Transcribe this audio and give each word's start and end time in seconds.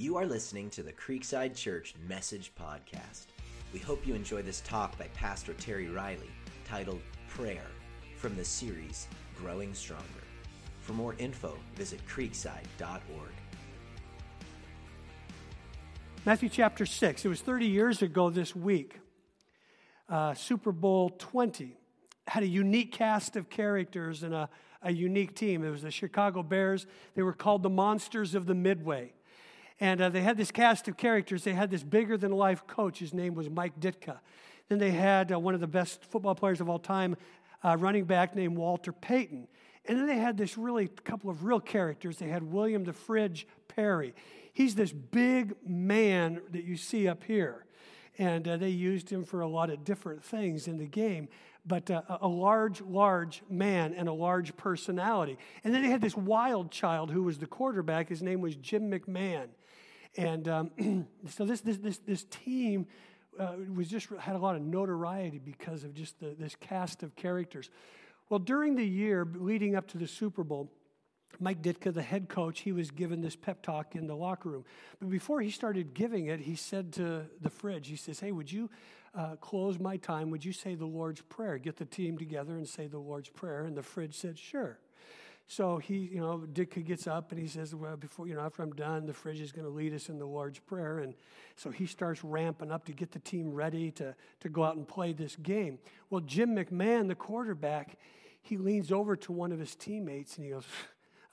You 0.00 0.16
are 0.16 0.24
listening 0.24 0.70
to 0.70 0.82
the 0.82 0.94
Creekside 0.94 1.54
Church 1.54 1.94
Message 2.08 2.52
Podcast. 2.58 3.26
We 3.70 3.80
hope 3.80 4.06
you 4.06 4.14
enjoy 4.14 4.40
this 4.40 4.62
talk 4.62 4.96
by 4.96 5.08
Pastor 5.08 5.52
Terry 5.52 5.90
Riley 5.90 6.30
titled 6.64 7.02
Prayer 7.28 7.66
from 8.16 8.34
the 8.34 8.42
series 8.42 9.08
Growing 9.36 9.74
Stronger. 9.74 10.24
For 10.80 10.94
more 10.94 11.14
info, 11.18 11.54
visit 11.74 12.00
creekside.org. 12.08 13.34
Matthew 16.24 16.48
chapter 16.48 16.86
6. 16.86 17.26
It 17.26 17.28
was 17.28 17.42
30 17.42 17.66
years 17.66 18.00
ago 18.00 18.30
this 18.30 18.56
week. 18.56 19.00
Uh, 20.08 20.32
Super 20.32 20.72
Bowl 20.72 21.10
20 21.18 21.76
had 22.26 22.42
a 22.42 22.48
unique 22.48 22.92
cast 22.92 23.36
of 23.36 23.50
characters 23.50 24.22
and 24.22 24.32
a, 24.32 24.48
a 24.80 24.92
unique 24.92 25.34
team. 25.34 25.62
It 25.62 25.68
was 25.68 25.82
the 25.82 25.90
Chicago 25.90 26.42
Bears. 26.42 26.86
They 27.14 27.22
were 27.22 27.34
called 27.34 27.62
the 27.62 27.68
Monsters 27.68 28.34
of 28.34 28.46
the 28.46 28.54
Midway. 28.54 29.12
And 29.80 30.00
uh, 30.00 30.10
they 30.10 30.20
had 30.20 30.36
this 30.36 30.50
cast 30.50 30.88
of 30.88 30.96
characters. 30.98 31.42
They 31.42 31.54
had 31.54 31.70
this 31.70 31.82
bigger 31.82 32.18
than 32.18 32.32
life 32.32 32.66
coach. 32.66 32.98
His 32.98 33.14
name 33.14 33.34
was 33.34 33.48
Mike 33.48 33.80
Ditka. 33.80 34.18
Then 34.68 34.78
they 34.78 34.90
had 34.90 35.32
uh, 35.32 35.38
one 35.38 35.54
of 35.54 35.60
the 35.60 35.66
best 35.66 36.04
football 36.04 36.34
players 36.34 36.60
of 36.60 36.68
all 36.68 36.78
time, 36.78 37.16
uh, 37.64 37.76
running 37.78 38.04
back 38.04 38.36
named 38.36 38.56
Walter 38.56 38.92
Payton. 38.92 39.48
And 39.86 39.98
then 39.98 40.06
they 40.06 40.18
had 40.18 40.36
this 40.36 40.58
really 40.58 40.88
couple 40.88 41.30
of 41.30 41.44
real 41.44 41.60
characters. 41.60 42.18
They 42.18 42.28
had 42.28 42.42
William 42.42 42.84
the 42.84 42.92
Fridge 42.92 43.46
Perry. 43.68 44.14
He's 44.52 44.74
this 44.74 44.92
big 44.92 45.54
man 45.66 46.42
that 46.50 46.64
you 46.64 46.76
see 46.76 47.08
up 47.08 47.24
here. 47.24 47.64
And 48.18 48.46
uh, 48.46 48.58
they 48.58 48.68
used 48.68 49.08
him 49.08 49.24
for 49.24 49.40
a 49.40 49.48
lot 49.48 49.70
of 49.70 49.82
different 49.84 50.22
things 50.22 50.68
in 50.68 50.76
the 50.76 50.86
game 50.86 51.28
but 51.66 51.90
uh, 51.90 52.00
a 52.22 52.26
large, 52.26 52.80
large 52.80 53.42
man 53.50 53.92
and 53.92 54.08
a 54.08 54.12
large 54.12 54.56
personality. 54.56 55.36
And 55.62 55.74
then 55.74 55.82
they 55.82 55.90
had 55.90 56.00
this 56.00 56.16
wild 56.16 56.70
child 56.70 57.10
who 57.10 57.22
was 57.22 57.38
the 57.38 57.46
quarterback. 57.46 58.08
His 58.08 58.22
name 58.22 58.40
was 58.40 58.56
Jim 58.56 58.90
McMahon. 58.90 59.48
And 60.16 60.48
um, 60.48 61.06
so 61.28 61.44
this, 61.44 61.60
this, 61.60 61.78
this, 61.78 61.98
this 61.98 62.24
team 62.24 62.86
uh, 63.38 63.54
was 63.74 63.88
just 63.88 64.08
had 64.18 64.34
a 64.34 64.38
lot 64.38 64.56
of 64.56 64.62
notoriety 64.62 65.38
because 65.38 65.84
of 65.84 65.94
just 65.94 66.18
the, 66.20 66.34
this 66.38 66.56
cast 66.56 67.02
of 67.02 67.14
characters. 67.16 67.70
Well, 68.28 68.40
during 68.40 68.76
the 68.76 68.84
year 68.84 69.26
leading 69.34 69.76
up 69.76 69.88
to 69.88 69.98
the 69.98 70.06
Super 70.06 70.44
Bowl, 70.44 70.70
Mike 71.38 71.62
Ditka, 71.62 71.94
the 71.94 72.02
head 72.02 72.28
coach, 72.28 72.60
he 72.60 72.72
was 72.72 72.90
given 72.90 73.20
this 73.20 73.36
pep 73.36 73.62
talk 73.62 73.94
in 73.94 74.06
the 74.06 74.16
locker 74.16 74.48
room. 74.48 74.64
But 74.98 75.10
before 75.10 75.40
he 75.40 75.50
started 75.50 75.94
giving 75.94 76.26
it, 76.26 76.40
he 76.40 76.56
said 76.56 76.92
to 76.94 77.26
the 77.40 77.50
fridge, 77.50 77.88
he 77.88 77.96
says, 77.96 78.20
Hey, 78.20 78.32
would 78.32 78.50
you 78.50 78.68
uh, 79.14 79.36
close 79.36 79.78
my 79.78 79.96
time? 79.96 80.30
Would 80.30 80.44
you 80.44 80.52
say 80.52 80.74
the 80.74 80.86
Lord's 80.86 81.20
Prayer? 81.22 81.58
Get 81.58 81.76
the 81.76 81.84
team 81.84 82.18
together 82.18 82.56
and 82.56 82.68
say 82.68 82.88
the 82.88 82.98
Lord's 82.98 83.28
Prayer. 83.28 83.64
And 83.64 83.76
the 83.76 83.82
fridge 83.82 84.14
said, 84.14 84.38
Sure. 84.38 84.78
So 85.50 85.78
he, 85.78 85.96
you 85.96 86.20
know, 86.20 86.44
Ditka 86.52 86.86
gets 86.86 87.08
up 87.08 87.32
and 87.32 87.40
he 87.40 87.48
says, 87.48 87.74
Well, 87.74 87.96
before, 87.96 88.28
you 88.28 88.34
know, 88.34 88.42
after 88.42 88.62
I'm 88.62 88.70
done, 88.70 89.06
the 89.06 89.12
fridge 89.12 89.40
is 89.40 89.50
going 89.50 89.64
to 89.64 89.70
lead 89.70 89.92
us 89.92 90.08
in 90.08 90.16
the 90.16 90.24
Lord's 90.24 90.60
Prayer. 90.60 91.00
And 91.00 91.12
so 91.56 91.70
he 91.70 91.86
starts 91.86 92.22
ramping 92.22 92.70
up 92.70 92.84
to 92.84 92.92
get 92.92 93.10
the 93.10 93.18
team 93.18 93.52
ready 93.52 93.90
to, 93.92 94.14
to 94.42 94.48
go 94.48 94.62
out 94.62 94.76
and 94.76 94.86
play 94.86 95.12
this 95.12 95.34
game. 95.34 95.80
Well, 96.08 96.20
Jim 96.20 96.54
McMahon, 96.54 97.08
the 97.08 97.16
quarterback, 97.16 97.98
he 98.40 98.58
leans 98.58 98.92
over 98.92 99.16
to 99.16 99.32
one 99.32 99.50
of 99.50 99.58
his 99.58 99.74
teammates 99.74 100.36
and 100.36 100.44
he 100.44 100.52
goes, 100.52 100.62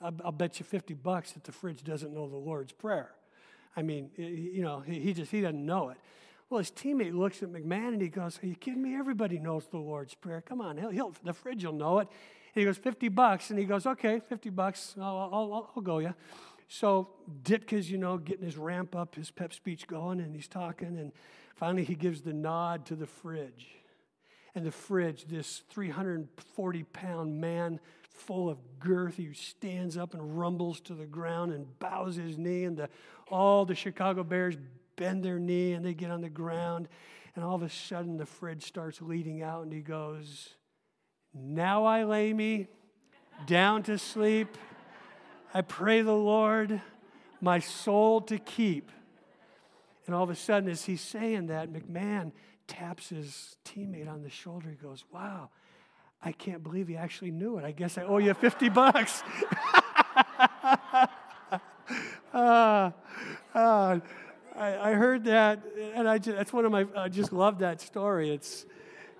I'll, 0.00 0.32
bet 0.32 0.58
you 0.58 0.64
50 0.64 0.94
bucks 0.94 1.30
that 1.32 1.44
the 1.44 1.52
fridge 1.52 1.84
doesn't 1.84 2.12
know 2.12 2.28
the 2.28 2.36
Lord's 2.36 2.72
Prayer. 2.72 3.12
I 3.76 3.82
mean, 3.82 4.10
you 4.16 4.62
know, 4.62 4.80
he 4.80 5.12
just, 5.12 5.30
he 5.30 5.42
doesn't 5.42 5.64
know 5.64 5.90
it. 5.90 5.96
Well, 6.50 6.58
his 6.58 6.72
teammate 6.72 7.14
looks 7.14 7.44
at 7.44 7.50
McMahon 7.50 7.92
and 7.92 8.02
he 8.02 8.08
goes, 8.08 8.40
Are 8.42 8.46
you 8.46 8.56
kidding 8.56 8.82
me? 8.82 8.96
Everybody 8.96 9.38
knows 9.38 9.68
the 9.68 9.78
Lord's 9.78 10.14
Prayer. 10.14 10.40
Come 10.40 10.60
on, 10.60 10.76
he'll, 10.76 10.90
he'll, 10.90 11.14
the 11.22 11.32
fridge 11.32 11.64
will 11.64 11.72
know 11.72 12.00
it. 12.00 12.08
And 12.54 12.60
he 12.60 12.64
goes, 12.64 12.78
50 12.78 13.08
bucks. 13.08 13.50
And 13.50 13.58
he 13.58 13.64
goes, 13.64 13.86
okay, 13.86 14.20
50 14.28 14.50
bucks. 14.50 14.94
I'll, 14.98 15.30
I'll, 15.32 15.72
I'll 15.76 15.82
go, 15.82 15.98
yeah. 15.98 16.12
So 16.68 17.08
Ditka's, 17.42 17.90
you 17.90 17.98
know, 17.98 18.18
getting 18.18 18.44
his 18.44 18.56
ramp 18.56 18.94
up, 18.94 19.14
his 19.14 19.30
pep 19.30 19.52
speech 19.54 19.86
going, 19.86 20.20
and 20.20 20.34
he's 20.34 20.48
talking. 20.48 20.98
And 20.98 21.12
finally, 21.56 21.84
he 21.84 21.94
gives 21.94 22.20
the 22.20 22.32
nod 22.32 22.86
to 22.86 22.94
the 22.94 23.06
fridge. 23.06 23.68
And 24.54 24.66
the 24.66 24.72
fridge, 24.72 25.26
this 25.26 25.62
340 25.70 26.82
pound 26.84 27.40
man 27.40 27.80
full 28.10 28.50
of 28.50 28.58
girth, 28.80 29.16
he 29.16 29.32
stands 29.32 29.96
up 29.96 30.14
and 30.14 30.38
rumbles 30.38 30.80
to 30.82 30.94
the 30.94 31.06
ground 31.06 31.52
and 31.52 31.78
bows 31.78 32.16
his 32.16 32.36
knee. 32.36 32.64
And 32.64 32.76
the, 32.76 32.88
all 33.30 33.64
the 33.64 33.74
Chicago 33.74 34.24
Bears 34.24 34.56
bend 34.96 35.24
their 35.24 35.38
knee 35.38 35.72
and 35.72 35.84
they 35.84 35.94
get 35.94 36.10
on 36.10 36.20
the 36.20 36.28
ground. 36.28 36.88
And 37.34 37.44
all 37.44 37.54
of 37.54 37.62
a 37.62 37.70
sudden, 37.70 38.16
the 38.16 38.26
fridge 38.26 38.64
starts 38.64 39.00
leading 39.00 39.42
out, 39.42 39.62
and 39.62 39.72
he 39.72 39.80
goes, 39.80 40.56
now 41.34 41.84
I 41.84 42.04
lay 42.04 42.32
me 42.32 42.68
down 43.46 43.82
to 43.84 43.98
sleep. 43.98 44.56
I 45.52 45.62
pray 45.62 46.02
the 46.02 46.12
Lord 46.14 46.80
my 47.40 47.58
soul 47.58 48.20
to 48.22 48.38
keep. 48.38 48.90
And 50.06 50.14
all 50.14 50.24
of 50.24 50.30
a 50.30 50.34
sudden, 50.34 50.68
as 50.70 50.84
he's 50.84 51.00
saying 51.00 51.48
that, 51.48 51.70
McMahon 51.70 52.32
taps 52.66 53.10
his 53.10 53.56
teammate 53.64 54.08
on 54.08 54.22
the 54.22 54.30
shoulder. 54.30 54.70
He 54.70 54.76
goes, 54.76 55.04
Wow, 55.12 55.50
I 56.22 56.32
can't 56.32 56.62
believe 56.62 56.88
he 56.88 56.96
actually 56.96 57.30
knew 57.30 57.58
it. 57.58 57.64
I 57.64 57.72
guess 57.72 57.98
I 57.98 58.02
owe 58.02 58.18
you 58.18 58.34
50 58.34 58.68
bucks. 58.70 59.22
uh, 62.32 62.90
uh, 63.54 64.00
I, 64.56 64.90
I, 64.90 64.92
heard 64.92 65.24
that, 65.24 65.62
and 65.94 66.08
I 66.08 66.18
just, 66.18 66.36
that's 66.36 66.52
one 66.52 66.64
of 66.64 66.72
my, 66.72 66.86
I 66.96 67.08
just 67.08 67.32
love 67.32 67.58
that 67.60 67.80
story. 67.80 68.30
It's, 68.30 68.66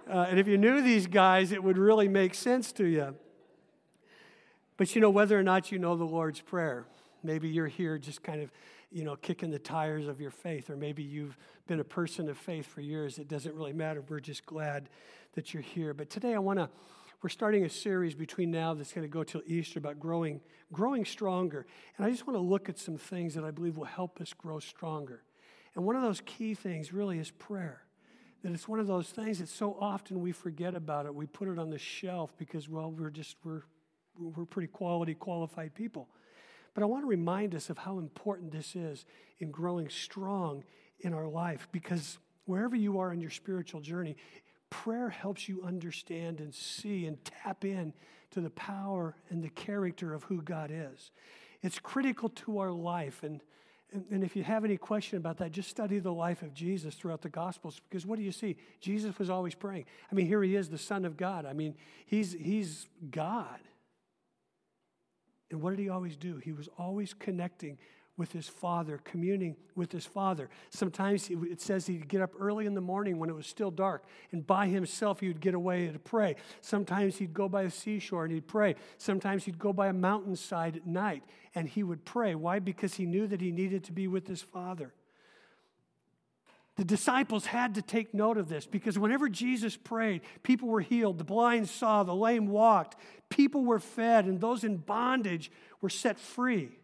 uh, 0.09 0.27
and 0.31 0.41
if 0.41 0.49
you 0.49 0.57
knew 0.57 0.81
these 0.81 1.07
guys, 1.07 1.53
it 1.53 1.63
would 1.63 1.77
really 1.77 2.09
make 2.09 2.35
sense 2.35 2.73
to 2.73 2.87
you. 2.87 3.15
But 4.79 4.95
you 4.95 5.01
know, 5.01 5.11
whether 5.11 5.39
or 5.39 5.43
not 5.43 5.71
you 5.71 5.79
know 5.79 5.97
the 5.97 6.05
Lord's 6.05 6.41
Prayer, 6.41 6.87
maybe 7.23 7.49
you're 7.49 7.67
here 7.67 7.99
just 7.99 8.23
kind 8.23 8.41
of, 8.41 8.51
you 8.91 9.05
know, 9.05 9.17
kicking 9.17 9.51
the 9.51 9.59
tires 9.59 10.07
of 10.07 10.21
your 10.21 10.31
faith, 10.31 10.71
or 10.71 10.77
maybe 10.77 11.03
you've 11.03 11.37
been 11.67 11.81
a 11.81 11.85
person 11.85 12.29
of 12.29 12.39
faith 12.39 12.67
for 12.67 12.81
years. 12.81 13.19
It 13.19 13.29
doesn't 13.29 13.55
really 13.55 13.73
matter. 13.73 14.03
We're 14.09 14.21
just 14.21 14.47
glad 14.47 14.89
that 15.35 15.53
you're 15.53 15.63
here. 15.63 15.93
But 15.93 16.09
today 16.09 16.35
I 16.35 16.39
want 16.39 16.59
to, 16.59 16.71
we're 17.21 17.29
starting 17.29 17.65
a 17.65 17.69
series 17.69 18.15
between 18.15 18.51
now 18.51 18.73
that's 18.73 18.93
going 18.93 19.07
to 19.07 19.13
go 19.13 19.25
till 19.25 19.43
Easter 19.47 19.79
about 19.79 20.01
growing, 20.01 20.41
growing 20.73 21.05
stronger. 21.05 21.67
And 21.97 22.07
I 22.07 22.11
just 22.11 22.27
want 22.27 22.37
to 22.37 22.43
look 22.43 22.69
at 22.69 22.79
some 22.79 22.97
things 22.97 23.35
that 23.35 23.45
I 23.45 23.51
believe 23.51 23.77
will 23.77 23.85
help 23.85 24.21
us 24.21 24.33
grow 24.33 24.59
stronger. 24.59 25.23
And 25.75 25.85
one 25.85 25.97
of 25.97 26.03
those 26.03 26.23
key 26.25 26.55
things 26.55 26.93
really 26.93 27.19
is 27.19 27.31
prayer 27.31 27.83
that 28.43 28.53
it's 28.53 28.69
one 28.69 28.79
of 28.79 28.87
those 28.87 29.09
things 29.09 29.41
that 29.41 29.49
so 29.49 29.77
often 29.81 30.21
we 30.21 30.33
forget 30.33 30.75
about 30.75 31.07
it. 31.07 31.15
We 31.15 31.27
put 31.27 31.49
it 31.49 31.59
on 31.59 31.71
the 31.71 31.79
shelf 31.79 32.33
because, 32.39 32.69
well, 32.69 32.91
we're 32.91 33.11
just, 33.11 33.37
we're, 33.45 33.63
we're 34.19 34.45
pretty 34.45 34.69
quality, 34.69 35.15
qualified 35.15 35.75
people. 35.75 36.09
But 36.75 36.83
I 36.83 36.87
want 36.87 37.03
to 37.03 37.09
remind 37.09 37.55
us 37.55 37.71
of 37.71 37.79
how 37.79 37.99
important 37.99 38.53
this 38.53 38.77
is 38.77 39.05
in 39.41 39.51
growing 39.51 39.89
strong 39.89 40.63
in 41.01 41.13
our 41.15 41.27
life 41.27 41.69
because 41.73 42.19
wherever 42.45 42.77
you 42.77 43.01
are 43.01 43.13
in 43.13 43.21
your 43.21 43.31
spiritual 43.31 43.81
journey, 43.81 44.17
prayer 44.71 45.09
helps 45.09 45.49
you 45.49 45.63
understand 45.65 46.41
and 46.41 46.55
see 46.55 47.07
and 47.07 47.25
tap 47.25 47.65
in 47.65 47.93
to 48.31 48.41
the 48.41 48.51
power 48.51 49.17
and 49.31 49.43
the 49.43 49.49
character 49.49 50.15
of 50.15 50.25
who 50.25 50.43
God 50.43 50.71
is. 50.73 51.11
It's 51.63 51.79
critical 51.79 52.29
to 52.31 52.59
our 52.59 52.71
life. 52.71 53.23
And 53.23 53.43
and, 53.93 54.05
and, 54.11 54.25
if 54.25 54.37
you 54.37 54.43
have 54.43 54.65
any 54.65 54.77
question 54.77 55.17
about 55.17 55.39
that, 55.39 55.51
just 55.51 55.71
study 55.71 55.99
the 55.99 56.13
life 56.13 56.43
of 56.43 56.53
Jesus 56.53 56.95
throughout 56.95 57.23
the 57.23 57.29
Gospels 57.29 57.81
because 57.89 58.05
what 58.05 58.19
do 58.19 58.25
you 58.25 58.33
see? 58.33 58.57
Jesus 58.81 59.19
was 59.19 59.31
always 59.31 59.55
praying. 59.55 59.87
I 60.11 60.15
mean, 60.15 60.27
here 60.27 60.43
he 60.43 60.57
is, 60.57 60.69
the 60.69 60.79
Son 60.79 61.05
of 61.05 61.17
God. 61.17 61.47
I 61.47 61.55
mean, 61.55 61.75
he's, 62.07 62.33
he's 62.33 62.87
God. 63.11 63.61
And 65.51 65.63
what 65.63 65.71
did 65.71 65.79
he 65.79 65.89
always 65.89 66.17
do? 66.17 66.37
He 66.37 66.53
was 66.53 66.69
always 66.79 67.15
connecting 67.15 67.79
with 68.19 68.33
his 68.33 68.49
father, 68.49 69.01
communing 69.05 69.57
with 69.77 69.93
his 69.93 70.05
father. 70.05 70.51
Sometimes 70.71 71.31
it 71.31 71.61
says 71.61 71.87
he'd 71.87 72.09
get 72.09 72.21
up 72.21 72.35
early 72.39 72.67
in 72.67 72.75
the 72.75 72.81
morning 72.81 73.19
when 73.19 73.31
it 73.31 73.37
was 73.37 73.47
still 73.47 73.71
dark, 73.71 74.05
and 74.33 74.45
by 74.47 74.67
himself 74.67 75.21
he 75.21 75.29
would 75.29 75.41
get 75.41 75.55
away 75.55 75.87
to 75.87 75.99
pray. 76.01 76.35
Sometimes 76.61 77.17
he'd 77.17 77.33
go 77.33 77.49
by 77.49 77.63
the 77.63 77.71
seashore 77.71 78.25
and 78.25 78.35
he'd 78.35 78.49
pray. 78.49 78.75
Sometimes 78.99 79.45
he'd 79.45 79.59
go 79.59 79.73
by 79.73 79.87
a 79.87 79.93
mountainside 79.93 80.77
at 80.77 80.87
night 80.87 81.23
and 81.55 81.69
he 81.69 81.83
would 81.83 82.05
pray. 82.05 82.35
Why? 82.35 82.59
Because 82.59 82.95
he 82.95 83.07
knew 83.07 83.29
that 83.29 83.41
he 83.41 83.53
needed 83.53 83.85
to 83.85 83.93
be 83.93 84.09
with 84.09 84.27
his 84.27 84.43
father. 84.43 84.93
The 86.75 86.85
disciples 86.85 87.47
had 87.47 87.75
to 87.75 87.83
take 87.83 88.15
note 88.15 88.37
of 88.37 88.49
this 88.49 88.67
because 88.67 88.99
whenever 88.99 89.29
Jesus 89.29 89.77
prayed, 89.77 90.23
people 90.43 90.69
were 90.69 90.81
healed, 90.81 91.19
the 91.19 91.25
blind 91.25 91.69
saw, 91.69 92.05
the 92.05 92.15
lame 92.15 92.47
walked, 92.47 92.97
people 93.29 93.65
were 93.65 93.81
fed, 93.81 94.27
and 94.27 94.41
those 94.41 94.63
in 94.63 94.77
bondage 94.77 95.51
were 95.81 95.89
set 95.89 96.19
free. 96.21 96.78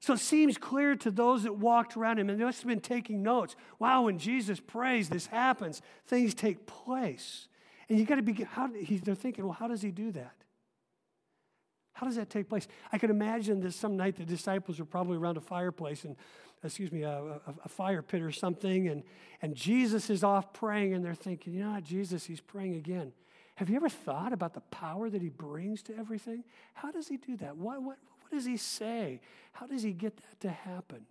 So 0.00 0.14
it 0.14 0.20
seems 0.20 0.56
clear 0.56 0.96
to 0.96 1.10
those 1.10 1.42
that 1.42 1.56
walked 1.56 1.96
around 1.96 2.18
him, 2.18 2.30
and 2.30 2.40
they 2.40 2.44
must 2.44 2.62
have 2.62 2.68
been 2.68 2.80
taking 2.80 3.22
notes. 3.22 3.54
Wow, 3.78 4.02
when 4.02 4.18
Jesus 4.18 4.58
prays, 4.58 5.10
this 5.10 5.26
happens. 5.26 5.82
Things 6.06 6.32
take 6.34 6.66
place. 6.66 7.48
And 7.88 7.98
you 7.98 8.06
got 8.06 8.14
to 8.14 8.22
be, 8.22 8.32
how, 8.44 8.70
they're 9.02 9.14
thinking, 9.14 9.44
well, 9.44 9.52
how 9.52 9.68
does 9.68 9.82
he 9.82 9.90
do 9.90 10.10
that? 10.12 10.32
How 11.92 12.06
does 12.06 12.16
that 12.16 12.30
take 12.30 12.48
place? 12.48 12.66
I 12.90 12.96
can 12.96 13.10
imagine 13.10 13.60
that 13.60 13.72
some 13.74 13.98
night 13.98 14.16
the 14.16 14.24
disciples 14.24 14.80
are 14.80 14.86
probably 14.86 15.18
around 15.18 15.36
a 15.36 15.42
fireplace 15.42 16.04
and, 16.04 16.16
excuse 16.64 16.90
me, 16.90 17.02
a, 17.02 17.10
a, 17.18 17.40
a, 17.64 17.68
fire 17.68 18.00
pit 18.00 18.22
or 18.22 18.32
something, 18.32 18.88
and, 18.88 19.02
and 19.42 19.54
Jesus 19.54 20.08
is 20.08 20.24
off 20.24 20.54
praying, 20.54 20.94
and 20.94 21.04
they're 21.04 21.14
thinking, 21.14 21.52
you 21.52 21.62
know 21.62 21.72
what, 21.72 21.84
Jesus, 21.84 22.24
he's 22.24 22.40
praying 22.40 22.76
again. 22.76 23.12
Have 23.56 23.68
you 23.68 23.76
ever 23.76 23.90
thought 23.90 24.32
about 24.32 24.54
the 24.54 24.62
power 24.62 25.10
that 25.10 25.20
he 25.20 25.28
brings 25.28 25.82
to 25.82 25.98
everything? 25.98 26.44
How 26.72 26.90
does 26.90 27.08
he 27.08 27.18
do 27.18 27.36
that? 27.38 27.58
What, 27.58 27.82
what, 27.82 27.98
what 28.30 28.38
does 28.38 28.46
he 28.46 28.56
say? 28.56 29.20
How 29.52 29.66
does 29.66 29.82
he 29.82 29.92
get 29.92 30.16
that 30.16 30.40
to 30.40 30.50
happen? 30.50 31.04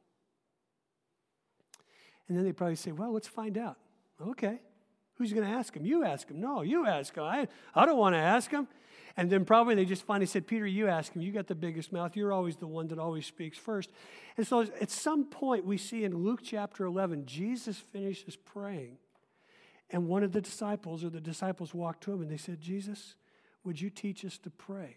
And 2.28 2.38
then 2.38 2.46
they 2.46 2.54
probably 2.54 2.76
say, 2.76 2.92
Well, 2.94 3.12
let's 3.12 3.28
find 3.28 3.58
out. 3.58 3.78
Okay. 4.26 4.60
Who's 5.16 5.34
going 5.34 5.46
to 5.46 5.54
ask 5.54 5.76
him? 5.76 5.86
You 5.86 6.06
ask 6.06 6.30
him. 6.30 6.40
No, 6.40 6.62
you 6.62 6.88
ask 6.88 7.14
him. 7.14 7.24
I, 7.24 7.50
I 7.76 7.86
don't 7.86 7.98
want 7.98 8.16
to 8.16 8.20
ask 8.20 8.50
him. 8.50 8.70
And 9.18 9.30
then 9.30 9.44
probably 9.44 9.76
they 9.76 9.84
just 9.84 10.06
finally 10.06 10.28
said, 10.28 10.48
Peter, 10.48 10.66
you 10.66 10.88
ask 10.88 11.14
him. 11.14 11.22
You 11.22 11.34
got 11.34 11.48
the 11.48 11.56
biggest 11.56 11.92
mouth. 11.92 12.16
You're 12.16 12.32
always 12.32 12.56
the 12.56 12.68
one 12.68 12.88
that 12.88 13.00
always 13.00 13.26
speaks 13.26 13.58
first. 13.58 13.92
And 14.38 14.48
so 14.48 14.62
at 14.62 14.90
some 14.90 15.26
point, 15.26 15.66
we 15.66 15.78
see 15.78 16.06
in 16.06 16.16
Luke 16.16 16.40
chapter 16.42 16.86
11, 16.86 17.26
Jesus 17.26 17.78
finishes 17.78 18.38
praying. 18.38 18.98
And 19.90 20.08
one 20.08 20.24
of 20.24 20.32
the 20.32 20.40
disciples, 20.40 21.04
or 21.04 21.10
the 21.10 21.20
disciples, 21.20 21.74
walked 21.74 22.04
to 22.04 22.14
him 22.14 22.22
and 22.22 22.32
they 22.32 22.38
said, 22.38 22.62
Jesus, 22.62 23.16
would 23.66 23.82
you 23.82 23.90
teach 23.90 24.24
us 24.24 24.38
to 24.38 24.50
pray? 24.50 24.96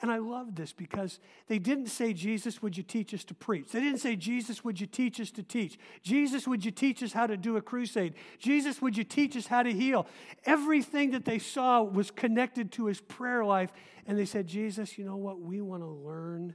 And 0.00 0.12
I 0.12 0.18
love 0.18 0.54
this 0.54 0.72
because 0.72 1.18
they 1.48 1.58
didn't 1.58 1.88
say, 1.88 2.12
Jesus, 2.12 2.62
would 2.62 2.76
you 2.76 2.84
teach 2.84 3.12
us 3.12 3.24
to 3.24 3.34
preach? 3.34 3.72
They 3.72 3.80
didn't 3.80 3.98
say, 3.98 4.14
Jesus, 4.14 4.62
would 4.62 4.80
you 4.80 4.86
teach 4.86 5.20
us 5.20 5.32
to 5.32 5.42
teach? 5.42 5.76
Jesus, 6.02 6.46
would 6.46 6.64
you 6.64 6.70
teach 6.70 7.02
us 7.02 7.12
how 7.12 7.26
to 7.26 7.36
do 7.36 7.56
a 7.56 7.60
crusade? 7.60 8.14
Jesus, 8.38 8.80
would 8.80 8.96
you 8.96 9.02
teach 9.02 9.36
us 9.36 9.48
how 9.48 9.64
to 9.64 9.72
heal? 9.72 10.06
Everything 10.44 11.10
that 11.10 11.24
they 11.24 11.40
saw 11.40 11.82
was 11.82 12.12
connected 12.12 12.70
to 12.72 12.86
his 12.86 13.00
prayer 13.00 13.44
life. 13.44 13.72
And 14.06 14.16
they 14.16 14.24
said, 14.24 14.46
Jesus, 14.46 14.98
you 14.98 15.04
know 15.04 15.16
what? 15.16 15.40
We 15.40 15.60
want 15.60 15.82
to 15.82 15.88
learn 15.88 16.54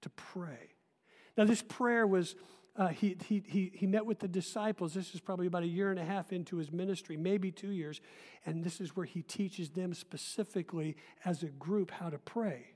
to 0.00 0.10
pray. 0.10 0.74
Now, 1.36 1.44
this 1.44 1.62
prayer 1.62 2.06
was 2.06 2.34
uh, 2.74 2.88
he, 2.88 3.16
he, 3.26 3.42
he, 3.46 3.70
he 3.74 3.86
met 3.86 4.06
with 4.06 4.18
the 4.20 4.28
disciples. 4.28 4.94
This 4.94 5.14
is 5.14 5.20
probably 5.20 5.46
about 5.46 5.62
a 5.62 5.68
year 5.68 5.90
and 5.90 6.00
a 6.00 6.04
half 6.04 6.32
into 6.32 6.56
his 6.56 6.72
ministry, 6.72 7.16
maybe 7.16 7.50
two 7.50 7.70
years. 7.70 8.00
And 8.46 8.64
this 8.64 8.80
is 8.80 8.96
where 8.96 9.04
he 9.04 9.22
teaches 9.22 9.70
them 9.70 9.92
specifically 9.92 10.96
as 11.24 11.42
a 11.42 11.48
group 11.48 11.90
how 11.90 12.08
to 12.08 12.18
pray. 12.18 12.68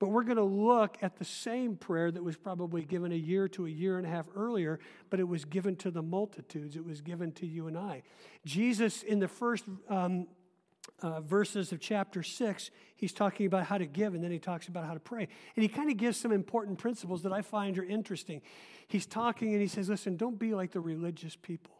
But 0.00 0.08
we're 0.08 0.24
going 0.24 0.38
to 0.38 0.42
look 0.42 0.96
at 1.02 1.18
the 1.18 1.24
same 1.24 1.76
prayer 1.76 2.10
that 2.10 2.22
was 2.22 2.36
probably 2.36 2.82
given 2.82 3.12
a 3.12 3.16
year 3.16 3.46
to 3.48 3.66
a 3.66 3.70
year 3.70 3.98
and 3.98 4.06
a 4.06 4.10
half 4.10 4.26
earlier, 4.34 4.80
but 5.08 5.20
it 5.20 5.28
was 5.28 5.44
given 5.44 5.76
to 5.76 5.90
the 5.90 6.02
multitudes. 6.02 6.74
It 6.74 6.84
was 6.84 7.00
given 7.00 7.30
to 7.32 7.46
you 7.46 7.68
and 7.68 7.78
I. 7.78 8.02
Jesus, 8.44 9.02
in 9.02 9.20
the 9.20 9.28
first 9.28 9.64
um, 9.88 10.26
uh, 11.00 11.20
verses 11.20 11.72
of 11.72 11.80
chapter 11.80 12.22
6, 12.22 12.70
he's 12.96 13.12
talking 13.12 13.46
about 13.46 13.66
how 13.66 13.78
to 13.78 13.86
give, 13.86 14.14
and 14.14 14.22
then 14.22 14.30
he 14.30 14.38
talks 14.38 14.68
about 14.68 14.84
how 14.86 14.94
to 14.94 15.00
pray. 15.00 15.28
And 15.56 15.62
he 15.62 15.68
kind 15.68 15.90
of 15.90 15.96
gives 15.96 16.18
some 16.18 16.32
important 16.32 16.78
principles 16.78 17.22
that 17.22 17.32
I 17.32 17.42
find 17.42 17.78
are 17.78 17.84
interesting. 17.84 18.42
He's 18.88 19.06
talking 19.06 19.52
and 19.52 19.60
he 19.60 19.68
says, 19.68 19.88
Listen, 19.88 20.16
don't 20.16 20.38
be 20.38 20.54
like 20.54 20.72
the 20.72 20.80
religious 20.80 21.36
people. 21.36 21.72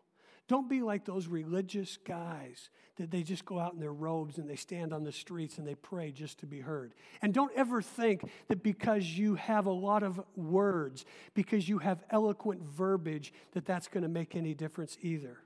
Don't 0.47 0.69
be 0.69 0.83
like 0.83 1.07
those 1.07 1.27
religious 1.27 1.97
guys 2.05 2.69
that 2.97 3.11
they 3.11 3.23
just 3.23 3.45
go 3.45 3.59
out 3.59 3.73
in 3.73 3.81
their 3.81 3.93
robes 3.93 4.39
and 4.39 4.49
they 4.49 4.57
stand 4.57 4.93
on 4.93 5.03
the 5.03 5.11
streets 5.11 5.59
and 5.59 5.67
they 5.67 5.75
pray 5.75 6.13
just 6.13 6.39
to 6.41 6.47
be 6.47 6.61
heard. 6.61 6.95
And 7.23 7.33
don't 7.33 7.53
ever 7.57 7.81
think 7.81 8.31
that 8.49 8.63
because 8.63 9.05
you 9.05 9.37
have 9.37 9.67
a 9.67 9.73
lot 9.73 10.03
of 10.03 10.21
words, 10.37 11.05
because 11.33 11.69
you 11.69 11.79
have 11.79 12.05
eloquent 12.11 12.63
verbiage, 12.63 13.33
that 13.53 13.65
that's 13.65 13.89
going 13.89 14.03
to 14.03 14.09
make 14.09 14.37
any 14.37 14.55
difference 14.55 14.99
either. 15.01 15.39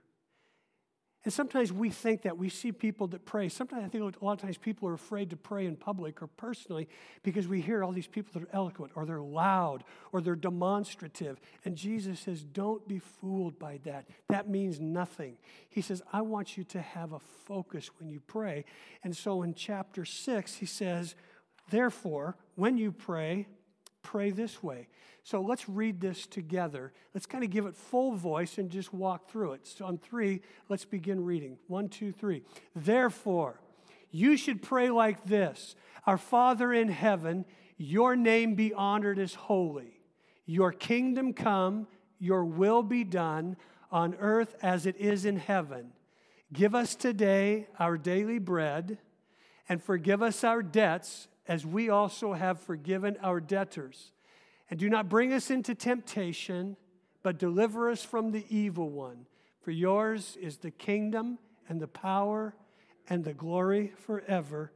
And 1.25 1.33
sometimes 1.33 1.73
we 1.73 1.91
think 1.91 2.23
that 2.23 2.39
we 2.39 2.49
see 2.49 2.71
people 2.71 3.09
that 3.09 3.25
pray. 3.25 3.49
Sometimes 3.49 3.85
I 3.85 3.89
think 3.89 4.17
a 4.21 4.25
lot 4.25 4.33
of 4.33 4.41
times 4.41 4.57
people 4.57 4.89
are 4.89 4.95
afraid 4.95 5.31
to 5.31 5.37
pray 5.37 5.67
in 5.67 5.75
public 5.75 6.23
or 6.23 6.29
personally 6.29 6.89
because 7.25 7.49
we 7.49 7.61
hear 7.61 7.83
all 7.83 7.91
these 7.91 8.07
people 8.07 8.31
that 8.35 8.45
are 8.45 8.55
eloquent 8.55 8.93
or 8.95 9.05
they're 9.05 9.21
loud 9.21 9.83
or 10.13 10.21
they're 10.21 10.37
demonstrative. 10.37 11.41
And 11.65 11.77
Jesus 11.77 12.21
says, 12.21 12.45
Don't 12.45 12.87
be 12.87 13.01
fooled 13.01 13.59
by 13.59 13.81
that. 13.85 14.07
That 14.29 14.49
means 14.49 14.79
nothing. 14.79 15.39
He 15.69 15.83
says, 15.83 16.03
I 16.13 16.23
want 16.23 16.57
you 16.57 16.63
to 16.65 16.81
have 16.81 17.13
a 17.13 17.19
focus 17.19 17.91
when 17.99 18.09
you 18.09 18.21
pray. 18.21 18.65
And 19.03 19.17
so 19.17 19.43
in 19.43 19.55
chapter 19.55 20.05
six, 20.05 20.55
he 20.55 20.67
says, 20.67 21.17
Therefore, 21.69 22.37
when 22.55 22.79
you 22.79 22.93
pray, 22.93 23.49
pray 24.09 24.31
this 24.31 24.63
way. 24.63 24.89
So 25.23 25.43
let's 25.43 25.69
read 25.69 26.01
this 26.01 26.27
together. 26.27 26.95
Let's 27.13 27.27
kind 27.27 27.45
of 27.45 27.51
give 27.51 27.67
it 27.67 27.77
full 27.77 28.13
voice 28.13 28.57
and 28.57 28.71
just 28.71 28.95
walk 28.95 29.31
through 29.31 29.53
it. 29.53 29.67
So 29.67 29.85
on 29.85 29.99
three, 29.99 30.41
let's 30.71 30.87
begin 30.87 31.23
reading. 31.23 31.59
One, 31.67 31.91
two, 31.91 32.13
three. 32.13 32.43
Therefore, 32.75 33.61
you 34.11 34.39
should 34.39 34.63
pray 34.63 34.89
like 34.89 35.27
this 35.27 35.77
Our 36.07 36.17
Father 36.17 36.73
in 36.73 36.89
heaven, 36.89 37.45
your 37.77 38.17
name 38.17 38.55
be 38.55 38.73
honored 38.73 39.19
as 39.19 39.35
holy. 39.35 40.01
Your 40.47 40.73
kingdom 40.73 41.35
come, 41.35 41.87
your 42.19 42.47
will 42.47 42.83
be 42.83 43.05
done 43.05 43.59
on 43.93 44.15
earth 44.19 44.57
as 44.63 44.87
it 44.87 44.97
is 44.97 45.27
in 45.27 45.37
heaven. 45.37 45.93
Give 46.51 46.75
us 46.75 46.95
today 46.95 47.67
our 47.79 47.99
daily 47.99 48.39
bread, 48.39 48.97
and 49.69 49.83
forgive 49.83 50.23
us 50.23 50.43
our 50.45 50.63
debts 50.63 51.29
as 51.49 51.65
we 51.65 51.89
also 51.89 52.35
have 52.35 52.61
forgiven 52.61 53.17
our 53.23 53.41
debtors 53.41 54.13
and 54.71 54.79
do 54.79 54.91
not 54.91 55.09
bring 55.09 55.33
us 55.33 55.51
into 55.51 55.75
temptation, 55.75 56.77
but 57.23 57.39
deliver 57.39 57.91
us 57.91 58.05
from 58.05 58.33
the 58.33 58.45
evil 58.51 58.91
one. 58.91 59.27
For 59.63 59.71
yours 59.71 60.37
is 60.41 60.59
the 60.59 60.71
kingdom 60.71 61.39
and 61.69 61.81
the 61.81 61.89
power 61.89 62.55
and 63.09 63.25
the 63.25 63.33
glory 63.33 63.93
forever. 63.97 64.73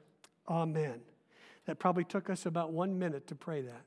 Amen. 0.49 1.01
That 1.67 1.79
probably 1.79 2.05
took 2.05 2.31
us 2.31 2.47
about 2.47 2.73
one 2.73 2.99
minute 2.99 3.27
to 3.29 3.35
pray 3.35 3.61
that. 3.63 3.85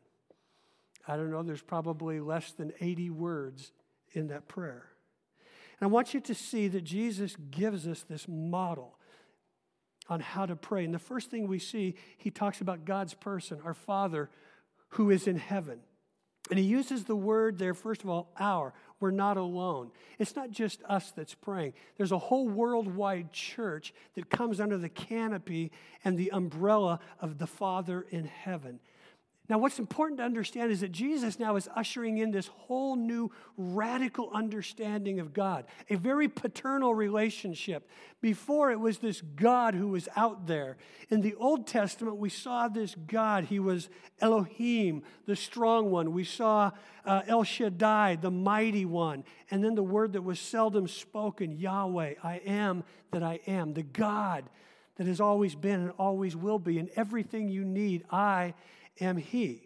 I 1.07 1.17
don't 1.17 1.31
know, 1.31 1.43
there's 1.43 1.61
probably 1.61 2.19
less 2.19 2.51
than 2.51 2.71
80 2.79 3.09
words 3.09 3.71
in 4.13 4.27
that 4.27 4.47
prayer. 4.47 4.85
And 5.79 5.89
I 5.89 5.91
want 5.91 6.13
you 6.13 6.21
to 6.21 6.33
see 6.33 6.67
that 6.69 6.83
Jesus 6.83 7.35
gives 7.51 7.87
us 7.87 8.05
this 8.07 8.27
model 8.27 8.94
on 10.07 10.19
how 10.19 10.45
to 10.45 10.55
pray. 10.55 10.85
And 10.85 10.93
the 10.93 10.99
first 10.99 11.29
thing 11.29 11.47
we 11.47 11.59
see, 11.59 11.95
he 12.17 12.29
talks 12.31 12.61
about 12.61 12.85
God's 12.85 13.13
person, 13.13 13.59
our 13.63 13.73
Father 13.73 14.29
who 14.89 15.09
is 15.09 15.27
in 15.27 15.37
heaven. 15.37 15.79
And 16.49 16.59
he 16.59 16.65
uses 16.65 17.05
the 17.05 17.15
word 17.15 17.57
there, 17.57 17.73
first 17.73 18.03
of 18.03 18.09
all, 18.09 18.31
our. 18.39 18.73
We're 18.99 19.11
not 19.11 19.37
alone. 19.37 19.91
It's 20.19 20.35
not 20.35 20.51
just 20.51 20.81
us 20.83 21.11
that's 21.11 21.33
praying. 21.33 21.73
There's 21.97 22.11
a 22.11 22.19
whole 22.19 22.47
worldwide 22.47 23.33
church 23.33 23.93
that 24.13 24.29
comes 24.29 24.59
under 24.59 24.77
the 24.77 24.89
canopy 24.89 25.71
and 26.03 26.17
the 26.17 26.31
umbrella 26.31 26.99
of 27.19 27.39
the 27.39 27.47
Father 27.47 28.05
in 28.09 28.25
heaven. 28.25 28.79
Now, 29.47 29.59
what's 29.59 29.77
important 29.77 30.17
to 30.19 30.23
understand 30.23 30.71
is 30.71 30.81
that 30.81 30.91
Jesus 30.91 31.37
now 31.37 31.55
is 31.55 31.69
ushering 31.75 32.17
in 32.17 32.31
this 32.31 32.47
whole 32.47 32.95
new 32.95 33.31
radical 33.57 34.31
understanding 34.33 35.19
of 35.19 35.33
God, 35.33 35.65
a 35.89 35.95
very 35.95 36.27
paternal 36.27 36.95
relationship. 36.95 37.87
Before, 38.21 38.71
it 38.71 38.79
was 38.79 38.97
this 38.97 39.21
God 39.21 39.75
who 39.75 39.89
was 39.89 40.09
out 40.15 40.47
there. 40.47 40.77
In 41.09 41.21
the 41.21 41.35
Old 41.35 41.67
Testament, 41.67 42.17
we 42.17 42.29
saw 42.29 42.67
this 42.67 42.95
God. 43.07 43.45
He 43.45 43.59
was 43.59 43.89
Elohim, 44.19 45.03
the 45.27 45.35
strong 45.35 45.91
one. 45.91 46.11
We 46.11 46.23
saw 46.23 46.71
uh, 47.05 47.21
El 47.27 47.43
Shaddai, 47.43 48.15
the 48.15 48.31
mighty 48.31 48.85
one. 48.85 49.23
And 49.51 49.63
then 49.63 49.75
the 49.75 49.83
word 49.83 50.13
that 50.13 50.23
was 50.23 50.39
seldom 50.39 50.87
spoken 50.87 51.51
Yahweh, 51.51 52.15
I 52.23 52.37
am 52.37 52.83
that 53.11 53.21
I 53.21 53.41
am, 53.45 53.73
the 53.73 53.83
God 53.83 54.45
that 54.95 55.07
has 55.07 55.19
always 55.19 55.55
been 55.55 55.81
and 55.81 55.91
always 55.99 56.35
will 56.35 56.59
be. 56.59 56.79
And 56.79 56.89
everything 56.95 57.49
you 57.49 57.63
need, 57.63 58.05
I 58.09 58.53
am 58.99 59.17
He. 59.17 59.65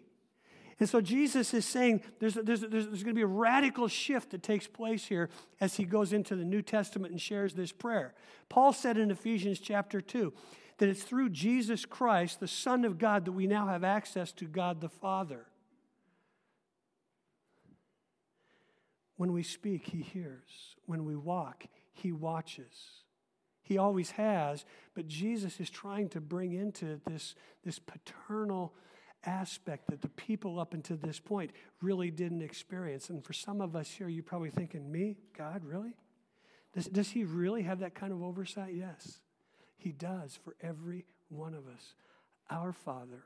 And 0.80 0.88
so 0.88 1.02
Jesus 1.02 1.52
is 1.52 1.66
saying 1.66 2.02
there's, 2.20 2.34
there's, 2.34 2.62
there's, 2.62 2.86
there's 2.86 3.02
going 3.02 3.14
to 3.14 3.14
be 3.14 3.20
a 3.20 3.26
radical 3.26 3.86
shift 3.86 4.30
that 4.30 4.42
takes 4.42 4.66
place 4.66 5.04
here 5.04 5.28
as 5.60 5.76
he 5.76 5.84
goes 5.84 6.14
into 6.14 6.34
the 6.34 6.44
New 6.44 6.62
Testament 6.62 7.12
and 7.12 7.20
shares 7.20 7.52
this 7.52 7.70
prayer. 7.70 8.14
Paul 8.48 8.72
said 8.72 8.96
in 8.96 9.10
Ephesians 9.10 9.60
chapter 9.60 10.00
2 10.00 10.32
that 10.78 10.88
it's 10.88 11.02
through 11.02 11.28
Jesus 11.28 11.84
Christ, 11.84 12.40
the 12.40 12.48
Son 12.48 12.86
of 12.86 12.98
God, 12.98 13.26
that 13.26 13.32
we 13.32 13.46
now 13.46 13.66
have 13.66 13.84
access 13.84 14.32
to 14.32 14.46
God 14.46 14.80
the 14.80 14.88
Father. 14.88 15.44
When 19.18 19.34
we 19.34 19.42
speak, 19.42 19.88
he 19.88 20.00
hears. 20.00 20.76
When 20.86 21.04
we 21.04 21.14
walk, 21.14 21.66
he 21.92 22.10
watches. 22.10 23.02
He 23.60 23.76
always 23.76 24.12
has, 24.12 24.64
but 24.94 25.06
Jesus 25.06 25.60
is 25.60 25.68
trying 25.68 26.08
to 26.08 26.22
bring 26.22 26.54
into 26.54 27.02
this, 27.06 27.34
this 27.62 27.78
paternal 27.78 28.72
aspect 29.24 29.88
that 29.90 30.00
the 30.00 30.08
people 30.08 30.58
up 30.58 30.74
until 30.74 30.96
this 30.96 31.18
point 31.20 31.50
really 31.82 32.10
didn't 32.10 32.42
experience. 32.42 33.10
And 33.10 33.24
for 33.24 33.32
some 33.32 33.60
of 33.60 33.76
us 33.76 33.90
here, 33.90 34.08
you're 34.08 34.22
probably 34.22 34.50
thinking, 34.50 34.90
Me? 34.90 35.16
God, 35.36 35.64
really? 35.64 35.94
Does, 36.72 36.86
does 36.86 37.10
He 37.10 37.24
really 37.24 37.62
have 37.62 37.80
that 37.80 37.94
kind 37.94 38.12
of 38.12 38.22
oversight? 38.22 38.74
Yes, 38.74 39.20
He 39.76 39.92
does 39.92 40.38
for 40.42 40.56
every 40.62 41.04
one 41.28 41.54
of 41.54 41.66
us. 41.66 41.94
Our 42.50 42.72
Father. 42.72 43.22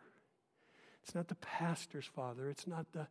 It's 1.03 1.15
not 1.15 1.29
the 1.29 1.35
pastor's 1.37 2.07
father. 2.07 2.49
It's 2.49 2.67
not 2.67 2.87
the, 2.93 3.07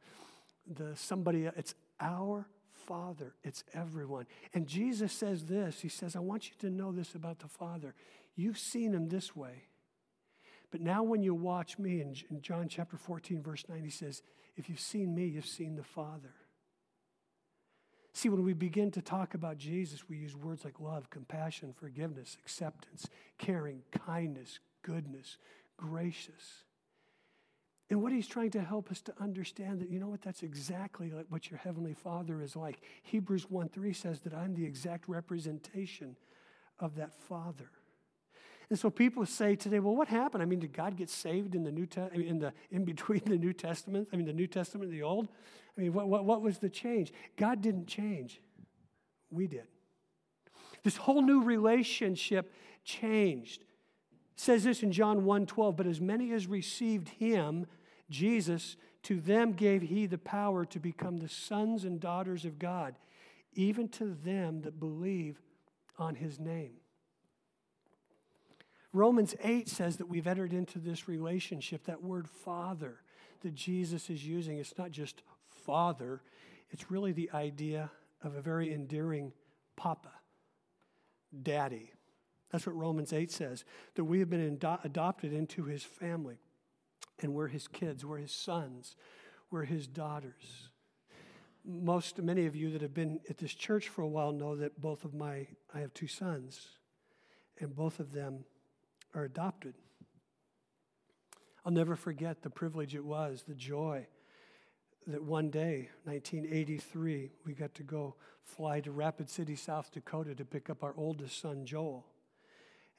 the 0.68 0.96
somebody, 0.96 1.46
it's 1.56 1.76
our 2.00 2.48
Father. 2.72 3.36
It's 3.44 3.64
everyone. 3.74 4.26
And 4.54 4.68
Jesus 4.68 5.14
says 5.14 5.46
this 5.46 5.82
He 5.82 5.90
says, 5.90 6.16
I 6.16 6.20
want 6.20 6.50
you 6.50 6.56
to 6.60 6.70
know 6.70 6.92
this 6.92 7.14
about 7.14 7.40
the 7.40 7.48
Father. 7.48 7.94
You've 8.36 8.58
seen 8.58 8.94
him 8.94 9.10
this 9.10 9.36
way. 9.36 9.68
But 10.74 10.82
now, 10.82 11.04
when 11.04 11.22
you 11.22 11.36
watch 11.36 11.78
me, 11.78 12.02
in, 12.02 12.16
John 12.42 12.68
chapter 12.68 12.98
14, 12.98 13.44
verse 13.44 13.64
9, 13.70 13.84
he 13.84 13.92
says, 13.92 14.24
If 14.56 14.70
you've 14.70 14.80
seen 14.80 15.14
me, 15.14 15.28
you've 15.28 15.46
seen 15.46 15.76
the 15.76 15.84
Father. 15.84 16.34
See, 18.12 18.28
when 18.28 18.44
we 18.44 18.54
begin 18.54 18.90
to 18.90 19.02
talk 19.04 19.36
about 19.36 19.60
Jesus, 19.60 20.10
we 20.10 20.18
use 20.18 20.36
words 20.36 20.66
like 20.66 20.80
love, 20.80 21.12
compassion, 21.12 21.76
forgiveness, 21.80 22.38
acceptance, 22.42 23.08
caring, 23.38 23.84
kindness, 23.92 24.58
goodness, 24.82 25.38
gracious. 25.78 26.64
And 27.92 28.02
what 28.02 28.12
he's 28.12 28.28
trying 28.28 28.50
to 28.52 28.64
help 28.64 28.90
us 28.90 29.02
to 29.02 29.14
understand 29.22 29.80
that, 29.80 29.92
you 29.92 30.00
know 30.00 30.08
what, 30.08 30.24
that's 30.24 30.42
exactly 30.42 31.12
like 31.12 31.28
what 31.30 31.52
your 31.52 31.60
heavenly 31.60 31.94
father 31.94 32.42
is 32.42 32.56
like. 32.56 32.82
Hebrews 33.04 33.48
1 33.48 33.70
3 33.70 33.94
says 33.94 34.22
that 34.22 34.34
I'm 34.34 34.56
the 34.56 34.66
exact 34.66 35.08
representation 35.08 36.16
of 36.80 36.96
that 36.96 37.14
father. 37.14 37.70
And 38.74 38.80
so 38.80 38.90
people 38.90 39.24
say 39.28 39.56
today, 39.56 39.80
well, 39.80 39.96
what 39.96 40.08
happened? 40.08 40.42
I 40.42 40.48
mean, 40.48 40.58
did 40.58 40.74
God 40.74 40.98
get 40.98 41.08
saved 41.08 41.54
in 41.54 41.64
the 41.64 41.72
New 41.72 41.86
Te- 41.86 42.10
in 42.12 42.40
the 42.40 42.52
in 42.72 42.84
between 42.86 43.22
the 43.24 43.38
New 43.38 43.54
Testament? 43.54 44.08
I 44.12 44.16
mean, 44.16 44.26
the 44.26 44.34
New 44.34 44.48
Testament 44.48 44.90
and 44.90 45.00
the 45.00 45.04
Old. 45.04 45.28
I 45.78 45.82
mean, 45.82 45.94
what, 45.94 46.08
what, 46.08 46.26
what 46.26 46.42
was 46.42 46.58
the 46.58 46.72
change? 46.72 47.14
God 47.38 47.62
didn't 47.62 47.86
change. 47.86 48.42
We 49.30 49.46
did. 49.46 49.68
This 50.82 50.98
whole 50.98 51.22
new 51.22 51.44
relationship 51.44 52.52
changed. 52.84 53.62
It 53.62 54.40
says 54.40 54.64
this 54.64 54.82
in 54.82 54.92
John 54.92 55.24
1 55.24 55.46
12, 55.46 55.76
but 55.76 55.86
as 55.86 56.02
many 56.02 56.32
as 56.32 56.48
received 56.48 57.10
him, 57.10 57.68
Jesus, 58.10 58.76
to 59.04 59.20
them 59.20 59.54
gave 59.54 59.84
he 59.84 60.08
the 60.08 60.18
power 60.18 60.66
to 60.66 60.80
become 60.80 61.18
the 61.18 61.30
sons 61.30 61.84
and 61.84 62.00
daughters 62.00 62.44
of 62.44 62.58
God, 62.58 62.96
even 63.54 63.88
to 63.90 64.18
them 64.26 64.64
that 64.64 64.80
believe 64.80 65.40
on 66.00 66.16
his 66.16 66.40
name. 66.40 66.78
Romans 68.94 69.36
8 69.44 69.68
says 69.68 69.98
that 69.98 70.08
we've 70.08 70.28
entered 70.28 70.54
into 70.54 70.78
this 70.78 71.08
relationship. 71.08 71.86
That 71.86 72.04
word 72.04 72.30
father 72.30 73.00
that 73.42 73.56
Jesus 73.56 74.10
is 74.10 74.26
using, 74.26 74.60
it's 74.60 74.78
not 74.78 74.92
just 74.92 75.24
father, 75.50 76.22
it's 76.70 76.90
really 76.90 77.12
the 77.12 77.30
idea 77.34 77.92
of 78.24 78.36
a 78.36 78.42
very 78.42 78.74
endearing 78.74 79.34
papa, 79.76 80.12
daddy. 81.42 81.92
That's 82.52 82.66
what 82.66 82.76
Romans 82.76 83.12
8 83.12 83.32
says, 83.32 83.66
that 83.96 84.04
we 84.06 84.20
have 84.20 84.30
been 84.30 84.60
adopted 84.84 85.34
into 85.34 85.64
his 85.64 85.84
family, 85.84 86.38
and 87.22 87.34
we're 87.34 87.48
his 87.48 87.68
kids, 87.68 88.06
we're 88.06 88.20
his 88.20 88.32
sons, 88.32 88.96
we're 89.50 89.66
his 89.66 89.88
daughters. 89.88 90.70
Most, 91.66 92.22
many 92.22 92.46
of 92.46 92.56
you 92.56 92.70
that 92.72 92.82
have 92.82 92.94
been 92.94 93.20
at 93.30 93.40
this 93.40 93.54
church 93.54 93.90
for 93.90 94.04
a 94.04 94.08
while 94.08 94.32
know 94.32 94.56
that 94.56 94.80
both 94.80 95.04
of 95.04 95.14
my, 95.14 95.48
I 95.74 95.80
have 95.80 95.94
two 95.94 96.08
sons, 96.08 96.68
and 97.60 97.76
both 97.76 98.00
of 98.00 98.14
them 98.14 98.46
are 99.14 99.24
adopted. 99.24 99.76
I'll 101.66 101.72
never 101.72 101.96
forget 101.96 102.42
the 102.42 102.50
privilege 102.50 102.96
it 102.96 103.06
was, 103.06 103.44
the 103.48 103.56
joy 103.56 104.08
that 105.08 105.24
one 105.24 105.50
day, 105.50 105.90
1983, 106.06 107.32
we 107.46 107.54
got 107.54 107.74
to 107.76 107.84
go 107.84 108.16
fly 108.44 108.80
to 108.82 108.92
Rapid 108.92 109.30
City, 109.30 109.56
South 109.56 109.92
Dakota 109.92 110.36
to 110.36 110.46
pick 110.46 110.70
up 110.70 110.84
our 110.84 110.94
oldest 110.98 111.42
son, 111.42 111.66
Joel. 111.66 112.06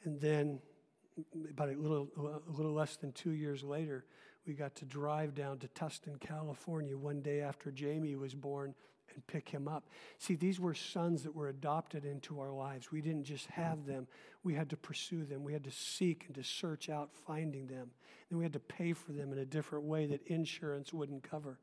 And 0.04 0.20
then, 0.20 0.60
about 1.50 1.70
a 1.70 1.72
little, 1.72 2.08
a 2.16 2.52
little 2.52 2.74
less 2.74 2.96
than 2.96 3.12
two 3.12 3.30
years 3.30 3.62
later, 3.62 4.04
we 4.46 4.52
got 4.52 4.74
to 4.76 4.84
drive 4.84 5.34
down 5.34 5.58
to 5.58 5.68
Tustin, 5.68 6.20
California 6.20 6.96
one 6.96 7.22
day 7.22 7.40
after 7.40 7.70
Jamie 7.70 8.16
was 8.16 8.34
born 8.34 8.74
and 9.14 9.26
pick 9.26 9.48
him 9.48 9.68
up. 9.68 9.88
See, 10.18 10.34
these 10.34 10.60
were 10.60 10.74
sons 10.74 11.22
that 11.22 11.34
were 11.34 11.48
adopted 11.48 12.04
into 12.04 12.40
our 12.40 12.50
lives. 12.50 12.92
We 12.92 13.00
didn't 13.00 13.24
just 13.24 13.46
have 13.46 13.86
them, 13.86 14.06
we 14.42 14.54
had 14.54 14.70
to 14.70 14.76
pursue 14.76 15.24
them. 15.24 15.42
We 15.44 15.52
had 15.52 15.64
to 15.64 15.70
seek 15.70 16.24
and 16.26 16.34
to 16.34 16.44
search 16.44 16.88
out 16.88 17.10
finding 17.26 17.66
them. 17.66 17.90
And 18.28 18.38
we 18.38 18.44
had 18.44 18.52
to 18.52 18.60
pay 18.60 18.92
for 18.92 19.12
them 19.12 19.32
in 19.32 19.38
a 19.38 19.44
different 19.44 19.84
way 19.84 20.06
that 20.06 20.26
insurance 20.26 20.92
wouldn't 20.92 21.22
cover. 21.22 21.58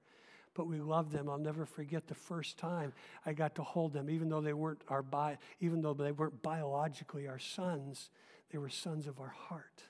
But 0.53 0.67
we 0.67 0.79
loved 0.79 1.11
them. 1.11 1.29
I'll 1.29 1.37
never 1.37 1.65
forget 1.65 2.07
the 2.07 2.15
first 2.15 2.57
time 2.57 2.93
I 3.25 3.33
got 3.33 3.55
to 3.55 3.63
hold 3.63 3.93
them, 3.93 4.09
even 4.09 4.29
though 4.29 4.41
they 4.41 4.53
weren't 4.53 4.81
our 4.89 5.01
bi- 5.01 5.37
even 5.59 5.81
though 5.81 5.93
they 5.93 6.11
weren't 6.11 6.41
biologically 6.41 7.27
our 7.27 7.39
sons, 7.39 8.09
they 8.51 8.57
were 8.57 8.69
sons 8.69 9.07
of 9.07 9.19
our 9.19 9.29
heart 9.29 9.83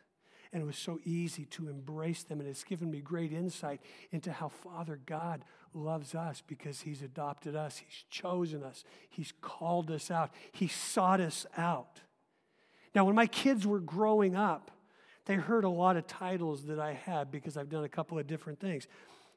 and 0.54 0.62
it 0.62 0.66
was 0.66 0.78
so 0.78 1.00
easy 1.06 1.46
to 1.46 1.70
embrace 1.70 2.24
them. 2.24 2.40
And 2.40 2.50
it's 2.50 2.64
given 2.64 2.92
me 2.92 3.00
great 3.00 3.32
insight 3.32 3.82
into 4.12 4.32
how 4.32 4.50
Father 4.50 5.00
God 5.06 5.46
loves 5.74 6.16
us 6.16 6.42
because 6.46 6.82
He's 6.82 7.02
adopted 7.02 7.56
us, 7.56 7.78
He's 7.78 8.06
chosen 8.10 8.64
us, 8.64 8.84
He's 9.10 9.34
called 9.42 9.92
us 9.92 10.12
out, 10.12 10.32
He 10.52 10.68
sought 10.68 11.20
us 11.22 11.46
out. 11.58 12.02
Now, 12.94 13.06
when 13.06 13.16
my 13.16 13.28
kids 13.28 13.66
were 13.66 13.80
growing 13.80 14.36
up, 14.36 14.72
they 15.26 15.36
heard 15.36 15.64
a 15.64 15.70
lot 15.70 15.98
of 15.98 16.08
titles 16.08 16.66
that 16.66 16.80
I 16.80 16.94
had 16.94 17.32
because 17.32 17.56
I've 17.56 17.70
done 17.70 17.84
a 17.84 17.90
couple 17.90 18.20
of 18.20 18.28
different 18.28 18.60
things. 18.60 18.88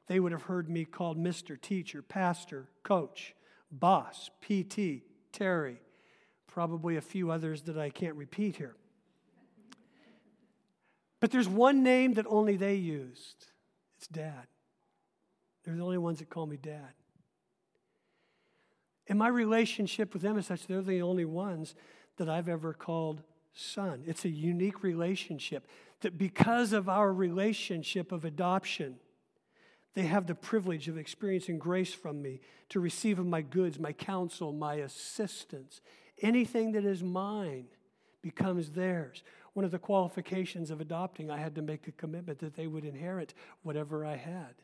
They 0.07 0.19
would 0.19 0.31
have 0.31 0.43
heard 0.43 0.69
me 0.69 0.85
called 0.85 1.17
Mr. 1.17 1.59
Teacher, 1.59 2.01
Pastor, 2.01 2.67
Coach, 2.83 3.33
Boss, 3.71 4.29
PT, 4.41 5.03
Terry, 5.31 5.77
probably 6.47 6.97
a 6.97 7.01
few 7.01 7.31
others 7.31 7.63
that 7.63 7.77
I 7.77 7.89
can't 7.89 8.15
repeat 8.15 8.57
here. 8.57 8.75
But 11.19 11.31
there's 11.31 11.47
one 11.47 11.81
name 11.81 12.13
that 12.15 12.25
only 12.27 12.57
they 12.57 12.75
used 12.75 13.47
it's 13.97 14.07
Dad. 14.07 14.47
They're 15.65 15.75
the 15.75 15.83
only 15.83 15.97
ones 15.97 16.19
that 16.19 16.29
call 16.29 16.45
me 16.45 16.57
dad. 16.57 16.93
And 19.07 19.19
my 19.19 19.27
relationship 19.27 20.13
with 20.13 20.21
them 20.21 20.37
is 20.37 20.47
such 20.47 20.67
they're 20.67 20.81
the 20.81 21.01
only 21.01 21.25
ones 21.25 21.75
that 22.17 22.29
I've 22.29 22.49
ever 22.49 22.73
called 22.73 23.21
son. 23.53 24.03
It's 24.05 24.25
a 24.25 24.29
unique 24.29 24.83
relationship 24.83 25.67
that 26.01 26.17
because 26.17 26.73
of 26.73 26.89
our 26.89 27.11
relationship 27.13 28.11
of 28.11 28.25
adoption, 28.25 28.95
they 29.93 30.03
have 30.03 30.27
the 30.27 30.35
privilege 30.35 30.87
of 30.87 30.97
experiencing 30.97 31.57
grace 31.57 31.93
from 31.93 32.21
me 32.21 32.41
to 32.69 32.79
receive 32.79 33.17
of 33.17 33.25
my 33.25 33.41
goods, 33.41 33.79
my 33.79 33.93
counsel, 33.93 34.51
my 34.51 34.75
assistance. 34.75 35.81
Anything 36.21 36.73
that 36.73 36.85
is 36.85 37.01
mine 37.01 37.65
becomes 38.21 38.71
theirs. 38.71 39.23
One 39.53 39.63
of 39.63 39.71
the 39.71 39.79
qualifications 39.79 40.69
of 40.69 40.81
adopting, 40.81 41.31
I 41.31 41.37
had 41.37 41.55
to 41.55 41.61
make 41.61 41.87
a 41.87 41.91
commitment 41.91 42.39
that 42.39 42.55
they 42.55 42.67
would 42.67 42.83
inherit 42.83 43.33
whatever 43.63 44.05
I 44.05 44.17
had. 44.17 44.55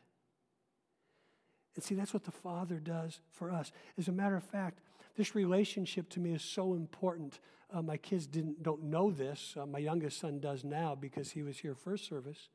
And 1.74 1.82
see, 1.82 1.94
that's 1.94 2.12
what 2.12 2.24
the 2.24 2.30
Father 2.30 2.76
does 2.76 3.20
for 3.30 3.50
us. 3.50 3.72
As 3.96 4.08
a 4.08 4.12
matter 4.12 4.36
of 4.36 4.44
fact, 4.44 4.80
this 5.16 5.34
relationship 5.34 6.08
to 6.10 6.20
me 6.20 6.32
is 6.32 6.42
so 6.42 6.74
important. 6.74 7.40
Uh, 7.72 7.82
my 7.82 7.96
kids 7.96 8.26
didn't 8.26 8.62
don't 8.62 8.84
know 8.84 9.10
this. 9.10 9.54
Uh, 9.58 9.66
my 9.66 9.78
youngest 9.78 10.18
son 10.18 10.40
does 10.40 10.64
now 10.64 10.94
because 10.94 11.30
he 11.30 11.42
was 11.42 11.58
here 11.58 11.74
first 11.74 12.06
service. 12.06 12.48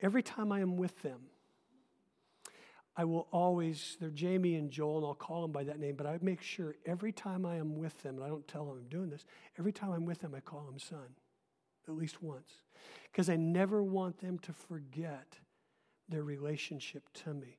Every 0.00 0.22
time 0.22 0.52
I 0.52 0.60
am 0.60 0.76
with 0.76 1.02
them, 1.02 1.20
I 2.96 3.04
will 3.04 3.28
always, 3.30 3.96
they're 4.00 4.10
Jamie 4.10 4.56
and 4.56 4.70
Joel, 4.70 4.98
and 4.98 5.06
I'll 5.06 5.14
call 5.14 5.42
them 5.42 5.52
by 5.52 5.62
that 5.64 5.78
name, 5.78 5.94
but 5.94 6.06
I 6.06 6.18
make 6.20 6.42
sure 6.42 6.74
every 6.84 7.12
time 7.12 7.46
I 7.46 7.56
am 7.56 7.76
with 7.76 8.02
them, 8.02 8.16
and 8.16 8.24
I 8.24 8.28
don't 8.28 8.46
tell 8.48 8.64
them 8.64 8.76
I'm 8.76 8.88
doing 8.88 9.08
this, 9.08 9.24
every 9.56 9.72
time 9.72 9.92
I'm 9.92 10.04
with 10.04 10.20
them, 10.20 10.34
I 10.34 10.40
call 10.40 10.64
them 10.64 10.80
son, 10.80 11.14
at 11.86 11.94
least 11.94 12.22
once. 12.22 12.50
Because 13.10 13.30
I 13.30 13.36
never 13.36 13.84
want 13.84 14.18
them 14.18 14.38
to 14.40 14.52
forget 14.52 15.38
their 16.08 16.24
relationship 16.24 17.04
to 17.24 17.34
me 17.34 17.58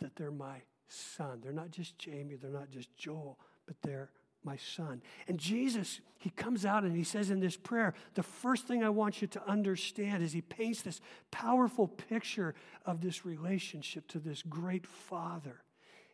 that 0.00 0.16
they're 0.16 0.30
my 0.30 0.62
son. 0.88 1.40
They're 1.42 1.52
not 1.52 1.70
just 1.70 1.98
Jamie, 1.98 2.36
they're 2.36 2.50
not 2.50 2.70
just 2.70 2.94
Joel, 2.96 3.38
but 3.66 3.76
they're 3.82 4.10
my 4.42 4.56
son. 4.56 5.02
And 5.28 5.38
Jesus, 5.38 6.00
he 6.18 6.30
comes 6.30 6.64
out 6.64 6.84
and 6.84 6.96
he 6.96 7.04
says 7.04 7.30
in 7.30 7.40
this 7.40 7.56
prayer, 7.56 7.94
the 8.14 8.22
first 8.22 8.66
thing 8.66 8.82
I 8.82 8.88
want 8.88 9.20
you 9.20 9.28
to 9.28 9.48
understand 9.48 10.22
is 10.22 10.32
he 10.32 10.40
paints 10.40 10.82
this 10.82 11.00
powerful 11.30 11.86
picture 11.86 12.54
of 12.86 13.00
this 13.00 13.24
relationship 13.24 14.06
to 14.08 14.18
this 14.18 14.42
great 14.42 14.86
father. 14.86 15.62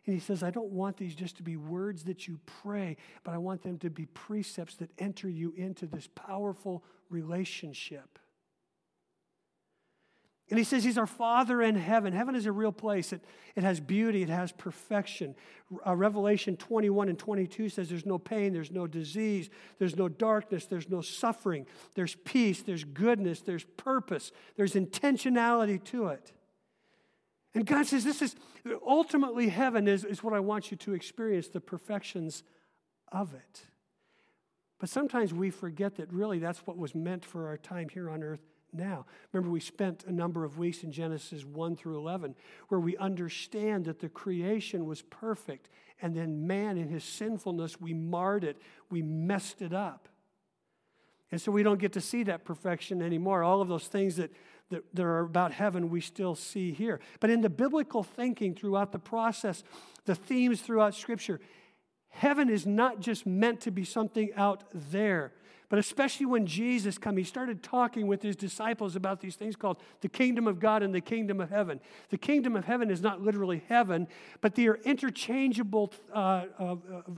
And 0.06 0.14
he 0.14 0.20
says, 0.20 0.42
I 0.42 0.50
don't 0.50 0.70
want 0.70 0.96
these 0.96 1.14
just 1.14 1.36
to 1.38 1.42
be 1.42 1.56
words 1.56 2.04
that 2.04 2.28
you 2.28 2.38
pray, 2.62 2.96
but 3.24 3.34
I 3.34 3.38
want 3.38 3.62
them 3.62 3.78
to 3.78 3.90
be 3.90 4.06
precepts 4.06 4.76
that 4.76 4.90
enter 4.98 5.28
you 5.28 5.52
into 5.56 5.86
this 5.86 6.08
powerful 6.14 6.84
relationship. 7.10 8.18
And 10.48 10.58
he 10.58 10.64
says 10.64 10.84
he's 10.84 10.98
our 10.98 11.08
Father 11.08 11.60
in 11.60 11.74
heaven. 11.74 12.12
Heaven 12.12 12.36
is 12.36 12.46
a 12.46 12.52
real 12.52 12.70
place. 12.70 13.12
It, 13.12 13.24
it 13.56 13.64
has 13.64 13.80
beauty, 13.80 14.22
it 14.22 14.28
has 14.28 14.52
perfection. 14.52 15.34
Uh, 15.84 15.96
Revelation 15.96 16.56
21 16.56 17.08
and 17.08 17.18
22 17.18 17.68
says 17.68 17.88
there's 17.88 18.06
no 18.06 18.18
pain, 18.18 18.52
there's 18.52 18.70
no 18.70 18.86
disease, 18.86 19.50
there's 19.80 19.96
no 19.96 20.08
darkness, 20.08 20.66
there's 20.66 20.88
no 20.88 21.00
suffering, 21.00 21.66
there's 21.96 22.14
peace, 22.14 22.62
there's 22.62 22.84
goodness, 22.84 23.40
there's 23.40 23.64
purpose, 23.76 24.30
there's 24.56 24.74
intentionality 24.74 25.82
to 25.82 26.08
it. 26.08 26.32
And 27.52 27.66
God 27.66 27.86
says, 27.86 28.04
This 28.04 28.22
is 28.22 28.36
ultimately 28.86 29.48
heaven, 29.48 29.88
is, 29.88 30.04
is 30.04 30.22
what 30.22 30.32
I 30.32 30.40
want 30.40 30.70
you 30.70 30.76
to 30.76 30.94
experience 30.94 31.48
the 31.48 31.60
perfections 31.60 32.44
of 33.10 33.34
it. 33.34 33.62
But 34.78 34.90
sometimes 34.90 35.34
we 35.34 35.50
forget 35.50 35.96
that 35.96 36.12
really 36.12 36.38
that's 36.38 36.60
what 36.66 36.76
was 36.76 36.94
meant 36.94 37.24
for 37.24 37.48
our 37.48 37.56
time 37.56 37.88
here 37.88 38.08
on 38.08 38.22
earth 38.22 38.42
now. 38.72 39.06
Remember, 39.32 39.50
we 39.50 39.60
spent 39.60 40.04
a 40.06 40.12
number 40.12 40.44
of 40.44 40.58
weeks 40.58 40.82
in 40.82 40.92
Genesis 40.92 41.44
1 41.44 41.76
through 41.76 41.96
11 41.98 42.34
where 42.68 42.80
we 42.80 42.96
understand 42.96 43.84
that 43.86 44.00
the 44.00 44.08
creation 44.08 44.86
was 44.86 45.02
perfect, 45.02 45.68
and 46.00 46.14
then 46.14 46.46
man, 46.46 46.76
in 46.76 46.88
his 46.88 47.04
sinfulness, 47.04 47.80
we 47.80 47.94
marred 47.94 48.44
it, 48.44 48.56
we 48.90 49.02
messed 49.02 49.62
it 49.62 49.72
up. 49.72 50.08
And 51.32 51.40
so 51.40 51.50
we 51.50 51.62
don't 51.62 51.80
get 51.80 51.92
to 51.94 52.00
see 52.00 52.22
that 52.24 52.44
perfection 52.44 53.02
anymore. 53.02 53.42
All 53.42 53.60
of 53.60 53.68
those 53.68 53.88
things 53.88 54.16
that, 54.16 54.30
that, 54.70 54.84
that 54.94 55.02
are 55.02 55.20
about 55.20 55.52
heaven, 55.52 55.90
we 55.90 56.00
still 56.00 56.34
see 56.34 56.72
here. 56.72 57.00
But 57.18 57.30
in 57.30 57.40
the 57.40 57.50
biblical 57.50 58.04
thinking 58.04 58.54
throughout 58.54 58.92
the 58.92 58.98
process, 58.98 59.64
the 60.04 60.14
themes 60.14 60.60
throughout 60.60 60.94
Scripture, 60.94 61.40
Heaven 62.16 62.48
is 62.48 62.66
not 62.66 63.00
just 63.00 63.26
meant 63.26 63.60
to 63.60 63.70
be 63.70 63.84
something 63.84 64.30
out 64.36 64.64
there, 64.72 65.32
but 65.68 65.78
especially 65.78 66.26
when 66.26 66.46
Jesus 66.46 66.98
came, 66.98 67.16
he 67.16 67.24
started 67.24 67.62
talking 67.62 68.06
with 68.06 68.22
his 68.22 68.36
disciples 68.36 68.96
about 68.96 69.20
these 69.20 69.36
things 69.36 69.56
called 69.56 69.78
the 70.00 70.08
kingdom 70.08 70.46
of 70.46 70.60
God 70.60 70.82
and 70.82 70.94
the 70.94 71.00
kingdom 71.00 71.40
of 71.40 71.50
heaven. 71.50 71.80
The 72.10 72.18
kingdom 72.18 72.56
of 72.56 72.64
heaven 72.64 72.90
is 72.90 73.00
not 73.00 73.20
literally 73.20 73.62
heaven, 73.68 74.06
but 74.40 74.54
they 74.54 74.66
are 74.68 74.76
interchangeable 74.84 75.92
uh, 76.14 76.46
uh, 76.58 76.64
uh, 76.64 76.76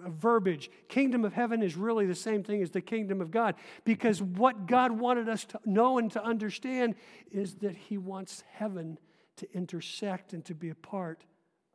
verbiage. 0.08 0.70
Kingdom 0.88 1.24
of 1.24 1.32
heaven 1.32 1.62
is 1.62 1.76
really 1.76 2.06
the 2.06 2.14
same 2.14 2.42
thing 2.42 2.62
as 2.62 2.70
the 2.70 2.80
kingdom 2.80 3.20
of 3.20 3.30
God, 3.30 3.54
because 3.84 4.22
what 4.22 4.66
God 4.66 4.92
wanted 4.92 5.28
us 5.28 5.44
to 5.46 5.60
know 5.64 5.98
and 5.98 6.10
to 6.12 6.24
understand 6.24 6.94
is 7.30 7.56
that 7.56 7.76
he 7.76 7.98
wants 7.98 8.44
heaven 8.52 8.98
to 9.36 9.46
intersect 9.54 10.32
and 10.32 10.44
to 10.46 10.54
be 10.54 10.70
a 10.70 10.74
part 10.74 11.24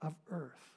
of 0.01 0.15
earth. 0.29 0.72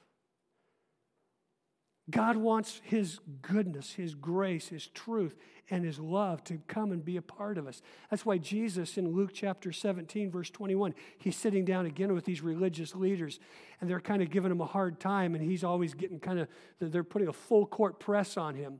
God 2.09 2.37
wants 2.37 2.81
His 2.83 3.19
goodness, 3.41 3.93
His 3.93 4.15
grace, 4.15 4.69
His 4.69 4.87
truth, 4.87 5.35
and 5.69 5.83
His 5.83 5.99
love 5.99 6.43
to 6.45 6.59
come 6.67 6.91
and 6.91 7.03
be 7.03 7.17
a 7.17 7.21
part 7.21 7.57
of 7.57 7.67
us. 7.67 7.81
That's 8.09 8.25
why 8.25 8.37
Jesus 8.37 8.97
in 8.97 9.11
Luke 9.11 9.31
chapter 9.33 9.73
17, 9.73 10.31
verse 10.31 10.49
21, 10.49 10.95
he's 11.17 11.35
sitting 11.35 11.65
down 11.65 11.85
again 11.85 12.13
with 12.13 12.23
these 12.23 12.41
religious 12.41 12.95
leaders, 12.95 13.39
and 13.81 13.89
they're 13.89 13.99
kind 13.99 14.21
of 14.21 14.29
giving 14.29 14.51
him 14.51 14.61
a 14.61 14.65
hard 14.65 14.99
time, 14.99 15.35
and 15.35 15.43
he's 15.43 15.65
always 15.65 15.93
getting 15.93 16.19
kind 16.19 16.39
of, 16.39 16.47
they're 16.79 17.03
putting 17.03 17.27
a 17.27 17.33
full 17.33 17.65
court 17.65 17.99
press 17.99 18.37
on 18.37 18.55
him 18.55 18.79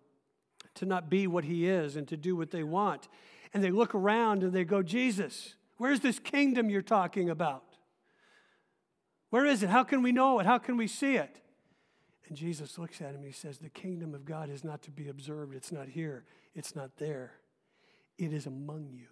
to 0.75 0.85
not 0.85 1.09
be 1.09 1.27
what 1.27 1.43
he 1.43 1.67
is 1.67 1.95
and 1.95 2.07
to 2.07 2.15
do 2.15 2.35
what 2.35 2.51
they 2.51 2.63
want. 2.63 3.09
And 3.53 3.63
they 3.63 3.71
look 3.71 3.93
around 3.93 4.43
and 4.43 4.53
they 4.53 4.63
go, 4.63 4.81
Jesus, 4.81 5.55
where's 5.77 5.99
this 5.99 6.19
kingdom 6.19 6.69
you're 6.69 6.81
talking 6.81 7.29
about? 7.29 7.63
Where 9.29 9.45
is 9.45 9.63
it? 9.63 9.69
How 9.69 9.83
can 9.83 10.01
we 10.01 10.11
know 10.13 10.39
it? 10.39 10.45
How 10.45 10.57
can 10.57 10.77
we 10.77 10.87
see 10.87 11.15
it? 11.15 11.41
And 12.27 12.37
Jesus 12.37 12.77
looks 12.77 13.01
at 13.01 13.09
him 13.09 13.17
and 13.17 13.25
he 13.25 13.31
says, 13.31 13.57
The 13.57 13.69
kingdom 13.69 14.13
of 14.13 14.25
God 14.25 14.49
is 14.49 14.63
not 14.63 14.81
to 14.83 14.91
be 14.91 15.09
observed. 15.09 15.55
It's 15.55 15.71
not 15.71 15.87
here. 15.87 16.25
It's 16.55 16.75
not 16.75 16.97
there. 16.97 17.33
It 18.17 18.33
is 18.33 18.45
among 18.45 18.89
you. 18.91 19.07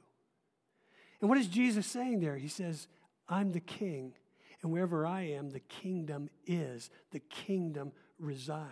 And 1.22 1.30
what 1.30 1.40
is 1.40 1.48
Jesus 1.48 1.88
saying 1.88 2.20
there? 2.20 2.38
He 2.38 2.48
says, 2.48 2.88
I'm 3.30 3.52
the 3.52 3.60
king. 3.60 4.14
And 4.62 4.72
wherever 4.72 5.06
I 5.06 5.22
am, 5.22 5.52
the 5.52 5.60
kingdom 5.60 6.30
is. 6.46 6.90
The 7.12 7.20
kingdom 7.20 7.92
resides. 8.20 8.70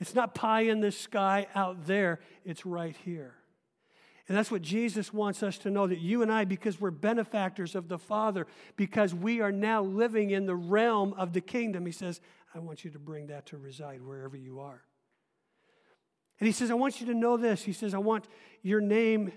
It's 0.00 0.14
not 0.14 0.34
pie 0.34 0.62
in 0.62 0.80
the 0.80 0.92
sky 0.92 1.46
out 1.54 1.86
there, 1.86 2.20
it's 2.44 2.64
right 2.64 2.96
here. 3.04 3.34
And 4.28 4.36
that's 4.36 4.50
what 4.50 4.60
Jesus 4.60 5.12
wants 5.12 5.42
us 5.42 5.56
to 5.58 5.70
know 5.70 5.86
that 5.86 6.00
you 6.00 6.20
and 6.20 6.30
I, 6.30 6.44
because 6.44 6.78
we're 6.78 6.90
benefactors 6.90 7.74
of 7.74 7.88
the 7.88 7.98
Father, 7.98 8.46
because 8.76 9.14
we 9.14 9.40
are 9.40 9.50
now 9.50 9.82
living 9.82 10.30
in 10.30 10.44
the 10.44 10.54
realm 10.54 11.14
of 11.14 11.32
the 11.32 11.40
kingdom, 11.40 11.86
He 11.86 11.92
says, 11.92 12.20
I 12.54 12.58
want 12.58 12.84
you 12.84 12.90
to 12.90 12.98
bring 12.98 13.28
that 13.28 13.46
to 13.46 13.58
reside 13.58 14.02
wherever 14.02 14.36
you 14.36 14.60
are. 14.60 14.82
And 16.40 16.46
he 16.46 16.52
says, 16.52 16.70
I 16.70 16.74
want 16.74 17.00
you 17.00 17.06
to 17.08 17.14
know 17.14 17.36
this. 17.36 17.62
He 17.62 17.72
says, 17.72 17.94
I 17.94 17.98
want 17.98 18.26
your 18.62 18.80
name 18.80 19.32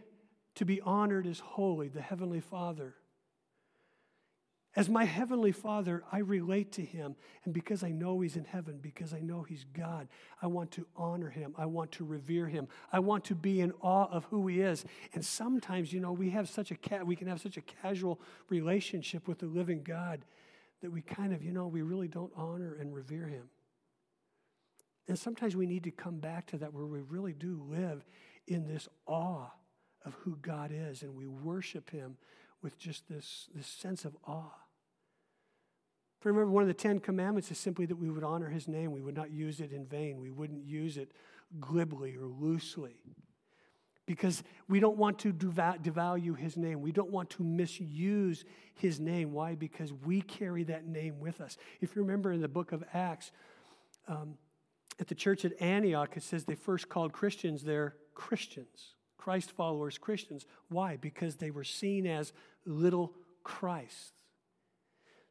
to 0.56 0.66
be 0.66 0.82
honored 0.82 1.26
as 1.26 1.40
holy, 1.40 1.88
the 1.88 2.02
Heavenly 2.02 2.42
Father. 2.42 2.96
As 4.74 4.88
my 4.88 5.04
Heavenly 5.04 5.52
Father, 5.52 6.04
I 6.12 6.20
relate 6.20 6.72
to 6.74 6.82
Him. 6.82 7.16
And 7.44 7.54
because 7.54 7.84
I 7.84 7.90
know 7.90 8.22
He's 8.22 8.38
in 8.38 8.46
heaven, 8.46 8.80
because 8.82 9.14
I 9.14 9.20
know 9.20 9.44
He's 9.44 9.66
God, 9.74 10.08
I 10.42 10.48
want 10.48 10.72
to 10.72 10.88
honor 10.96 11.30
Him. 11.30 11.54
I 11.58 11.66
want 11.66 11.92
to 11.94 12.06
revere 12.06 12.48
Him. 12.48 12.68
I 12.92 13.00
want 13.00 13.26
to 13.26 13.36
be 13.36 13.60
in 13.60 13.74
awe 13.82 14.08
of 14.10 14.26
who 14.26 14.48
He 14.48 14.62
is. 14.62 14.86
And 15.14 15.26
sometimes, 15.26 15.92
you 15.92 16.00
know, 16.00 16.14
we 16.14 16.30
have 16.30 16.48
such 16.48 16.72
a 16.72 16.76
ca- 16.76 17.04
we 17.04 17.18
can 17.18 17.28
have 17.28 17.42
such 17.42 17.58
a 17.58 17.62
casual 17.62 18.22
relationship 18.50 19.28
with 19.28 19.40
the 19.40 19.48
living 19.48 19.84
God 19.84 20.24
that 20.82 20.92
we 20.92 21.02
kind 21.02 21.34
of, 21.34 21.44
you 21.44 21.52
know, 21.52 21.68
we 21.68 21.82
really 21.82 22.08
don't 22.08 22.32
honor 22.36 22.78
and 22.80 22.94
revere 22.94 23.28
him. 23.28 23.50
And 25.08 25.18
sometimes 25.18 25.56
we 25.56 25.66
need 25.66 25.84
to 25.84 25.92
come 25.92 26.20
back 26.20 26.48
to 26.48 26.58
that 26.58 26.74
where 26.74 26.86
we 26.86 27.02
really 27.02 27.34
do 27.34 27.62
live 27.70 28.04
in 28.48 28.68
this 28.68 28.88
awe 29.06 29.48
of 30.06 30.14
who 30.22 30.38
God 30.42 30.72
is 30.74 31.04
and 31.04 31.16
we 31.16 31.28
worship 31.28 31.90
him 31.90 32.18
with 32.62 32.78
just 32.78 33.08
this, 33.10 33.50
this 33.54 33.68
sense 33.68 34.06
of 34.06 34.16
awe. 34.26 34.54
For 36.20 36.32
remember, 36.32 36.52
one 36.52 36.62
of 36.62 36.68
the 36.68 36.74
Ten 36.74 37.00
Commandments 37.00 37.50
is 37.50 37.58
simply 37.58 37.88
that 37.88 37.96
we 37.96 38.10
would 38.10 38.24
honor 38.24 38.50
his 38.50 38.68
name. 38.68 38.92
We 38.92 39.02
would 39.02 39.16
not 39.16 39.32
use 39.32 39.60
it 39.60 39.72
in 39.72 39.86
vain. 39.86 40.20
We 40.20 40.30
wouldn't 40.30 40.64
use 40.64 40.98
it 40.98 41.12
glibly 41.60 42.16
or 42.16 42.26
loosely 42.26 42.98
because 44.06 44.44
we 44.68 44.80
don't 44.80 44.98
want 44.98 45.20
to 45.20 45.32
devalue 45.32 46.38
his 46.38 46.58
name. 46.58 46.82
We 46.82 46.92
don't 46.92 47.12
want 47.12 47.30
to 47.32 47.44
misuse 47.44 48.44
his 48.74 49.00
name. 49.00 49.32
Why? 49.32 49.56
Because 49.56 49.94
we 49.94 50.22
carry 50.22 50.64
that 50.66 50.88
name 50.88 51.20
with 51.20 51.40
us. 51.40 51.58
If 51.82 51.96
you 51.96 52.02
remember 52.02 52.32
in 52.32 52.42
the 52.42 52.48
book 52.48 52.72
of 52.72 52.84
Acts, 52.94 53.32
um, 54.08 54.38
at 55.00 55.08
the 55.08 55.16
church 55.16 55.46
at 55.46 55.60
Antioch, 55.62 56.16
it 56.16 56.24
says 56.24 56.46
they 56.46 56.56
first 56.56 56.90
called 56.90 57.14
Christians 57.14 57.64
their 57.64 57.96
Christians, 58.14 58.96
Christ 59.18 59.52
followers, 59.52 59.98
Christians. 59.98 60.46
Why? 60.70 60.98
Because 60.98 61.38
they 61.38 61.52
were 61.52 61.64
seen 61.64 62.06
as 62.06 62.34
little 62.66 63.14
Christ. 63.44 64.14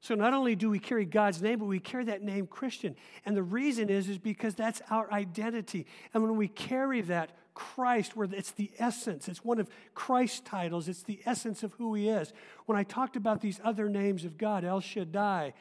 So 0.01 0.15
not 0.15 0.33
only 0.33 0.57
do 0.57 0.71
we 0.71 0.79
carry 0.79 1.05
God's 1.05 1.43
name, 1.43 1.59
but 1.59 1.67
we 1.67 1.79
carry 1.79 2.05
that 2.05 2.23
name 2.23 2.47
Christian. 2.47 2.97
And 3.27 3.37
the 3.37 3.43
reason 3.43 3.91
is, 3.91 4.09
is 4.09 4.19
because 4.19 4.55
that's 4.55 4.81
our 4.91 5.13
identity. 5.13 5.87
And 6.15 6.23
when 6.23 6.37
we 6.37 6.49
carry 6.49 7.03
that 7.03 7.31
Christ, 7.55 8.17
where 8.17 8.29
it's 8.31 8.53
the 8.53 8.71
essence, 8.79 9.29
it's 9.29 9.45
one 9.45 9.59
of 9.59 9.69
Christ's 9.95 10.41
titles, 10.41 10.89
it's 10.89 11.03
the 11.03 11.21
essence 11.27 11.63
of 11.63 11.73
who 11.75 11.95
he 11.95 12.09
is. 12.09 12.33
When 12.67 12.79
I 12.79 12.83
talked 12.83 13.17
about 13.17 13.41
these 13.41 13.61
other 13.65 13.89
names 13.89 14.25
of 14.25 14.39
God, 14.39 14.65
El 14.65 14.81
Shaddai, 14.81 15.55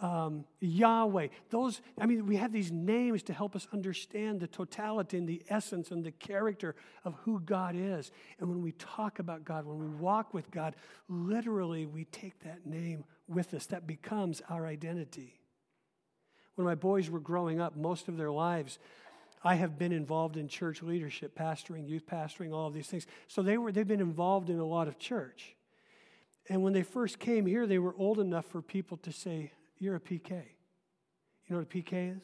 um, 0.00 0.44
Yahweh, 0.60 1.28
those, 1.50 1.80
I 2.00 2.06
mean, 2.06 2.26
we 2.26 2.36
have 2.36 2.52
these 2.52 2.70
names 2.70 3.22
to 3.24 3.32
help 3.32 3.56
us 3.56 3.66
understand 3.72 4.40
the 4.40 4.46
totality 4.46 5.16
and 5.16 5.28
the 5.28 5.42
essence 5.48 5.90
and 5.90 6.04
the 6.04 6.12
character 6.12 6.76
of 7.04 7.14
who 7.22 7.40
God 7.40 7.74
is. 7.76 8.12
And 8.38 8.48
when 8.48 8.62
we 8.62 8.72
talk 8.72 9.18
about 9.18 9.44
God, 9.44 9.66
when 9.66 9.78
we 9.78 9.88
walk 9.88 10.34
with 10.34 10.50
God, 10.50 10.76
literally 11.08 11.86
we 11.86 12.04
take 12.04 12.38
that 12.44 12.64
name 12.64 13.04
with 13.26 13.54
us. 13.54 13.66
That 13.66 13.86
becomes 13.86 14.40
our 14.48 14.66
identity. 14.66 15.40
When 16.54 16.64
my 16.64 16.76
boys 16.76 17.10
were 17.10 17.20
growing 17.20 17.60
up, 17.60 17.76
most 17.76 18.08
of 18.08 18.16
their 18.16 18.30
lives, 18.30 18.78
I 19.42 19.54
have 19.54 19.78
been 19.78 19.92
involved 19.92 20.36
in 20.36 20.48
church 20.48 20.82
leadership, 20.82 21.38
pastoring, 21.38 21.88
youth 21.88 22.06
pastoring, 22.06 22.52
all 22.52 22.66
of 22.66 22.74
these 22.74 22.88
things. 22.88 23.06
So 23.28 23.42
they 23.42 23.56
were, 23.58 23.70
they've 23.70 23.86
been 23.86 24.00
involved 24.00 24.50
in 24.50 24.58
a 24.58 24.64
lot 24.64 24.88
of 24.88 24.98
church. 24.98 25.54
And 26.48 26.62
when 26.62 26.72
they 26.72 26.82
first 26.82 27.18
came 27.18 27.46
here, 27.46 27.66
they 27.66 27.78
were 27.78 27.94
old 27.98 28.18
enough 28.18 28.46
for 28.46 28.62
people 28.62 28.96
to 28.98 29.12
say, 29.12 29.52
You're 29.78 29.96
a 29.96 30.00
PK. 30.00 30.30
You 30.30 30.40
know 31.50 31.58
what 31.58 31.72
a 31.72 31.78
PK 31.78 32.16
is? 32.16 32.22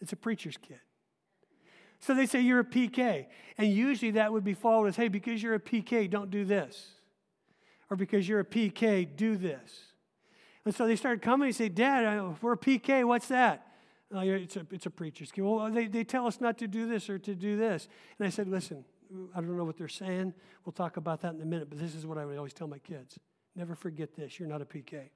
It's 0.00 0.12
a 0.12 0.16
preacher's 0.16 0.56
kid. 0.56 0.80
So 2.00 2.14
they 2.14 2.26
say, 2.26 2.40
You're 2.40 2.60
a 2.60 2.64
PK. 2.64 3.26
And 3.56 3.72
usually 3.72 4.12
that 4.12 4.32
would 4.32 4.44
be 4.44 4.54
followed 4.54 4.86
as, 4.86 4.96
Hey, 4.96 5.08
because 5.08 5.42
you're 5.42 5.54
a 5.54 5.60
PK, 5.60 6.10
don't 6.10 6.30
do 6.30 6.44
this. 6.44 6.88
Or 7.88 7.96
because 7.96 8.28
you're 8.28 8.40
a 8.40 8.44
PK, 8.44 9.08
do 9.16 9.36
this. 9.36 9.92
And 10.64 10.74
so 10.74 10.86
they 10.86 10.96
started 10.96 11.22
coming 11.22 11.46
and 11.46 11.56
say, 11.56 11.68
Dad, 11.68 12.36
we're 12.40 12.52
a 12.52 12.58
PK, 12.58 13.04
what's 13.04 13.28
that? 13.28 13.66
Oh, 14.14 14.20
it's, 14.20 14.56
a, 14.56 14.66
it's 14.70 14.86
a 14.86 14.90
preacher's 14.90 15.32
kid. 15.32 15.42
Well, 15.42 15.70
they, 15.70 15.86
they 15.86 16.04
tell 16.04 16.26
us 16.26 16.40
not 16.40 16.58
to 16.58 16.68
do 16.68 16.86
this 16.86 17.08
or 17.08 17.18
to 17.18 17.34
do 17.34 17.56
this. 17.56 17.88
And 18.18 18.26
I 18.26 18.30
said, 18.30 18.46
listen, 18.48 18.84
I 19.34 19.40
don't 19.40 19.56
know 19.56 19.64
what 19.64 19.78
they're 19.78 19.88
saying. 19.88 20.34
We'll 20.64 20.72
talk 20.72 20.96
about 20.96 21.22
that 21.22 21.34
in 21.34 21.40
a 21.40 21.46
minute, 21.46 21.68
but 21.70 21.78
this 21.78 21.94
is 21.94 22.06
what 22.06 22.18
I 22.18 22.24
would 22.24 22.36
always 22.36 22.52
tell 22.52 22.68
my 22.68 22.78
kids. 22.78 23.18
Never 23.56 23.74
forget 23.74 24.14
this. 24.14 24.38
You're 24.38 24.48
not 24.48 24.60
a 24.60 24.64
PK. 24.64 25.10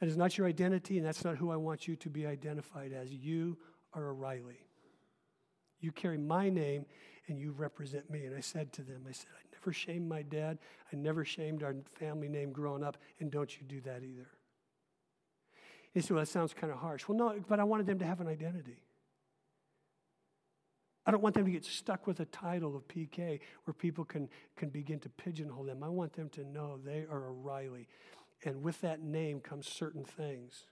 That 0.00 0.08
is 0.08 0.16
not 0.16 0.36
your 0.36 0.46
identity, 0.46 0.98
and 0.98 1.06
that's 1.06 1.24
not 1.24 1.36
who 1.36 1.50
I 1.50 1.56
want 1.56 1.88
you 1.88 1.96
to 1.96 2.10
be 2.10 2.26
identified 2.26 2.92
as. 2.92 3.10
You 3.12 3.56
are 3.94 4.08
a 4.08 4.12
Riley. 4.12 4.60
You 5.80 5.92
carry 5.92 6.18
my 6.18 6.50
name, 6.50 6.86
and 7.28 7.38
you 7.38 7.52
represent 7.52 8.10
me. 8.10 8.24
And 8.24 8.36
I 8.36 8.40
said 8.40 8.72
to 8.74 8.82
them, 8.82 9.04
I 9.08 9.12
said, 9.12 9.28
I 9.34 9.42
never 9.52 9.72
shamed 9.72 10.08
my 10.08 10.22
dad. 10.22 10.58
I 10.92 10.96
never 10.96 11.24
shamed 11.24 11.62
our 11.62 11.74
family 11.94 12.28
name 12.28 12.52
growing 12.52 12.84
up, 12.84 12.98
and 13.20 13.30
don't 13.30 13.56
you 13.58 13.64
do 13.66 13.80
that 13.82 14.02
either. 14.02 14.28
He 15.96 16.02
said, 16.02 16.10
Well, 16.10 16.24
that 16.24 16.30
sounds 16.30 16.52
kind 16.52 16.70
of 16.70 16.78
harsh. 16.78 17.08
Well, 17.08 17.16
no, 17.16 17.42
but 17.48 17.58
I 17.58 17.64
wanted 17.64 17.86
them 17.86 17.98
to 18.00 18.04
have 18.04 18.20
an 18.20 18.28
identity. 18.28 18.82
I 21.06 21.10
don't 21.10 21.22
want 21.22 21.34
them 21.34 21.46
to 21.46 21.50
get 21.50 21.64
stuck 21.64 22.06
with 22.06 22.20
a 22.20 22.26
title 22.26 22.76
of 22.76 22.86
PK 22.86 23.40
where 23.64 23.72
people 23.72 24.04
can, 24.04 24.28
can 24.56 24.68
begin 24.68 25.00
to 25.00 25.08
pigeonhole 25.08 25.64
them. 25.64 25.82
I 25.82 25.88
want 25.88 26.12
them 26.12 26.28
to 26.30 26.44
know 26.44 26.76
they 26.76 27.06
are 27.10 27.28
a 27.28 27.30
Riley. 27.30 27.88
And 28.44 28.62
with 28.62 28.78
that 28.82 29.00
name 29.00 29.40
comes 29.40 29.66
certain 29.66 30.04
things. 30.04 30.64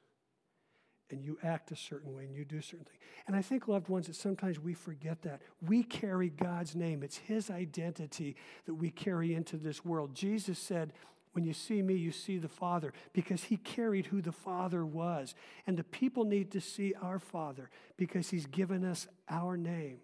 And 1.11 1.25
you 1.25 1.39
act 1.43 1.71
a 1.71 1.77
certain 1.77 2.15
way 2.15 2.25
and 2.25 2.35
you 2.35 2.45
do 2.45 2.61
certain 2.61 2.85
things. 2.85 3.01
And 3.27 3.35
I 3.35 3.41
think, 3.41 3.67
loved 3.67 3.89
ones, 3.89 4.09
that 4.09 4.17
sometimes 4.17 4.61
we 4.61 4.75
forget 4.75 5.23
that. 5.23 5.41
We 5.67 5.85
carry 5.85 6.29
God's 6.29 6.77
name, 6.77 7.03
it's 7.03 7.17
His 7.17 7.49
identity 7.51 8.37
that 8.67 8.75
we 8.75 8.91
carry 8.91 9.35
into 9.35 9.57
this 9.57 9.87
world. 9.87 10.15
Jesus 10.15 10.59
said, 10.59 10.93
when 11.35 11.45
you 11.45 11.53
see 11.53 11.83
me, 11.83 11.95
you 11.95 12.13
see 12.13 12.39
the 12.39 12.49
Father, 12.49 12.93
because 13.13 13.45
he 13.45 13.57
carried 13.57 14.07
who 14.07 14.23
the 14.23 14.33
Father 14.33 14.87
was. 14.87 15.35
And 15.67 15.77
the 15.77 15.85
people 15.85 16.25
need 16.25 16.53
to 16.53 16.61
see 16.61 16.95
our 17.03 17.19
Father 17.19 17.71
because 17.97 18.31
he's 18.31 18.47
given 18.47 18.85
us 18.85 19.09
our 19.29 19.57
name. 19.57 19.99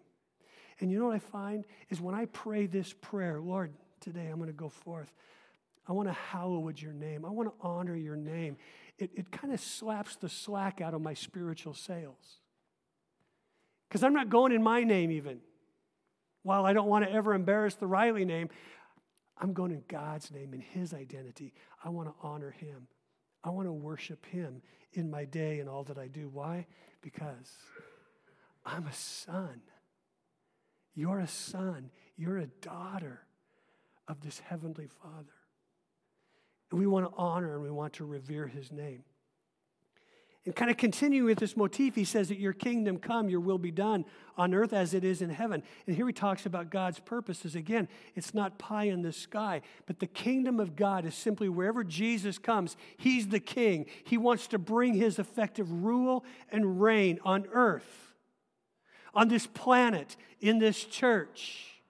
And 0.80 0.90
you 0.90 0.98
know 0.98 1.06
what 1.06 1.14
I 1.14 1.20
find 1.20 1.64
is 1.88 2.00
when 2.00 2.14
I 2.14 2.24
pray 2.26 2.66
this 2.66 2.92
prayer, 3.00 3.40
Lord, 3.40 3.72
today 4.00 4.26
I'm 4.26 4.38
going 4.38 4.48
to 4.48 4.52
go 4.52 4.68
forth. 4.68 5.12
I 5.86 5.92
want 5.92 6.08
to 6.08 6.12
hallowed 6.12 6.80
your 6.80 6.92
name. 6.92 7.24
I 7.24 7.30
want 7.30 7.48
to 7.48 7.54
honor 7.66 7.96
your 7.96 8.16
name. 8.16 8.56
it, 8.98 9.10
it 9.14 9.30
kind 9.30 9.52
of 9.52 9.60
slaps 9.60 10.16
the 10.16 10.28
slack 10.28 10.80
out 10.80 10.94
of 10.94 11.00
my 11.00 11.14
spiritual 11.14 11.74
sails. 11.74 12.40
Because 13.88 14.02
I'm 14.02 14.14
not 14.14 14.30
going 14.30 14.52
in 14.52 14.62
my 14.62 14.82
name, 14.82 15.10
even. 15.10 15.40
While 16.42 16.64
I 16.64 16.72
don't 16.72 16.88
want 16.88 17.04
to 17.04 17.12
ever 17.12 17.34
embarrass 17.34 17.74
the 17.74 17.86
Riley 17.86 18.24
name, 18.24 18.48
I'm 19.40 19.54
going 19.54 19.72
in 19.72 19.82
God's 19.88 20.30
name, 20.30 20.52
in 20.52 20.60
His 20.60 20.92
identity. 20.92 21.54
I 21.82 21.88
want 21.88 22.08
to 22.08 22.14
honor 22.22 22.50
Him. 22.50 22.86
I 23.42 23.50
want 23.50 23.66
to 23.66 23.72
worship 23.72 24.26
Him 24.26 24.60
in 24.92 25.10
my 25.10 25.24
day 25.24 25.60
and 25.60 25.68
all 25.68 25.82
that 25.84 25.98
I 25.98 26.08
do. 26.08 26.28
Why? 26.28 26.66
Because 27.00 27.56
I'm 28.66 28.86
a 28.86 28.92
son. 28.92 29.62
You're 30.94 31.20
a 31.20 31.28
son. 31.28 31.90
You're 32.16 32.38
a 32.38 32.46
daughter 32.46 33.22
of 34.06 34.20
this 34.20 34.40
Heavenly 34.40 34.88
Father. 35.02 35.32
And 36.70 36.78
we 36.78 36.86
want 36.86 37.06
to 37.06 37.12
honor 37.16 37.54
and 37.54 37.62
we 37.62 37.70
want 37.70 37.94
to 37.94 38.04
revere 38.04 38.46
His 38.46 38.70
name. 38.70 39.04
And 40.46 40.56
kind 40.56 40.70
of 40.70 40.78
continuing 40.78 41.26
with 41.26 41.38
this 41.38 41.54
motif, 41.54 41.94
he 41.94 42.04
says 42.04 42.28
that 42.28 42.38
your 42.38 42.54
kingdom 42.54 42.96
come, 42.96 43.28
your 43.28 43.40
will 43.40 43.58
be 43.58 43.70
done 43.70 44.06
on 44.38 44.54
earth 44.54 44.72
as 44.72 44.94
it 44.94 45.04
is 45.04 45.20
in 45.20 45.28
heaven. 45.28 45.62
And 45.86 45.94
here 45.94 46.06
he 46.06 46.14
talks 46.14 46.46
about 46.46 46.70
God's 46.70 46.98
purposes. 46.98 47.54
Again, 47.54 47.88
it's 48.14 48.32
not 48.32 48.58
pie 48.58 48.84
in 48.84 49.02
the 49.02 49.12
sky, 49.12 49.60
but 49.84 49.98
the 49.98 50.06
kingdom 50.06 50.58
of 50.58 50.76
God 50.76 51.04
is 51.04 51.14
simply 51.14 51.50
wherever 51.50 51.84
Jesus 51.84 52.38
comes, 52.38 52.76
he's 52.96 53.28
the 53.28 53.40
king. 53.40 53.84
He 54.04 54.16
wants 54.16 54.46
to 54.48 54.58
bring 54.58 54.94
his 54.94 55.18
effective 55.18 55.70
rule 55.84 56.24
and 56.50 56.80
reign 56.80 57.18
on 57.22 57.46
earth, 57.52 58.14
on 59.12 59.28
this 59.28 59.46
planet, 59.46 60.16
in 60.40 60.58
this 60.58 60.84
church, 60.84 61.82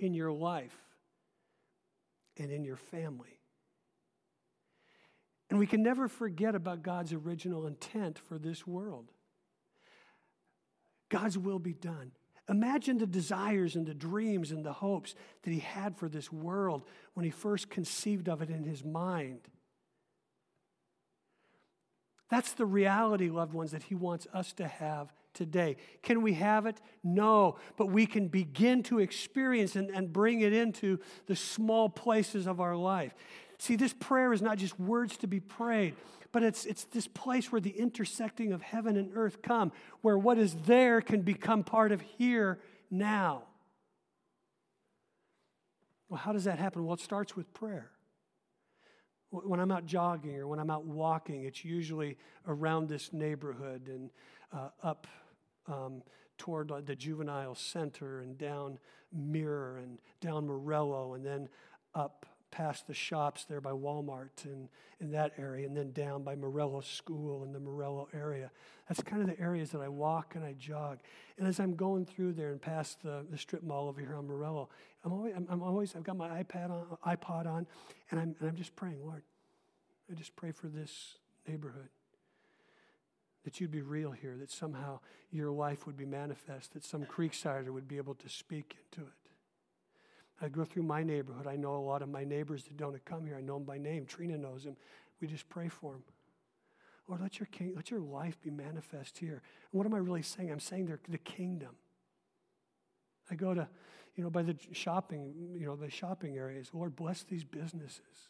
in 0.00 0.14
your 0.14 0.32
life, 0.32 0.76
and 2.36 2.50
in 2.50 2.64
your 2.64 2.76
family. 2.76 3.38
And 5.52 5.58
we 5.58 5.66
can 5.66 5.82
never 5.82 6.08
forget 6.08 6.54
about 6.54 6.82
God's 6.82 7.12
original 7.12 7.66
intent 7.66 8.18
for 8.18 8.38
this 8.38 8.66
world. 8.66 9.10
God's 11.10 11.36
will 11.36 11.58
be 11.58 11.74
done. 11.74 12.12
Imagine 12.48 12.96
the 12.96 13.06
desires 13.06 13.76
and 13.76 13.84
the 13.84 13.92
dreams 13.92 14.50
and 14.50 14.64
the 14.64 14.72
hopes 14.72 15.14
that 15.42 15.50
he 15.50 15.58
had 15.58 15.98
for 15.98 16.08
this 16.08 16.32
world 16.32 16.84
when 17.12 17.24
he 17.24 17.30
first 17.30 17.68
conceived 17.68 18.30
of 18.30 18.40
it 18.40 18.48
in 18.48 18.64
his 18.64 18.82
mind. 18.82 19.40
That's 22.30 22.54
the 22.54 22.64
reality, 22.64 23.28
loved 23.28 23.52
ones, 23.52 23.72
that 23.72 23.82
he 23.82 23.94
wants 23.94 24.26
us 24.32 24.54
to 24.54 24.66
have 24.66 25.12
today. 25.34 25.76
Can 26.02 26.22
we 26.22 26.32
have 26.32 26.64
it? 26.64 26.80
No, 27.04 27.58
but 27.76 27.90
we 27.90 28.06
can 28.06 28.28
begin 28.28 28.82
to 28.84 29.00
experience 29.00 29.76
and, 29.76 29.90
and 29.90 30.10
bring 30.10 30.40
it 30.40 30.54
into 30.54 30.98
the 31.26 31.36
small 31.36 31.90
places 31.90 32.46
of 32.46 32.58
our 32.58 32.74
life. 32.74 33.12
See, 33.62 33.76
this 33.76 33.92
prayer 33.92 34.32
is 34.32 34.42
not 34.42 34.58
just 34.58 34.76
words 34.80 35.16
to 35.18 35.28
be 35.28 35.38
prayed, 35.38 35.94
but 36.32 36.42
it's, 36.42 36.66
it's 36.66 36.82
this 36.86 37.06
place 37.06 37.52
where 37.52 37.60
the 37.60 37.70
intersecting 37.70 38.52
of 38.52 38.60
heaven 38.60 38.96
and 38.96 39.12
earth 39.14 39.40
come, 39.40 39.70
where 40.00 40.18
what 40.18 40.36
is 40.36 40.56
there 40.66 41.00
can 41.00 41.22
become 41.22 41.62
part 41.62 41.92
of 41.92 42.00
here 42.00 42.58
now. 42.90 43.44
Well, 46.08 46.18
how 46.18 46.32
does 46.32 46.42
that 46.42 46.58
happen? 46.58 46.84
Well, 46.84 46.94
it 46.94 47.00
starts 47.00 47.36
with 47.36 47.54
prayer. 47.54 47.92
When 49.30 49.60
I'm 49.60 49.70
out 49.70 49.86
jogging 49.86 50.34
or 50.34 50.48
when 50.48 50.58
I'm 50.58 50.68
out 50.68 50.84
walking, 50.84 51.44
it's 51.44 51.64
usually 51.64 52.16
around 52.48 52.88
this 52.88 53.12
neighborhood 53.12 53.86
and 53.86 54.10
uh, 54.52 54.70
up 54.82 55.06
um, 55.68 56.02
toward 56.36 56.72
the 56.84 56.96
juvenile 56.96 57.54
center 57.54 58.22
and 58.22 58.36
down 58.36 58.80
Mirror 59.12 59.82
and 59.84 59.98
down 60.20 60.48
Morello 60.48 61.14
and 61.14 61.24
then 61.24 61.48
up 61.94 62.26
past 62.52 62.86
the 62.86 62.94
shops 62.94 63.44
there 63.44 63.60
by 63.60 63.72
Walmart 63.72 64.44
and 64.44 64.68
in 65.00 65.10
that 65.10 65.32
area, 65.36 65.66
and 65.66 65.76
then 65.76 65.90
down 65.90 66.22
by 66.22 66.36
Morello 66.36 66.80
School 66.80 67.42
in 67.42 67.52
the 67.52 67.58
Morello 67.58 68.08
area. 68.14 68.52
That's 68.88 69.02
kind 69.02 69.20
of 69.20 69.26
the 69.26 69.40
areas 69.40 69.70
that 69.70 69.80
I 69.80 69.88
walk 69.88 70.36
and 70.36 70.44
I 70.44 70.52
jog. 70.52 71.00
And 71.38 71.48
as 71.48 71.58
I'm 71.58 71.74
going 71.74 72.06
through 72.06 72.34
there 72.34 72.52
and 72.52 72.62
past 72.62 73.02
the, 73.02 73.26
the 73.28 73.36
strip 73.36 73.64
mall 73.64 73.88
over 73.88 74.00
here 74.00 74.14
on 74.14 74.28
Morello, 74.28 74.68
I'm 75.04 75.12
always, 75.12 75.34
I'm, 75.34 75.46
I'm 75.50 75.62
always 75.62 75.96
I've 75.96 76.04
got 76.04 76.16
my 76.16 76.42
iPad 76.42 76.70
on, 76.70 76.98
iPod 77.04 77.46
on, 77.46 77.66
and 78.10 78.20
I'm, 78.20 78.36
and 78.38 78.48
I'm 78.48 78.56
just 78.56 78.76
praying, 78.76 79.04
Lord, 79.04 79.22
I 80.10 80.14
just 80.14 80.36
pray 80.36 80.52
for 80.52 80.68
this 80.68 81.16
neighborhood. 81.48 81.88
That 83.44 83.60
you'd 83.60 83.72
be 83.72 83.82
real 83.82 84.12
here, 84.12 84.36
that 84.38 84.52
somehow 84.52 85.00
your 85.32 85.50
life 85.50 85.84
would 85.86 85.96
be 85.96 86.04
manifest, 86.04 86.74
that 86.74 86.84
some 86.84 87.04
Creeksider 87.04 87.70
would 87.70 87.88
be 87.88 87.96
able 87.96 88.14
to 88.14 88.28
speak 88.28 88.76
into 88.84 89.08
it. 89.08 89.21
I 90.42 90.48
go 90.48 90.64
through 90.64 90.82
my 90.82 91.02
neighborhood. 91.02 91.46
I 91.46 91.56
know 91.56 91.76
a 91.76 91.78
lot 91.78 92.02
of 92.02 92.08
my 92.08 92.24
neighbors 92.24 92.64
that 92.64 92.76
don't 92.76 93.02
come 93.04 93.26
here. 93.26 93.36
I 93.36 93.40
know 93.40 93.54
them 93.54 93.64
by 93.64 93.78
name. 93.78 94.06
Trina 94.06 94.36
knows 94.36 94.64
them. 94.64 94.76
We 95.20 95.28
just 95.28 95.48
pray 95.48 95.68
for 95.68 95.92
them. 95.92 96.02
Lord, 97.08 97.20
let 97.20 97.38
your, 97.38 97.46
king, 97.46 97.72
let 97.76 97.90
your 97.90 98.00
life 98.00 98.40
be 98.42 98.50
manifest 98.50 99.18
here. 99.18 99.42
And 99.70 99.78
what 99.78 99.86
am 99.86 99.94
I 99.94 99.98
really 99.98 100.22
saying? 100.22 100.50
I'm 100.50 100.60
saying 100.60 100.92
the 101.08 101.18
kingdom. 101.18 101.76
I 103.30 103.34
go 103.34 103.54
to, 103.54 103.68
you 104.16 104.24
know, 104.24 104.30
by 104.30 104.42
the 104.42 104.56
shopping, 104.72 105.32
you 105.58 105.66
know, 105.66 105.76
the 105.76 105.90
shopping 105.90 106.36
areas. 106.36 106.70
Lord, 106.72 106.96
bless 106.96 107.22
these 107.22 107.44
businesses. 107.44 108.28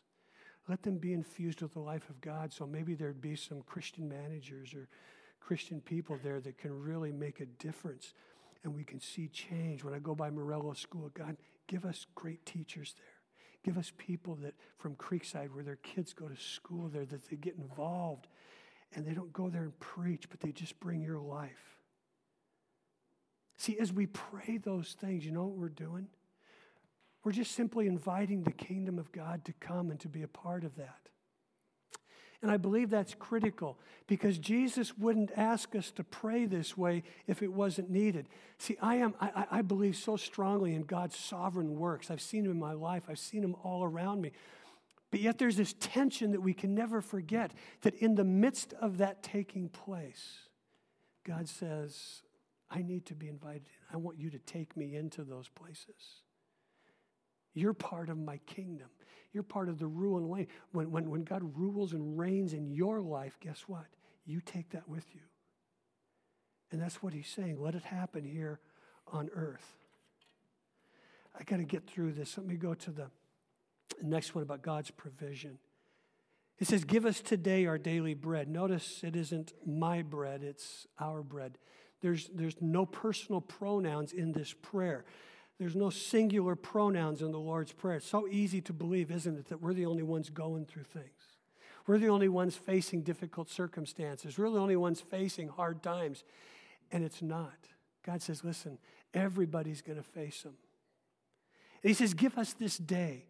Let 0.68 0.83
them 0.83 0.98
be 0.98 1.12
infused 1.12 1.62
with 1.62 1.72
the 1.72 1.81
life 1.81 2.09
of 2.09 2.20
God. 2.20 2.53
So 2.53 2.66
maybe 2.66 2.94
there'd 2.94 3.20
be 3.20 3.37
some 3.37 3.62
Christian 3.62 4.09
managers 4.09 4.75
or 4.75 4.88
Christian 5.40 5.81
people 5.81 6.18
there 6.22 6.40
that 6.40 6.59
can 6.59 6.79
really 6.79 7.11
make 7.11 7.40
a 7.40 7.46
difference 7.46 8.14
and 8.64 8.75
we 8.75 8.85
can 8.85 9.01
see 9.01 9.29
change. 9.29 9.83
When 9.83 9.92
I 9.92 9.98
go 9.98 10.14
by 10.14 10.31
Morello 10.31 10.72
School, 10.75 11.11
God, 11.14 11.37
Give 11.72 11.87
us 11.87 12.04
great 12.14 12.44
teachers 12.44 12.94
there. 12.98 13.06
Give 13.64 13.78
us 13.78 13.92
people 13.96 14.35
that 14.42 14.52
from 14.76 14.94
Creekside, 14.94 15.54
where 15.54 15.64
their 15.64 15.76
kids 15.76 16.12
go 16.12 16.28
to 16.28 16.37
school 16.37 16.90
there, 16.90 17.06
that 17.06 17.30
they 17.30 17.37
get 17.37 17.56
involved 17.56 18.28
and 18.94 19.06
they 19.06 19.14
don't 19.14 19.32
go 19.32 19.48
there 19.48 19.62
and 19.62 19.80
preach, 19.80 20.28
but 20.28 20.40
they 20.40 20.52
just 20.52 20.78
bring 20.80 21.00
your 21.00 21.18
life. 21.18 21.78
See, 23.56 23.78
as 23.78 23.90
we 23.90 24.04
pray 24.04 24.58
those 24.58 24.96
things, 25.00 25.24
you 25.24 25.30
know 25.30 25.44
what 25.44 25.56
we're 25.56 25.70
doing? 25.70 26.08
We're 27.24 27.32
just 27.32 27.52
simply 27.52 27.87
inviting 27.87 28.42
the 28.42 28.52
kingdom 28.52 28.98
of 28.98 29.11
God 29.11 29.42
to 29.46 29.54
come 29.54 29.90
and 29.90 29.98
to 30.00 30.08
be 30.08 30.20
a 30.20 30.28
part 30.28 30.64
of 30.64 30.76
that. 30.76 31.08
And 32.42 32.50
I 32.50 32.57
believe 32.57 32.90
that's 32.90 33.14
critical 33.14 33.78
because 34.09 34.37
Jesus 34.37 34.98
wouldn't 34.98 35.31
ask 35.37 35.76
us 35.76 35.92
to 35.92 36.02
pray 36.02 36.44
this 36.44 36.76
way 36.76 37.05
if 37.28 37.40
it 37.40 37.52
wasn't 37.52 37.88
needed. 37.88 38.28
See, 38.59 38.76
I, 38.83 38.96
am, 38.96 39.14
I, 39.20 39.46
I 39.50 39.62
believe 39.62 39.94
so 39.94 40.16
strongly 40.16 40.74
in 40.74 40.83
God's 40.83 41.16
sovereign 41.16 41.78
works. 41.78 42.11
I've 42.11 42.20
seen 42.20 42.42
them 42.42 42.52
in 42.52 42.59
my 42.59 42.72
life, 42.72 43.05
I've 43.09 43.20
seen 43.20 43.42
them 43.42 43.55
all 43.62 43.85
around 43.85 44.20
me. 44.20 44.33
But 45.12 45.20
yet 45.20 45.38
there's 45.38 45.57
this 45.57 45.74
tension 45.78 46.33
that 46.33 46.40
we 46.40 46.55
can 46.55 46.74
never 46.74 47.00
forget 47.00 47.52
that 47.83 47.94
in 47.96 48.16
the 48.16 48.24
midst 48.24 48.72
of 48.72 48.98
that 48.98 49.22
taking 49.22 49.68
place, 49.68 50.48
God 51.24 51.48
says, 51.48 52.22
I 52.70 52.83
need 52.83 53.07
to 53.07 53.14
be 53.14 53.28
invited 53.28 53.66
in. 53.66 53.94
I 53.94 53.98
want 53.98 54.18
you 54.18 54.31
to 54.31 54.38
take 54.38 54.76
me 54.76 54.96
into 54.96 55.22
those 55.22 55.48
places. 55.48 56.22
You're 57.55 57.74
part 57.74 58.09
of 58.09 58.18
my 58.18 58.38
kingdom. 58.38 58.88
You're 59.33 59.42
part 59.42 59.68
of 59.68 59.79
the 59.79 59.87
rule 59.87 60.18
and 60.18 60.33
reign. 60.33 60.47
When, 60.73 60.90
when, 60.90 61.11
when 61.11 61.25
God 61.25 61.42
rules 61.57 61.92
and 61.92 62.18
reigns 62.18 62.53
in 62.53 62.71
your 62.71 63.01
life, 63.01 63.38
guess 63.40 63.64
what? 63.66 63.87
You 64.27 64.40
take 64.40 64.71
that 64.71 64.88
with 64.88 65.07
you. 65.14 65.23
And 66.71 66.81
that's 66.81 67.03
what 67.03 67.12
he's 67.12 67.29
saying. 67.29 67.61
Let 67.61 67.75
it 67.75 67.85
happen 67.85 68.25
here 68.25 68.61
on 69.07 69.31
earth. 69.35 69.77
I 71.38 71.45
got 71.45 71.59
to 71.59 71.64
get 71.64 71.87
through 71.87 72.12
this. 72.12 72.37
Let 72.37 72.47
me 72.47 72.57
go 72.57 72.75
to 72.75 72.90
the 72.90 73.11
next 74.03 74.35
one 74.35 74.42
about 74.42 74.62
God's 74.62 74.90
provision. 74.90 75.59
It 76.59 76.66
says, 76.66 76.85
Give 76.85 77.07
us 77.07 77.21
today 77.21 77.66
our 77.66 77.79
daily 77.79 78.14
bread. 78.14 78.49
Notice 78.49 79.01
it 79.03 79.16
isn't 79.16 79.53
my 79.66 80.03
bread, 80.03 80.42
it's 80.42 80.87
our 81.01 81.23
bread. 81.23 81.59
There's, 82.01 82.29
there's 82.35 82.57
no 82.61 82.85
personal 82.85 83.40
pronouns 83.40 84.12
in 84.12 84.33
this 84.33 84.55
prayer. 84.61 85.05
There's 85.62 85.77
no 85.77 85.90
singular 85.90 86.57
pronouns 86.57 87.22
in 87.22 87.31
the 87.31 87.38
Lord's 87.38 87.70
Prayer. 87.70 87.98
It's 87.98 88.09
so 88.09 88.27
easy 88.27 88.61
to 88.62 88.72
believe, 88.72 89.12
isn't 89.12 89.38
it, 89.38 89.48
that 89.48 89.62
we're 89.62 89.75
the 89.75 89.87
only 89.87 90.03
ones 90.03 90.29
going 90.29 90.66
through 90.66 90.83
things. 90.83 91.37
We're 91.87 91.98
the 91.98 92.09
only 92.09 92.29
ones 92.29 92.57
facing 92.57 93.03
difficult 93.03 93.48
circumstances. 93.48 94.37
We're 94.37 94.51
the 94.51 94.59
only 94.59 94.75
ones 94.75 95.01
facing 95.01 95.46
hard 95.46 95.81
times. 95.81 96.25
And 96.90 97.05
it's 97.05 97.22
not. 97.22 97.55
God 98.05 98.22
says, 98.22 98.42
listen, 98.42 98.79
everybody's 99.14 99.83
going 99.83 99.98
to 99.98 100.03
face 100.03 100.42
them. 100.42 100.55
And 101.85 101.90
He 101.90 101.94
says, 101.94 102.12
give 102.12 102.37
us 102.38 102.55
this 102.55 102.77
day. 102.77 103.27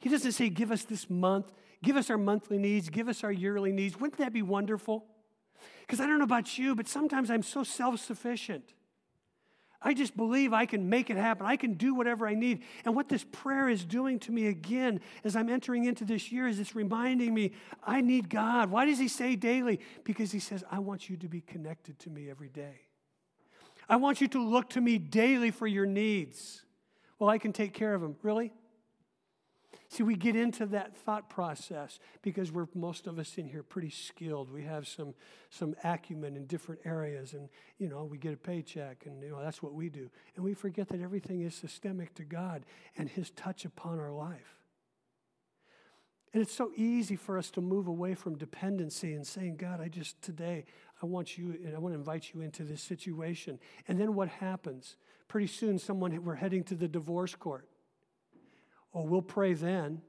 He 0.00 0.08
doesn't 0.08 0.32
say, 0.32 0.48
give 0.48 0.72
us 0.72 0.82
this 0.82 1.08
month, 1.08 1.52
give 1.80 1.94
us 1.94 2.10
our 2.10 2.18
monthly 2.18 2.58
needs, 2.58 2.88
give 2.88 3.06
us 3.06 3.22
our 3.22 3.30
yearly 3.30 3.70
needs. 3.70 4.00
Wouldn't 4.00 4.18
that 4.18 4.32
be 4.32 4.42
wonderful? 4.42 5.04
Because 5.82 6.00
I 6.00 6.06
don't 6.08 6.18
know 6.18 6.24
about 6.24 6.58
you, 6.58 6.74
but 6.74 6.88
sometimes 6.88 7.30
I'm 7.30 7.44
so 7.44 7.62
self 7.62 8.00
sufficient. 8.00 8.74
I 9.86 9.92
just 9.92 10.16
believe 10.16 10.54
I 10.54 10.64
can 10.64 10.88
make 10.88 11.10
it 11.10 11.18
happen. 11.18 11.44
I 11.44 11.56
can 11.56 11.74
do 11.74 11.94
whatever 11.94 12.26
I 12.26 12.34
need. 12.34 12.62
And 12.86 12.96
what 12.96 13.10
this 13.10 13.24
prayer 13.30 13.68
is 13.68 13.84
doing 13.84 14.18
to 14.20 14.32
me 14.32 14.46
again 14.46 15.00
as 15.22 15.36
I'm 15.36 15.50
entering 15.50 15.84
into 15.84 16.06
this 16.06 16.32
year 16.32 16.48
is 16.48 16.58
it's 16.58 16.74
reminding 16.74 17.34
me 17.34 17.52
I 17.86 18.00
need 18.00 18.30
God. 18.30 18.70
Why 18.70 18.86
does 18.86 18.98
He 18.98 19.08
say 19.08 19.36
daily? 19.36 19.80
Because 20.02 20.32
He 20.32 20.38
says, 20.38 20.64
I 20.70 20.78
want 20.78 21.10
you 21.10 21.18
to 21.18 21.28
be 21.28 21.42
connected 21.42 21.98
to 22.00 22.10
me 22.10 22.30
every 22.30 22.48
day. 22.48 22.80
I 23.86 23.96
want 23.96 24.22
you 24.22 24.28
to 24.28 24.42
look 24.42 24.70
to 24.70 24.80
me 24.80 24.96
daily 24.96 25.50
for 25.50 25.66
your 25.66 25.84
needs. 25.84 26.64
Well, 27.18 27.28
I 27.28 27.36
can 27.36 27.52
take 27.52 27.74
care 27.74 27.94
of 27.94 28.00
them. 28.00 28.16
Really? 28.22 28.52
See, 29.94 30.02
we 30.02 30.16
get 30.16 30.34
into 30.34 30.66
that 30.66 30.96
thought 30.96 31.30
process 31.30 32.00
because 32.20 32.50
we're 32.50 32.66
most 32.74 33.06
of 33.06 33.20
us 33.20 33.38
in 33.38 33.46
here 33.46 33.62
pretty 33.62 33.90
skilled. 33.90 34.50
We 34.50 34.64
have 34.64 34.88
some 34.88 35.14
some 35.50 35.76
acumen 35.84 36.34
in 36.34 36.46
different 36.46 36.80
areas, 36.84 37.32
and 37.32 37.48
you 37.78 37.88
know 37.88 38.02
we 38.02 38.18
get 38.18 38.34
a 38.34 38.36
paycheck, 38.36 39.06
and 39.06 39.22
you 39.22 39.30
know 39.30 39.40
that's 39.40 39.62
what 39.62 39.72
we 39.72 39.88
do. 39.88 40.10
And 40.34 40.44
we 40.44 40.52
forget 40.52 40.88
that 40.88 41.00
everything 41.00 41.42
is 41.42 41.54
systemic 41.54 42.12
to 42.16 42.24
God 42.24 42.64
and 42.96 43.08
His 43.08 43.30
touch 43.30 43.64
upon 43.64 44.00
our 44.00 44.10
life. 44.10 44.58
And 46.32 46.42
it's 46.42 46.56
so 46.56 46.72
easy 46.74 47.14
for 47.14 47.38
us 47.38 47.52
to 47.52 47.60
move 47.60 47.86
away 47.86 48.16
from 48.16 48.36
dependency 48.36 49.14
and 49.14 49.24
saying, 49.24 49.58
God, 49.58 49.80
I 49.80 49.86
just 49.86 50.20
today 50.22 50.64
I 51.00 51.06
want 51.06 51.38
you, 51.38 51.56
and 51.64 51.72
I 51.72 51.78
want 51.78 51.94
to 51.94 51.98
invite 52.00 52.32
you 52.34 52.40
into 52.40 52.64
this 52.64 52.82
situation. 52.82 53.60
And 53.86 54.00
then 54.00 54.16
what 54.16 54.26
happens? 54.26 54.96
Pretty 55.28 55.46
soon, 55.46 55.78
someone 55.78 56.24
we're 56.24 56.34
heading 56.34 56.64
to 56.64 56.74
the 56.74 56.88
divorce 56.88 57.36
court 57.36 57.68
or 58.94 59.06
we'll 59.06 59.20
pray 59.20 59.52
then, 59.52 60.00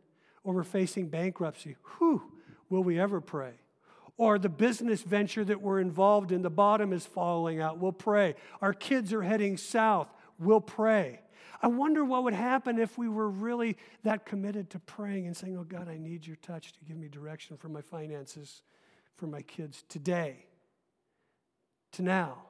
or 0.45 0.53
we're 0.53 0.63
facing 0.63 1.09
bankruptcy. 1.09 1.75
Whew, 1.97 2.21
will 2.69 2.83
we 2.83 2.97
ever 2.99 3.19
pray? 3.19 3.51
Or 4.15 4.39
the 4.39 4.47
business 4.47 5.01
venture 5.01 5.43
that 5.43 5.61
we're 5.61 5.81
involved 5.81 6.31
in, 6.31 6.41
the 6.41 6.49
bottom 6.49 6.93
is 6.93 7.05
falling 7.05 7.59
out. 7.59 7.79
We'll 7.79 7.91
pray. 7.91 8.35
Our 8.61 8.71
kids 8.71 9.11
are 9.11 9.23
heading 9.23 9.57
south. 9.57 10.13
We'll 10.39 10.61
pray. 10.61 11.19
I 11.61 11.67
wonder 11.67 12.05
what 12.05 12.23
would 12.23 12.33
happen 12.33 12.77
if 12.77 12.97
we 12.97 13.09
were 13.09 13.29
really 13.29 13.75
that 14.03 14.25
committed 14.25 14.69
to 14.69 14.79
praying 14.79 15.25
and 15.25 15.35
saying, 15.35 15.57
Oh 15.57 15.63
God, 15.63 15.89
I 15.89 15.97
need 15.97 16.25
your 16.25 16.35
touch 16.37 16.71
to 16.73 16.79
give 16.85 16.95
me 16.95 17.07
direction 17.07 17.57
for 17.57 17.69
my 17.69 17.81
finances, 17.81 18.61
for 19.17 19.27
my 19.27 19.41
kids 19.41 19.83
today, 19.89 20.45
to 21.93 22.03
now. 22.03 22.44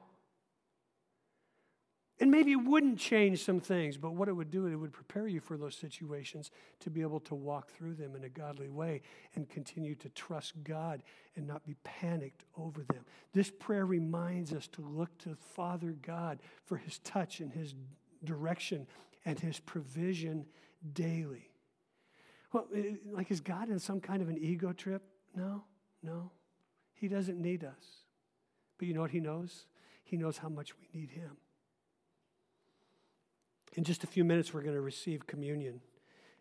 And 2.18 2.30
maybe 2.30 2.52
it 2.52 2.64
wouldn't 2.64 2.98
change 2.98 3.44
some 3.44 3.60
things, 3.60 3.98
but 3.98 4.14
what 4.14 4.28
it 4.28 4.32
would 4.32 4.50
do, 4.50 4.66
it 4.66 4.76
would 4.76 4.92
prepare 4.92 5.26
you 5.28 5.40
for 5.40 5.58
those 5.58 5.74
situations 5.74 6.50
to 6.80 6.88
be 6.88 7.02
able 7.02 7.20
to 7.20 7.34
walk 7.34 7.70
through 7.70 7.94
them 7.94 8.16
in 8.16 8.24
a 8.24 8.28
godly 8.30 8.70
way 8.70 9.02
and 9.34 9.48
continue 9.50 9.94
to 9.96 10.08
trust 10.10 10.54
God 10.64 11.02
and 11.36 11.46
not 11.46 11.66
be 11.66 11.76
panicked 11.84 12.44
over 12.56 12.84
them. 12.84 13.04
This 13.34 13.50
prayer 13.50 13.84
reminds 13.84 14.54
us 14.54 14.66
to 14.68 14.80
look 14.80 15.16
to 15.18 15.36
Father 15.54 15.94
God 16.00 16.38
for 16.64 16.78
his 16.78 17.00
touch 17.00 17.40
and 17.40 17.52
his 17.52 17.74
direction 18.24 18.86
and 19.26 19.38
his 19.38 19.60
provision 19.60 20.46
daily. 20.94 21.50
Well, 22.50 22.66
eh, 22.74 22.94
like 23.12 23.30
is 23.30 23.40
God 23.40 23.68
in 23.68 23.78
some 23.78 24.00
kind 24.00 24.22
of 24.22 24.30
an 24.30 24.38
ego 24.38 24.72
trip? 24.72 25.02
No, 25.34 25.64
no. 26.02 26.30
He 26.94 27.08
doesn't 27.08 27.38
need 27.38 27.62
us. 27.62 28.04
But 28.78 28.88
you 28.88 28.94
know 28.94 29.02
what 29.02 29.10
he 29.10 29.20
knows? 29.20 29.66
He 30.02 30.16
knows 30.16 30.38
how 30.38 30.48
much 30.48 30.72
we 30.78 30.98
need 30.98 31.10
him. 31.10 31.36
In 33.76 33.84
just 33.84 34.02
a 34.02 34.06
few 34.06 34.24
minutes, 34.24 34.52
we're 34.52 34.62
going 34.62 34.74
to 34.74 34.80
receive 34.80 35.26
communion. 35.26 35.80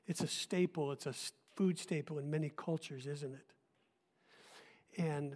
It's 0.08 0.22
a 0.22 0.28
staple, 0.28 0.92
it's 0.92 1.06
a 1.06 1.14
food 1.56 1.78
staple 1.78 2.18
in 2.18 2.32
many 2.32 2.50
cultures, 2.56 3.06
isn't 3.06 3.34
it? 3.34 5.02
And 5.02 5.36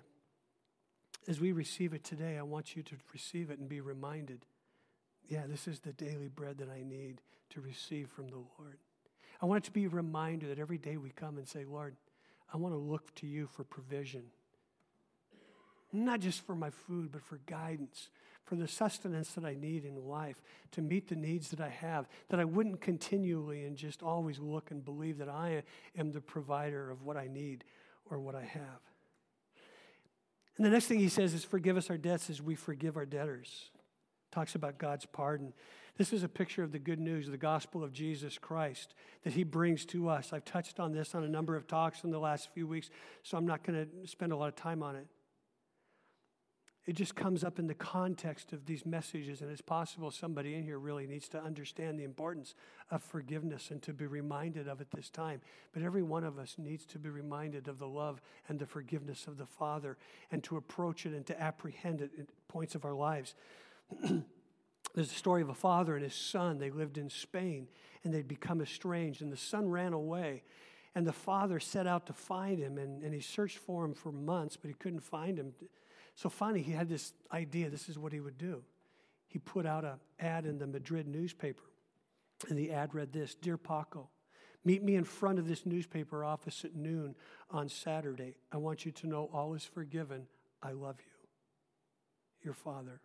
as 1.27 1.39
we 1.39 1.51
receive 1.51 1.93
it 1.93 2.03
today, 2.03 2.37
I 2.37 2.41
want 2.41 2.75
you 2.75 2.83
to 2.83 2.95
receive 3.13 3.51
it 3.51 3.59
and 3.59 3.69
be 3.69 3.81
reminded 3.81 4.45
yeah, 5.29 5.43
this 5.47 5.67
is 5.67 5.79
the 5.79 5.93
daily 5.93 6.27
bread 6.27 6.57
that 6.57 6.69
I 6.69 6.81
need 6.81 7.21
to 7.51 7.61
receive 7.61 8.09
from 8.09 8.29
the 8.29 8.37
Lord. 8.37 8.79
I 9.41 9.45
want 9.45 9.63
it 9.63 9.67
to 9.67 9.71
be 9.71 9.85
a 9.85 9.89
reminder 9.89 10.47
that 10.47 10.57
every 10.59 10.79
day 10.79 10.97
we 10.97 11.11
come 11.11 11.37
and 11.37 11.47
say, 11.47 11.65
Lord, 11.65 11.95
I 12.51 12.57
want 12.57 12.73
to 12.73 12.79
look 12.79 13.13
to 13.15 13.27
you 13.27 13.45
for 13.45 13.63
provision. 13.63 14.23
Not 15.93 16.19
just 16.19 16.45
for 16.45 16.55
my 16.55 16.71
food, 16.71 17.11
but 17.11 17.21
for 17.21 17.39
guidance, 17.45 18.09
for 18.43 18.55
the 18.55 18.67
sustenance 18.67 19.33
that 19.33 19.45
I 19.45 19.53
need 19.53 19.85
in 19.85 20.07
life 20.07 20.41
to 20.71 20.81
meet 20.81 21.07
the 21.07 21.15
needs 21.15 21.49
that 21.49 21.61
I 21.61 21.69
have, 21.69 22.07
that 22.29 22.39
I 22.39 22.45
wouldn't 22.45 22.81
continually 22.81 23.63
and 23.63 23.77
just 23.77 24.01
always 24.01 24.39
look 24.39 24.71
and 24.71 24.83
believe 24.83 25.17
that 25.19 25.29
I 25.29 25.63
am 25.97 26.11
the 26.11 26.21
provider 26.21 26.89
of 26.89 27.03
what 27.03 27.17
I 27.17 27.27
need 27.27 27.63
or 28.09 28.19
what 28.19 28.35
I 28.35 28.43
have. 28.43 28.81
And 30.57 30.65
the 30.65 30.69
next 30.69 30.87
thing 30.87 30.99
he 30.99 31.09
says 31.09 31.33
is, 31.33 31.43
Forgive 31.43 31.77
us 31.77 31.89
our 31.89 31.97
debts 31.97 32.29
as 32.29 32.41
we 32.41 32.55
forgive 32.55 32.97
our 32.97 33.05
debtors. 33.05 33.69
Talks 34.31 34.55
about 34.55 34.77
God's 34.77 35.05
pardon. 35.05 35.53
This 35.97 36.13
is 36.13 36.23
a 36.23 36.29
picture 36.29 36.63
of 36.63 36.71
the 36.71 36.79
good 36.79 36.99
news, 36.99 37.27
the 37.27 37.37
gospel 37.37 37.83
of 37.83 37.91
Jesus 37.91 38.37
Christ 38.37 38.93
that 39.23 39.33
he 39.33 39.43
brings 39.43 39.85
to 39.87 40.07
us. 40.09 40.31
I've 40.31 40.45
touched 40.45 40.79
on 40.79 40.91
this 40.91 41.13
on 41.13 41.23
a 41.23 41.27
number 41.27 41.55
of 41.55 41.67
talks 41.67 42.03
in 42.03 42.11
the 42.11 42.19
last 42.19 42.49
few 42.53 42.67
weeks, 42.67 42.89
so 43.21 43.37
I'm 43.37 43.45
not 43.45 43.63
going 43.63 43.85
to 43.85 44.07
spend 44.07 44.31
a 44.31 44.37
lot 44.37 44.47
of 44.47 44.55
time 44.55 44.81
on 44.81 44.95
it 44.95 45.07
it 46.89 46.95
just 46.95 47.13
comes 47.13 47.43
up 47.43 47.59
in 47.59 47.67
the 47.67 47.75
context 47.75 48.51
of 48.51 48.65
these 48.65 48.83
messages, 48.83 49.41
and 49.41 49.51
it's 49.51 49.61
possible 49.61 50.09
somebody 50.09 50.55
in 50.55 50.63
here 50.63 50.79
really 50.79 51.05
needs 51.05 51.29
to 51.29 51.39
understand 51.39 51.99
the 51.99 52.03
importance 52.03 52.55
of 52.89 53.03
forgiveness 53.03 53.69
and 53.69 53.79
to 53.83 53.93
be 53.93 54.07
reminded 54.07 54.67
of 54.67 54.81
it 54.81 54.87
this 54.89 55.11
time. 55.11 55.39
But 55.71 55.83
every 55.83 56.01
one 56.01 56.23
of 56.23 56.39
us 56.39 56.55
needs 56.57 56.87
to 56.87 56.97
be 56.97 57.09
reminded 57.09 57.67
of 57.67 57.77
the 57.77 57.87
love 57.87 58.21
and 58.47 58.57
the 58.57 58.65
forgiveness 58.65 59.27
of 59.27 59.37
the 59.37 59.45
Father 59.45 59.97
and 60.31 60.43
to 60.45 60.57
approach 60.57 61.05
it 61.05 61.13
and 61.13 61.27
to 61.27 61.39
apprehend 61.39 62.01
it 62.01 62.09
at 62.17 62.25
points 62.47 62.73
of 62.73 62.85
our 62.85 62.95
lives. 62.95 63.35
There's 64.95 65.11
a 65.11 65.15
story 65.15 65.43
of 65.43 65.49
a 65.49 65.53
father 65.53 65.93
and 65.93 66.03
his 66.03 66.15
son. 66.15 66.57
They 66.57 66.71
lived 66.71 66.97
in 66.97 67.11
Spain 67.11 67.67
and 68.03 68.11
they'd 68.11 68.27
become 68.27 68.61
estranged, 68.61 69.21
and 69.21 69.31
the 69.31 69.37
son 69.37 69.69
ran 69.69 69.93
away. 69.93 70.41
And 70.95 71.05
the 71.05 71.13
father 71.13 71.59
set 71.59 71.85
out 71.85 72.07
to 72.07 72.13
find 72.13 72.57
him, 72.57 72.79
and, 72.79 73.03
and 73.03 73.13
he 73.13 73.19
searched 73.19 73.59
for 73.59 73.85
him 73.85 73.93
for 73.93 74.11
months, 74.11 74.57
but 74.57 74.69
he 74.69 74.73
couldn't 74.73 75.01
find 75.01 75.37
him. 75.37 75.53
So 76.19 76.27
finally, 76.27 76.61
he 76.61 76.73
had 76.73 76.89
this 76.89 77.13
idea 77.31 77.69
this 77.69 77.87
is 77.87 77.97
what 77.97 78.11
he 78.11 78.19
would 78.19 78.37
do. 78.37 78.61
He 79.29 79.39
put 79.39 79.65
out 79.65 79.85
an 79.85 80.01
ad 80.19 80.45
in 80.45 80.57
the 80.57 80.67
Madrid 80.67 81.07
newspaper, 81.07 81.63
and 82.49 82.59
the 82.59 82.73
ad 82.73 82.93
read 82.93 83.13
this 83.13 83.35
Dear 83.35 83.55
Paco, 83.55 84.09
meet 84.65 84.83
me 84.83 84.95
in 84.95 85.05
front 85.05 85.39
of 85.39 85.47
this 85.47 85.65
newspaper 85.65 86.25
office 86.25 86.65
at 86.65 86.75
noon 86.75 87.15
on 87.49 87.69
Saturday. 87.69 88.35
I 88.51 88.57
want 88.57 88.85
you 88.85 88.91
to 88.91 89.07
know 89.07 89.29
all 89.31 89.53
is 89.53 89.63
forgiven. 89.63 90.27
I 90.61 90.73
love 90.73 90.97
you. 90.99 91.27
Your 92.43 92.53
father. 92.53 92.99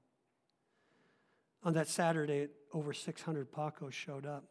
On 1.62 1.72
that 1.74 1.86
Saturday, 1.86 2.48
over 2.72 2.92
600 2.92 3.52
Pacos 3.52 3.92
showed 3.92 4.26
up. 4.26 4.42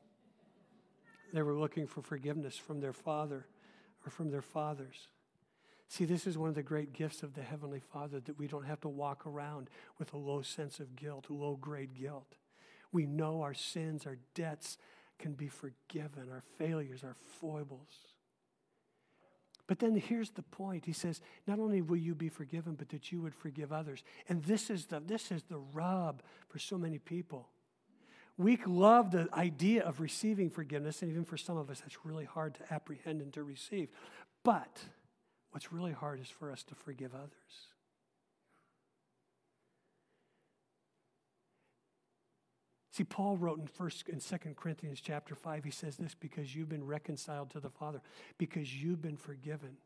They 1.34 1.42
were 1.42 1.54
looking 1.54 1.86
for 1.86 2.02
forgiveness 2.02 2.56
from 2.56 2.80
their 2.80 2.94
father 2.94 3.46
or 4.06 4.10
from 4.10 4.32
their 4.32 4.42
fathers. 4.42 5.10
See, 5.94 6.06
this 6.06 6.26
is 6.26 6.40
one 6.40 6.50
of 6.50 6.56
the 6.56 6.64
great 6.64 6.92
gifts 6.92 7.22
of 7.22 7.36
the 7.36 7.44
Heavenly 7.44 7.80
Father 7.80 8.20
that 8.22 8.40
we 8.40 8.48
don't 8.48 8.66
have 8.66 8.82
to 8.82 8.90
walk 8.90 9.28
around 9.28 9.70
with 10.00 10.12
a 10.12 10.18
low 10.18 10.42
sense 10.42 10.80
of 10.80 10.96
guilt, 10.96 11.28
low 11.30 11.56
grade 11.56 11.94
guilt. 11.94 12.34
We 12.92 13.06
know 13.06 13.44
our 13.44 13.54
sins, 13.54 14.08
our 14.08 14.18
debts 14.34 14.80
can 15.20 15.34
be 15.34 15.48
forgiven, 15.48 16.32
our 16.32 16.42
failures, 16.58 17.04
our 17.04 17.16
foibles. 17.40 17.92
But 19.68 19.78
then 19.78 19.96
here's 19.96 20.32
the 20.32 20.42
point. 20.42 20.86
He 20.86 20.94
says, 20.94 21.22
not 21.46 21.60
only 21.60 21.84
will 21.84 21.98
you 21.98 22.16
be 22.16 22.28
forgiven, 22.28 22.74
but 22.74 22.90
that 22.90 23.12
you 23.12 23.22
would 23.22 23.36
forgive 23.36 23.72
others. 23.72 24.04
And 24.28 24.44
this 24.46 24.72
is 24.72 24.88
the, 24.88 25.00
this 25.00 25.32
is 25.32 25.44
the 25.44 25.60
rub 25.60 26.24
for 26.50 26.58
so 26.58 26.76
many 26.76 26.98
people. 26.98 27.50
We 28.36 28.58
love 28.66 29.12
the 29.12 29.30
idea 29.32 29.84
of 29.84 30.02
receiving 30.02 30.50
forgiveness, 30.50 31.04
and 31.04 31.12
even 31.12 31.24
for 31.24 31.38
some 31.38 31.58
of 31.58 31.70
us, 31.70 31.82
that's 31.82 32.04
really 32.04 32.26
hard 32.26 32.56
to 32.56 32.74
apprehend 32.74 33.22
and 33.22 33.32
to 33.34 33.44
receive. 33.44 33.90
But 34.44 34.86
What's 35.54 35.72
really 35.72 35.92
hard 35.92 36.20
is 36.20 36.30
for 36.30 36.52
us 36.52 36.64
to 36.64 36.74
forgive 36.74 37.14
others. 37.14 37.68
See, 42.90 43.04
Paul 43.04 43.38
wrote 43.38 43.60
in 43.60 43.68
first 43.68 44.10
and 44.10 44.20
second 44.20 44.56
Corinthians 44.56 45.00
chapter 45.00 45.36
5, 45.36 45.64
he 45.64 45.70
says 45.70 45.98
this 45.98 46.16
because 46.16 46.56
you've 46.56 46.70
been 46.70 46.84
reconciled 46.84 47.52
to 47.52 47.60
the 47.60 47.70
Father, 47.70 48.02
because 48.40 48.82
you've 48.82 49.04
been 49.04 49.16
forgiven 49.16 49.78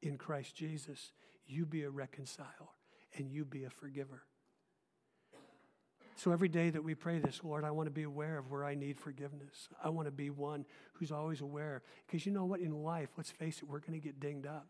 in 0.00 0.16
Christ 0.16 0.54
Jesus, 0.54 1.10
you 1.44 1.66
be 1.66 1.82
a 1.82 1.90
reconciler 1.90 2.46
and 3.16 3.32
you 3.32 3.44
be 3.44 3.64
a 3.64 3.70
forgiver. 3.70 4.22
So 6.14 6.30
every 6.30 6.48
day 6.48 6.70
that 6.70 6.84
we 6.84 6.94
pray 6.94 7.18
this, 7.18 7.40
Lord, 7.42 7.64
I 7.64 7.72
want 7.72 7.88
to 7.88 7.92
be 7.92 8.04
aware 8.04 8.38
of 8.38 8.48
where 8.48 8.64
I 8.64 8.76
need 8.76 9.00
forgiveness. 9.00 9.68
I 9.82 9.88
want 9.88 10.06
to 10.06 10.12
be 10.12 10.30
one 10.30 10.66
who's 10.92 11.10
always 11.10 11.40
aware. 11.40 11.82
Because 12.06 12.24
you 12.26 12.30
know 12.30 12.44
what? 12.44 12.60
In 12.60 12.84
life, 12.84 13.08
let's 13.16 13.32
face 13.32 13.58
it, 13.58 13.68
we're 13.68 13.80
going 13.80 14.00
to 14.00 14.04
get 14.04 14.20
dinged 14.20 14.46
up. 14.46 14.68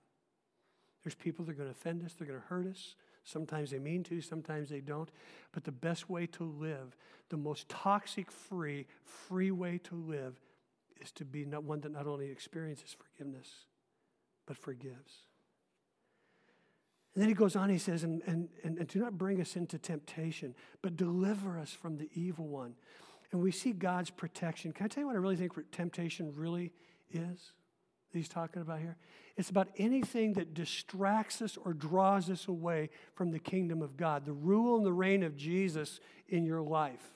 There's 1.02 1.14
people 1.14 1.44
that 1.44 1.52
are 1.52 1.54
going 1.54 1.68
to 1.68 1.74
offend 1.74 2.04
us, 2.04 2.14
they're 2.14 2.26
going 2.26 2.40
to 2.40 2.46
hurt 2.46 2.66
us. 2.66 2.94
Sometimes 3.24 3.70
they 3.70 3.78
mean 3.78 4.02
to, 4.04 4.20
sometimes 4.20 4.68
they 4.68 4.80
don't. 4.80 5.10
But 5.52 5.64
the 5.64 5.72
best 5.72 6.08
way 6.08 6.26
to 6.28 6.44
live, 6.44 6.96
the 7.28 7.36
most 7.36 7.68
toxic 7.68 8.30
free, 8.30 8.86
free 9.04 9.50
way 9.50 9.78
to 9.84 9.94
live, 9.94 10.40
is 11.00 11.12
to 11.12 11.24
be 11.24 11.44
not 11.44 11.64
one 11.64 11.80
that 11.80 11.92
not 11.92 12.06
only 12.06 12.30
experiences 12.30 12.96
forgiveness, 12.98 13.48
but 14.46 14.56
forgives. 14.56 15.24
And 17.14 17.22
then 17.22 17.28
he 17.28 17.34
goes 17.34 17.56
on, 17.56 17.70
he 17.70 17.78
says, 17.78 18.04
and, 18.04 18.22
and, 18.26 18.48
and, 18.62 18.78
and 18.78 18.86
do 18.86 19.00
not 19.00 19.18
bring 19.18 19.40
us 19.40 19.56
into 19.56 19.78
temptation, 19.78 20.54
but 20.80 20.96
deliver 20.96 21.58
us 21.58 21.72
from 21.72 21.96
the 21.96 22.08
evil 22.14 22.46
one. 22.46 22.74
And 23.32 23.42
we 23.42 23.50
see 23.50 23.72
God's 23.72 24.10
protection. 24.10 24.72
Can 24.72 24.84
I 24.84 24.88
tell 24.88 25.02
you 25.02 25.06
what 25.06 25.16
I 25.16 25.18
really 25.18 25.36
think 25.36 25.52
temptation 25.72 26.32
really 26.36 26.72
is? 27.12 27.52
That 28.12 28.18
he's 28.18 28.28
talking 28.28 28.62
about 28.62 28.80
here? 28.80 28.96
It's 29.36 29.50
about 29.50 29.68
anything 29.78 30.34
that 30.34 30.54
distracts 30.54 31.40
us 31.40 31.56
or 31.64 31.72
draws 31.72 32.28
us 32.28 32.48
away 32.48 32.90
from 33.14 33.30
the 33.30 33.38
kingdom 33.38 33.82
of 33.82 33.96
God, 33.96 34.26
the 34.26 34.32
rule 34.32 34.76
and 34.76 34.84
the 34.84 34.92
reign 34.92 35.22
of 35.22 35.36
Jesus 35.36 36.00
in 36.28 36.44
your 36.44 36.60
life. 36.60 37.14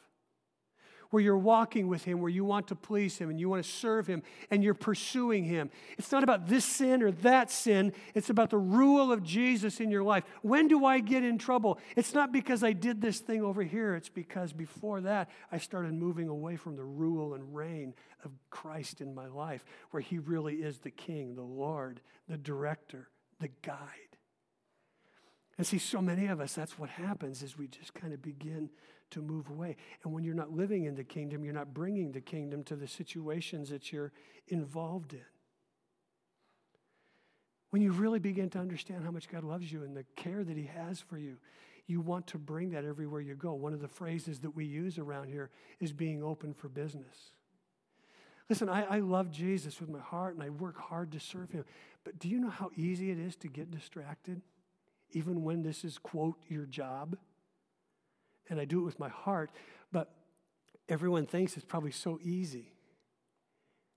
Where 1.14 1.22
you're 1.22 1.38
walking 1.38 1.87
with 1.87 2.03
Him, 2.03 2.20
where 2.20 2.29
you 2.29 2.44
want 2.44 2.66
to 2.66 2.74
please 2.74 3.16
Him 3.16 3.31
and 3.31 3.38
you 3.38 3.48
want 3.48 3.62
to 3.62 3.70
serve 3.70 4.09
Him 4.09 4.24
and 4.50 4.64
you're 4.64 4.74
pursuing 4.74 5.44
Him. 5.44 5.70
It's 5.96 6.11
not 6.11 6.24
about 6.24 6.48
this 6.48 6.64
sin 6.64 7.05
or 7.05 7.12
that 7.12 7.53
sin, 7.53 7.92
it's 8.16 8.31
about 8.31 8.50
the 8.50 8.59
rule 8.59 9.12
of 9.12 9.22
Jesus 9.22 9.79
in 9.79 9.92
your 9.92 10.03
life. 10.03 10.24
When 10.42 10.66
do 10.66 10.85
I 10.85 10.98
get 10.98 11.22
in 11.22 11.38
trouble? 11.38 11.79
It's 11.94 12.14
not 12.14 12.33
because 12.33 12.64
I 12.64 12.72
did 12.72 13.00
this 13.00 13.20
thing 13.20 13.44
over 13.44 13.62
here, 13.62 13.94
it's 13.94 14.09
because 14.09 14.53
before 14.53 15.03
that 15.03 15.31
I 15.53 15.59
started 15.59 15.94
moving 15.94 16.29
away 16.29 16.57
from 16.57 16.74
the 16.74 16.83
rule 16.83 17.35
and 17.35 17.55
reign 17.55 17.94
of 18.24 18.33
Christ 18.50 19.00
in 19.00 19.14
my 19.14 19.29
life, 19.29 19.64
where 19.92 20.00
He 20.00 20.18
really 20.18 20.57
is 20.57 20.81
the 20.81 20.90
King, 20.90 21.37
the 21.37 21.42
Lord, 21.42 22.00
the 22.29 22.37
director, 22.37 23.09
the 23.38 23.50
guide. 23.62 23.79
And 25.57 25.64
see, 25.64 25.79
so 25.79 26.03
many 26.03 26.27
of 26.27 26.40
us, 26.40 26.55
that's 26.55 26.77
what 26.77 26.90
happens 26.90 27.40
is 27.40 27.57
we 27.57 27.68
just 27.68 27.94
kind 27.94 28.12
of 28.12 28.20
begin 28.20 28.70
to 29.10 29.22
move 29.22 29.48
away. 29.48 29.76
And 30.02 30.12
when 30.12 30.24
you're 30.24 30.34
not 30.34 30.52
living 30.52 30.84
in 30.84 30.94
the 30.94 31.04
kingdom, 31.04 31.44
you're 31.44 31.54
not 31.54 31.74
bringing 31.74 32.12
the 32.12 32.20
kingdom 32.20 32.64
to 32.64 32.76
the 32.76 32.88
situations 32.88 33.70
that 33.70 33.92
you're 33.92 34.12
involved 34.48 35.12
in. 35.12 35.24
When 37.70 37.82
you 37.82 37.92
really 37.92 38.20
begin 38.20 38.50
to 38.50 38.58
understand 38.58 39.04
how 39.04 39.10
much 39.10 39.28
God 39.28 39.42
loves 39.42 39.72
you 39.72 39.82
and 39.82 39.96
the 39.96 40.04
care 40.16 40.44
that 40.44 40.56
He 40.56 40.64
has 40.66 41.00
for 41.00 41.18
you, 41.18 41.36
you 41.86 42.00
want 42.00 42.26
to 42.28 42.38
bring 42.38 42.70
that 42.70 42.84
everywhere 42.84 43.20
you 43.20 43.34
go. 43.34 43.52
One 43.52 43.74
of 43.74 43.80
the 43.80 43.88
phrases 43.88 44.40
that 44.40 44.54
we 44.54 44.64
use 44.64 44.98
around 44.98 45.28
here 45.28 45.50
is 45.80 45.92
being 45.92 46.22
open 46.22 46.54
for 46.54 46.68
business. 46.68 47.32
Listen, 48.48 48.68
I, 48.68 48.84
I 48.84 48.98
love 49.00 49.30
Jesus 49.30 49.80
with 49.80 49.90
my 49.90 49.98
heart 49.98 50.34
and 50.34 50.42
I 50.42 50.50
work 50.50 50.78
hard 50.78 51.12
to 51.12 51.20
serve 51.20 51.50
Him. 51.50 51.64
But 52.04 52.18
do 52.18 52.28
you 52.28 52.38
know 52.38 52.50
how 52.50 52.70
easy 52.76 53.10
it 53.10 53.18
is 53.18 53.36
to 53.36 53.48
get 53.48 53.70
distracted? 53.70 54.42
even 55.14 55.42
when 55.42 55.62
this 55.62 55.84
is, 55.84 55.98
quote, 55.98 56.36
your 56.48 56.66
job. 56.66 57.16
And 58.48 58.61
I 58.61 58.64
do 58.64 58.80
it 58.80 58.85
with 58.85 58.98
my 58.98 59.09
heart, 59.09 59.50
but 59.92 60.11
everyone 60.88 61.26
thinks 61.26 61.57
it's 61.57 61.64
probably 61.64 61.92
so 61.92 62.18
easy. 62.22 62.72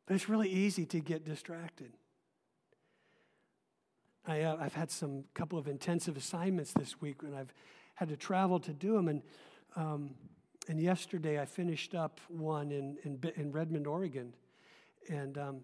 But 0.06 0.16
it's 0.16 0.30
really 0.30 0.50
easy 0.50 0.86
to 0.88 1.00
get 1.00 1.26
distracted. 1.26 1.92
I, 4.26 4.42
uh, 4.42 4.58
I've 4.60 4.74
had 4.74 4.92
some 4.92 5.24
couple 5.34 5.58
of 5.58 5.68
intensive 5.68 6.18
assignments 6.18 6.74
this 6.74 7.00
week, 7.00 7.24
and 7.24 7.36
I've 7.36 7.54
had 7.96 8.10
to 8.10 8.18
travel 8.18 8.60
to 8.62 8.74
do 8.74 8.94
them. 8.94 9.08
And, 9.08 9.22
um, 9.76 10.12
and 10.68 10.80
yesterday 10.80 11.40
I 11.40 11.46
finished 11.46 11.96
up 11.96 12.20
one 12.28 12.72
in, 12.72 12.98
in, 13.04 13.20
in 13.36 13.52
Redmond, 13.52 13.88
Oregon. 13.88 14.34
And 15.10 15.38
um, 15.38 15.60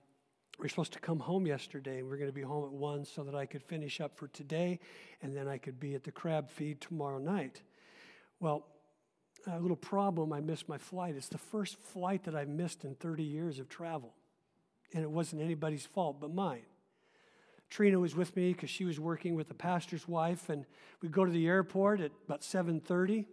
we 0.60 0.66
are 0.66 0.70
supposed 0.70 0.94
to 0.94 1.00
come 1.00 1.20
home 1.20 1.46
yesterday, 1.46 2.00
and 2.00 2.08
we 2.08 2.14
are 2.14 2.18
going 2.18 2.30
to 2.30 2.34
be 2.34 2.42
home 2.42 2.66
at 2.66 2.72
1 2.72 3.06
so 3.06 3.24
that 3.24 3.36
I 3.36 3.46
could 3.46 3.64
finish 3.64 4.00
up 4.00 4.18
for 4.18 4.28
today, 4.30 4.80
and 5.22 5.36
then 5.36 5.48
I 5.48 5.58
could 5.58 5.80
be 5.80 5.96
at 5.96 6.04
the 6.04 6.12
crab 6.12 6.50
feed 6.50 6.80
tomorrow 6.80 7.18
night. 7.18 7.62
Well, 8.40 8.66
a 9.48 9.60
little 9.60 9.78
problem, 9.78 10.32
I 10.34 10.40
missed 10.40 10.70
my 10.70 10.78
flight. 10.78 11.16
It's 11.16 11.28
the 11.28 11.38
first 11.38 11.78
flight 11.78 12.24
that 12.24 12.36
I've 12.36 12.48
missed 12.48 12.86
in 12.86 12.96
30 12.96 13.24
years 13.24 13.60
of 13.60 13.70
travel, 13.70 14.14
and 14.94 15.04
it 15.04 15.10
wasn't 15.10 15.42
anybody's 15.42 15.86
fault 15.86 16.20
but 16.20 16.34
mine. 16.34 16.66
Trina 17.70 18.00
was 18.00 18.16
with 18.16 18.36
me 18.36 18.54
because 18.54 18.70
she 18.70 18.86
was 18.86 19.00
working 19.00 19.36
with 19.36 19.48
the 19.48 19.54
pastor's 19.54 20.08
wife, 20.08 20.50
and 20.50 20.66
we 21.02 21.10
go 21.10 21.26
to 21.26 21.32
the 21.32 21.48
airport 21.48 22.02
at 22.02 22.12
about 22.26 22.42
7:30, 22.42 23.26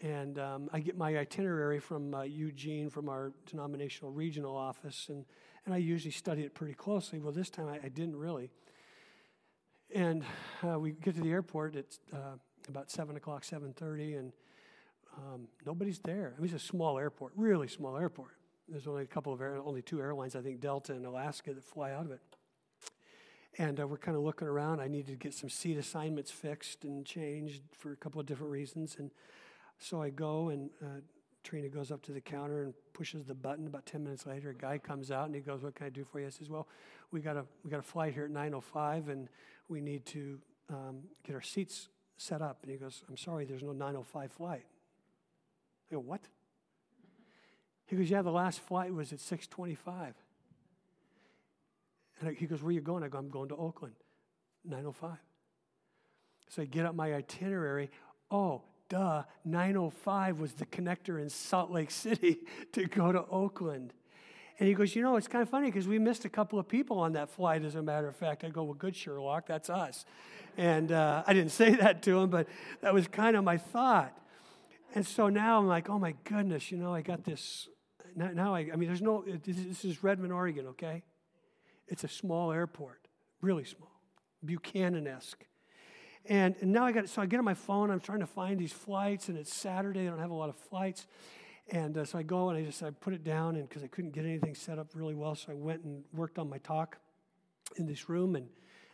and 0.00 0.38
um, 0.38 0.70
I 0.72 0.80
get 0.80 0.96
my 0.96 1.16
itinerary 1.18 1.78
from 1.78 2.14
uh, 2.14 2.22
Eugene 2.22 2.88
from 2.88 3.08
our 3.08 3.32
denominational 3.46 4.10
regional 4.10 4.56
office, 4.56 5.08
and 5.10 5.24
and 5.66 5.74
I 5.74 5.78
usually 5.78 6.12
study 6.12 6.44
it 6.44 6.54
pretty 6.54 6.72
closely. 6.72 7.18
Well, 7.18 7.30
this 7.30 7.50
time 7.50 7.68
I, 7.68 7.78
I 7.84 7.88
didn't 7.90 8.16
really. 8.16 8.48
And 9.94 10.24
uh, 10.66 10.78
we 10.78 10.92
get 10.92 11.14
to 11.16 11.20
the 11.20 11.30
airport 11.30 11.76
at 11.76 11.98
uh, 12.10 12.36
about 12.68 12.90
7 12.90 13.16
o'clock, 13.16 13.42
7.30, 13.42 14.18
and 14.18 14.32
um, 15.18 15.48
nobody's 15.66 15.98
there. 15.98 16.34
I 16.36 16.40
mean, 16.40 16.52
it's 16.52 16.62
a 16.62 16.66
small 16.66 16.98
airport, 16.98 17.32
really 17.36 17.68
small 17.68 17.96
airport. 17.96 18.36
There's 18.68 18.86
only 18.86 19.02
a 19.02 19.06
couple 19.06 19.32
of, 19.32 19.40
air, 19.40 19.56
only 19.56 19.82
two 19.82 20.00
airlines, 20.00 20.36
I 20.36 20.40
think 20.40 20.60
Delta 20.60 20.92
and 20.92 21.04
Alaska, 21.06 21.52
that 21.54 21.64
fly 21.64 21.92
out 21.92 22.04
of 22.04 22.12
it. 22.12 22.20
And 23.56 23.80
uh, 23.80 23.88
we're 23.88 23.98
kind 23.98 24.16
of 24.16 24.22
looking 24.22 24.46
around. 24.46 24.80
I 24.80 24.86
needed 24.88 25.08
to 25.08 25.16
get 25.16 25.34
some 25.34 25.48
seat 25.48 25.78
assignments 25.78 26.30
fixed 26.30 26.84
and 26.84 27.04
changed 27.04 27.62
for 27.76 27.92
a 27.92 27.96
couple 27.96 28.20
of 28.20 28.26
different 28.26 28.52
reasons. 28.52 28.96
And 28.98 29.10
so 29.78 30.00
I 30.00 30.10
go, 30.10 30.50
and 30.50 30.70
uh, 30.82 31.00
Trina 31.42 31.68
goes 31.68 31.90
up 31.90 32.02
to 32.02 32.12
the 32.12 32.20
counter 32.20 32.62
and 32.62 32.74
pushes 32.92 33.24
the 33.24 33.34
button. 33.34 33.66
About 33.66 33.86
10 33.86 34.04
minutes 34.04 34.26
later, 34.26 34.50
a 34.50 34.54
guy 34.54 34.78
comes 34.78 35.10
out 35.10 35.26
and 35.26 35.34
he 35.34 35.40
goes, 35.40 35.62
What 35.62 35.74
can 35.74 35.86
I 35.86 35.90
do 35.90 36.04
for 36.04 36.20
you? 36.20 36.26
I 36.26 36.30
says, 36.30 36.50
Well, 36.50 36.68
we 37.10 37.20
got 37.20 37.36
a, 37.36 37.44
we 37.64 37.70
got 37.70 37.80
a 37.80 37.82
flight 37.82 38.12
here 38.12 38.26
at 38.26 38.30
9.05 38.30 39.08
and 39.08 39.28
we 39.68 39.80
need 39.80 40.04
to 40.06 40.38
um, 40.70 40.98
get 41.24 41.34
our 41.34 41.42
seats 41.42 41.88
set 42.16 42.42
up. 42.42 42.58
And 42.62 42.70
he 42.70 42.76
goes, 42.76 43.02
I'm 43.08 43.16
sorry, 43.16 43.44
there's 43.44 43.62
no 43.62 43.72
9.05 43.72 44.30
flight. 44.30 44.66
I 45.90 45.94
go, 45.94 46.00
What? 46.00 46.20
He 47.86 47.96
goes, 47.96 48.10
Yeah, 48.10 48.22
the 48.22 48.30
last 48.30 48.60
flight 48.60 48.92
was 48.92 49.12
at 49.12 49.18
6.25. 49.18 50.12
And 52.20 52.36
he 52.36 52.46
goes, 52.46 52.62
Where 52.62 52.68
are 52.68 52.72
you 52.72 52.80
going? 52.80 53.02
I 53.02 53.08
go, 53.08 53.18
I'm 53.18 53.28
going 53.28 53.48
to 53.48 53.56
Oakland, 53.56 53.94
9.05. 54.68 55.18
So 56.48 56.62
I 56.62 56.64
get 56.64 56.86
up 56.86 56.94
my 56.94 57.14
itinerary. 57.14 57.90
Oh, 58.30 58.62
duh, 58.88 59.22
905 59.44 60.40
was 60.40 60.52
the 60.54 60.66
connector 60.66 61.20
in 61.20 61.28
Salt 61.28 61.70
Lake 61.70 61.90
City 61.90 62.38
to 62.72 62.86
go 62.86 63.12
to 63.12 63.24
Oakland. 63.26 63.92
And 64.58 64.68
he 64.68 64.74
goes, 64.74 64.96
You 64.96 65.02
know, 65.02 65.16
it's 65.16 65.28
kind 65.28 65.42
of 65.42 65.48
funny 65.48 65.68
because 65.68 65.86
we 65.86 65.98
missed 65.98 66.24
a 66.24 66.28
couple 66.28 66.58
of 66.58 66.68
people 66.68 66.98
on 66.98 67.12
that 67.12 67.30
flight, 67.30 67.64
as 67.64 67.74
a 67.74 67.82
matter 67.82 68.08
of 68.08 68.16
fact. 68.16 68.44
I 68.44 68.48
go, 68.48 68.64
Well, 68.64 68.74
good, 68.74 68.96
Sherlock, 68.96 69.46
that's 69.46 69.70
us. 69.70 70.04
And 70.56 70.90
uh, 70.90 71.22
I 71.26 71.32
didn't 71.32 71.52
say 71.52 71.74
that 71.76 72.02
to 72.04 72.18
him, 72.18 72.30
but 72.30 72.48
that 72.80 72.92
was 72.92 73.06
kind 73.06 73.36
of 73.36 73.44
my 73.44 73.56
thought. 73.56 74.18
And 74.94 75.06
so 75.06 75.28
now 75.28 75.58
I'm 75.58 75.66
like, 75.66 75.88
Oh 75.88 75.98
my 75.98 76.14
goodness, 76.24 76.70
you 76.70 76.78
know, 76.78 76.94
I 76.94 77.02
got 77.02 77.24
this. 77.24 77.68
Now, 78.16 78.30
now 78.32 78.54
I, 78.54 78.70
I 78.72 78.76
mean, 78.76 78.88
there's 78.88 79.02
no, 79.02 79.24
this 79.44 79.84
is 79.84 80.02
Redmond, 80.02 80.32
Oregon, 80.32 80.66
okay? 80.68 81.02
It's 81.86 82.04
a 82.04 82.08
small 82.08 82.52
airport, 82.52 83.06
really 83.40 83.64
small, 83.64 84.00
Buchanan 84.44 85.06
esque. 85.06 85.44
And, 86.26 86.54
and 86.60 86.72
now 86.72 86.84
I 86.84 86.92
got, 86.92 87.08
so 87.08 87.22
I 87.22 87.26
get 87.26 87.38
on 87.38 87.44
my 87.44 87.54
phone, 87.54 87.90
I'm 87.90 88.00
trying 88.00 88.20
to 88.20 88.26
find 88.26 88.58
these 88.58 88.72
flights, 88.72 89.28
and 89.28 89.38
it's 89.38 89.54
Saturday, 89.54 90.06
I 90.06 90.10
don't 90.10 90.18
have 90.18 90.30
a 90.30 90.34
lot 90.34 90.50
of 90.50 90.56
flights. 90.56 91.06
And 91.70 91.96
uh, 91.96 92.04
so 92.04 92.18
I 92.18 92.22
go 92.22 92.48
and 92.48 92.58
I 92.58 92.64
just 92.64 92.82
I 92.82 92.90
put 92.90 93.12
it 93.12 93.24
down, 93.24 93.56
and 93.56 93.68
because 93.68 93.82
I 93.82 93.88
couldn't 93.88 94.12
get 94.12 94.24
anything 94.24 94.54
set 94.54 94.78
up 94.78 94.88
really 94.94 95.14
well, 95.14 95.34
so 95.34 95.52
I 95.52 95.54
went 95.54 95.84
and 95.84 96.02
worked 96.14 96.38
on 96.38 96.48
my 96.48 96.58
talk 96.58 96.98
in 97.76 97.86
this 97.86 98.08
room. 98.08 98.36
And 98.36 98.48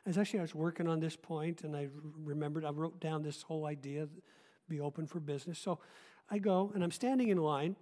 as 0.06 0.18
actually 0.18 0.40
I 0.40 0.42
was 0.42 0.54
working 0.54 0.88
on 0.88 1.00
this 1.00 1.16
point, 1.16 1.62
and 1.62 1.76
I 1.76 1.88
remembered 2.22 2.64
I 2.64 2.70
wrote 2.70 3.00
down 3.00 3.22
this 3.22 3.42
whole 3.42 3.66
idea, 3.66 4.08
be 4.68 4.80
open 4.80 5.06
for 5.06 5.20
business. 5.20 5.58
So 5.58 5.78
I 6.30 6.38
go 6.38 6.72
and 6.74 6.82
I'm 6.82 6.90
standing 6.90 7.28
in 7.28 7.38
line, 7.38 7.76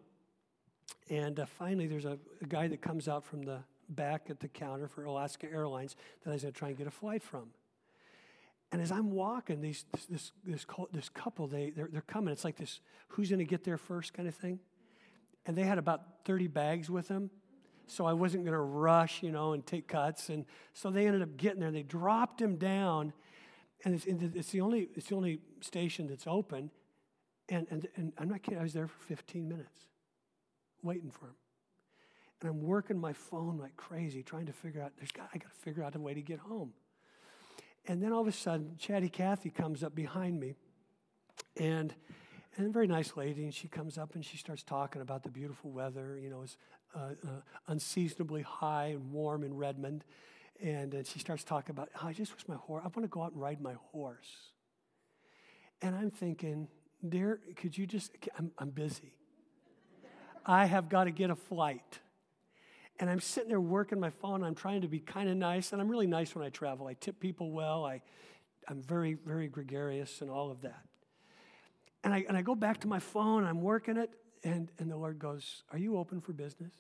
and 1.09 1.39
uh, 1.39 1.47
finally 1.47 1.87
there's 1.87 2.05
a, 2.05 2.19
a 2.41 2.47
guy 2.47 2.69
that 2.69 2.83
comes 2.83 3.09
out 3.09 3.25
from 3.25 3.43
the 3.43 3.61
back 3.89 4.27
at 4.31 4.41
the 4.41 4.49
counter 4.49 4.89
for 4.89 5.05
Alaska 5.05 5.47
Airlines 5.51 5.97
that 6.23 6.31
I 6.31 6.33
was 6.35 6.43
going 6.43 6.53
to 6.53 6.59
try 6.59 6.69
and 6.69 6.79
get 6.79 6.87
a 6.87 6.91
flight 6.93 7.23
from. 7.23 7.51
And 8.73 8.81
as 8.81 8.91
I'm 8.91 9.11
walking, 9.11 9.61
these, 9.61 9.85
this, 9.93 10.07
this, 10.07 10.33
this, 10.45 10.67
this 10.93 11.09
couple, 11.11 11.47
they, 11.47 11.71
they're, 11.71 11.89
they're 11.93 12.01
coming. 12.01 12.33
It's 12.33 12.45
like 12.45 12.57
this 12.57 12.81
who's 13.09 13.29
going 13.29 13.39
to 13.39 13.45
get 13.45 13.65
there 13.65 13.77
first 13.77 14.15
kind 14.15 14.27
of 14.27 14.35
thing. 14.35 14.61
And 15.45 15.57
they 15.57 15.65
had 15.65 15.77
about 15.77 16.03
30 16.25 16.47
bags 16.49 16.89
with 16.89 17.09
them. 17.09 17.31
So 17.87 18.07
I 18.07 18.15
wasn't 18.15 18.45
going 18.45 18.55
to 18.55 18.61
rush, 18.61 19.23
you 19.23 19.31
know, 19.31 19.53
and 19.53 19.67
take 19.67 19.89
cuts. 19.89 20.31
And 20.31 20.47
so 20.73 20.91
they 20.91 21.07
ended 21.07 21.21
up 21.21 21.37
getting 21.37 21.61
there. 21.61 21.71
They 21.71 21.83
dropped 21.83 22.41
him 22.41 22.57
down. 22.57 23.13
And 23.85 23.95
it's, 23.95 24.07
it's, 24.07 24.51
the, 24.51 24.61
only, 24.61 24.89
it's 24.95 25.09
the 25.09 25.17
only 25.17 25.41
station 25.61 26.07
that's 26.07 26.27
open. 26.27 26.71
And, 27.49 27.67
and, 27.71 27.89
and 27.97 28.13
I'm 28.19 28.29
not 28.29 28.43
kidding, 28.43 28.61
I 28.61 28.63
was 28.63 28.73
there 28.73 28.87
for 28.87 29.03
15 29.07 29.49
minutes 29.49 29.87
waiting 30.83 31.11
for 31.11 31.27
him. 31.27 31.35
And 32.41 32.51
I'm 32.51 32.63
working 32.63 32.99
my 32.99 33.13
phone 33.13 33.59
like 33.59 33.77
crazy, 33.77 34.23
trying 34.23 34.47
to 34.47 34.53
figure 34.53 34.83
out, 34.83 34.93
there's 34.99 35.13
got, 35.13 35.29
I 35.35 35.39
got 35.39 35.53
to 35.53 35.61
figure 35.61 35.83
out 35.83 35.95
a 35.95 36.01
way 36.01 36.15
to 36.15 36.23
get 36.23 36.41
home. 36.41 36.73
And 37.87 38.03
then 38.03 38.13
all 38.13 38.21
of 38.21 38.29
a 38.29 38.33
sudden, 38.33 38.77
Chatty 38.79 39.09
Cathy 39.09 39.51
comes 39.51 39.83
up 39.83 39.95
behind 39.95 40.39
me, 40.39 40.55
and 41.57 41.93
and 42.57 42.67
a 42.67 42.71
very 42.71 42.87
nice 42.87 43.17
lady, 43.17 43.45
and 43.45 43.55
she 43.55 43.67
comes 43.67 43.97
up 43.97 44.15
and 44.15 44.25
she 44.25 44.37
starts 44.37 44.63
talking 44.63 45.01
about 45.01 45.23
the 45.23 45.31
beautiful 45.31 45.71
weather. 45.71 46.19
You 46.23 46.31
know, 46.31 46.43
it's 46.43 46.59
uh, 46.95 47.15
uh, 47.27 47.41
unseasonably 47.67 48.43
high 48.43 48.89
and 48.89 49.11
warm 49.11 49.43
in 49.43 49.57
Redmond, 49.57 50.05
and, 50.61 50.95
and 50.95 51.07
she 51.07 51.19
starts 51.19 51.45
talking 51.45 51.71
about, 51.73 51.89
oh, 52.03 52.07
I 52.07 52.13
just 52.13 52.33
wish 52.35 52.47
my 52.49 52.57
horse. 52.57 52.83
I 52.85 52.89
want 52.89 53.03
to 53.03 53.09
go 53.09 53.23
out 53.23 53.33
and 53.33 53.41
ride 53.41 53.61
my 53.61 53.75
horse. 53.93 54.31
And 55.81 55.95
I'm 55.95 56.11
thinking, 56.11 56.69
dear, 57.07 57.41
could 57.57 57.77
you 57.77 57.87
just? 57.87 58.13
I'm, 58.39 58.53
I'm 58.59 58.71
busy. 58.71 59.15
I 60.45 60.67
have 60.67 60.89
got 60.89 61.05
to 61.05 61.11
get 61.11 61.31
a 61.31 61.37
flight. 61.37 62.01
And 63.01 63.09
I'm 63.09 63.21
sitting 63.21 63.49
there 63.49 63.61
working 63.61 63.99
my 63.99 64.11
phone. 64.11 64.45
I'm 64.45 64.55
trying 64.55 64.83
to 64.83 64.89
be 64.89 65.01
kind 65.01 65.29
of 65.29 65.37
nice, 65.37 65.73
and 65.73 65.81
I'm 65.81 65.89
really 65.89 66.07
nice 66.07 66.35
when 66.35 66.45
I 66.45 66.51
travel. 66.51 66.87
I 66.87 66.95
tip 66.95 67.19
people 67.19 67.51
well. 67.51 67.85
I, 67.85 68.03
I'm 68.69 68.83
very, 68.83 69.15
very 69.15 69.49
gregarious 69.49 70.21
and 70.21 70.31
all 70.31 70.51
of 70.51 70.61
that. 70.63 70.85
And 72.05 72.13
I, 72.13 72.25
and 72.29 72.37
I 72.37 72.43
go 72.43 72.55
back 72.55 72.81
to 72.81 72.89
my 72.89 72.99
phone, 72.99 73.45
I'm 73.45 73.61
working 73.61 73.97
it, 73.97 74.11
and, 74.45 74.69
and 74.79 74.91
the 74.91 74.97
Lord 74.97 75.19
goes, 75.19 75.63
Are 75.71 75.79
you 75.79 75.99
open 75.99 76.21
for 76.21 76.33
business? 76.33 76.73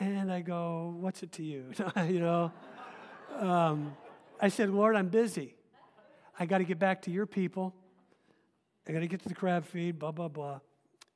And 0.00 0.32
I 0.32 0.40
go, 0.40 0.96
What's 0.98 1.22
it 1.22 1.30
to 1.32 1.44
you? 1.44 1.66
you 2.08 2.20
know? 2.20 2.52
Um, 3.38 3.96
I 4.40 4.48
said, 4.48 4.70
Lord, 4.70 4.96
I'm 4.96 5.08
busy. 5.08 5.54
I 6.38 6.46
got 6.46 6.58
to 6.58 6.64
get 6.64 6.78
back 6.78 7.02
to 7.02 7.10
your 7.10 7.26
people 7.26 7.74
I 8.90 8.92
got 8.92 9.00
to 9.00 9.06
get 9.06 9.22
to 9.22 9.28
the 9.28 9.34
crab 9.36 9.66
feed, 9.66 10.00
blah, 10.00 10.10
blah, 10.10 10.26
blah. 10.28 10.60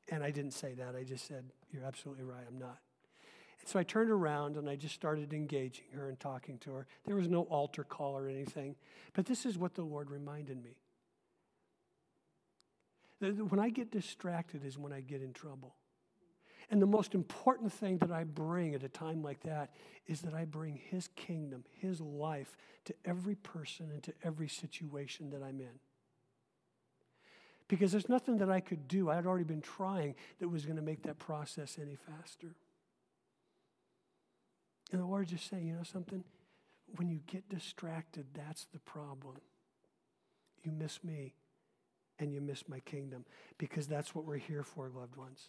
And 0.09 0.22
I 0.22 0.30
didn't 0.30 0.53
say 0.53 0.74
that. 0.74 0.95
I 0.95 1.03
just 1.03 1.26
said, 1.26 1.45
You're 1.72 1.85
absolutely 1.85 2.22
right, 2.22 2.45
I'm 2.47 2.59
not. 2.59 2.78
And 3.61 3.68
so 3.68 3.80
I 3.80 3.82
turned 3.82 4.11
around 4.11 4.57
and 4.57 4.68
I 4.68 4.76
just 4.76 4.95
started 4.95 5.32
engaging 5.32 5.87
her 5.95 6.09
and 6.09 6.20
talking 6.20 6.59
to 6.59 6.72
her. 6.74 6.87
There 7.05 7.16
was 7.16 7.28
no 7.28 7.43
altar 7.43 7.82
call 7.82 8.16
or 8.16 8.28
anything. 8.28 8.76
But 9.12 9.26
this 9.26 9.45
is 9.47 9.59
what 9.59 9.74
the 9.74 9.82
Lord 9.82 10.11
reminded 10.11 10.62
me. 10.62 10.76
When 13.20 13.59
I 13.59 13.70
get 13.70 13.91
distracted 13.91 14.64
is 14.64 14.78
when 14.78 14.93
I 14.93 15.01
get 15.01 15.22
in 15.22 15.32
trouble. 15.32 15.74
And 16.71 16.81
the 16.81 16.87
most 16.87 17.15
important 17.15 17.73
thing 17.73 17.99
that 17.99 18.11
I 18.11 18.25
bring 18.25 18.75
at 18.75 18.83
a 18.83 18.89
time 18.89 19.23
like 19.23 19.43
that 19.43 19.71
is 20.07 20.23
that 20.23 20.35
I 20.35 20.45
bring 20.45 20.81
His 20.91 21.09
kingdom, 21.17 21.65
His 21.81 22.01
life 22.01 22.57
to 22.87 22.95
every 23.05 23.35
person 23.35 23.91
and 23.93 24.03
to 24.03 24.12
every 24.23 24.49
situation 24.49 25.31
that 25.31 25.43
I'm 25.43 25.61
in. 25.61 25.79
Because 27.69 27.93
there's 27.93 28.09
nothing 28.09 28.39
that 28.39 28.51
I 28.51 28.61
could 28.61 28.89
do, 28.89 29.11
I 29.11 29.15
had 29.17 29.27
already 29.27 29.45
been 29.45 29.62
trying, 29.62 30.15
that 30.39 30.49
was 30.49 30.65
going 30.65 30.77
to 30.77 30.83
make 30.83 31.03
that 31.05 31.19
process 31.19 31.79
any 31.81 31.97
faster. 31.97 32.55
And 34.93 35.01
the 35.01 35.07
Lord 35.07 35.29
just 35.29 35.49
saying, 35.49 35.67
you 35.67 35.73
know 35.75 35.83
something? 35.83 36.23
When 36.97 37.09
you 37.09 37.21
get 37.27 37.49
distracted, 37.49 38.27
that's 38.35 38.67
the 38.73 38.79
problem. 38.81 39.37
You 40.62 40.73
miss 40.73 41.03
me 41.03 41.35
and 42.19 42.33
you 42.33 42.41
miss 42.41 42.69
my 42.69 42.81
kingdom 42.81 43.25
because 43.59 43.87
that's 43.87 44.15
what 44.15 44.25
we're 44.25 44.37
here 44.37 44.62
for, 44.62 44.89
loved 44.89 45.17
ones. 45.17 45.49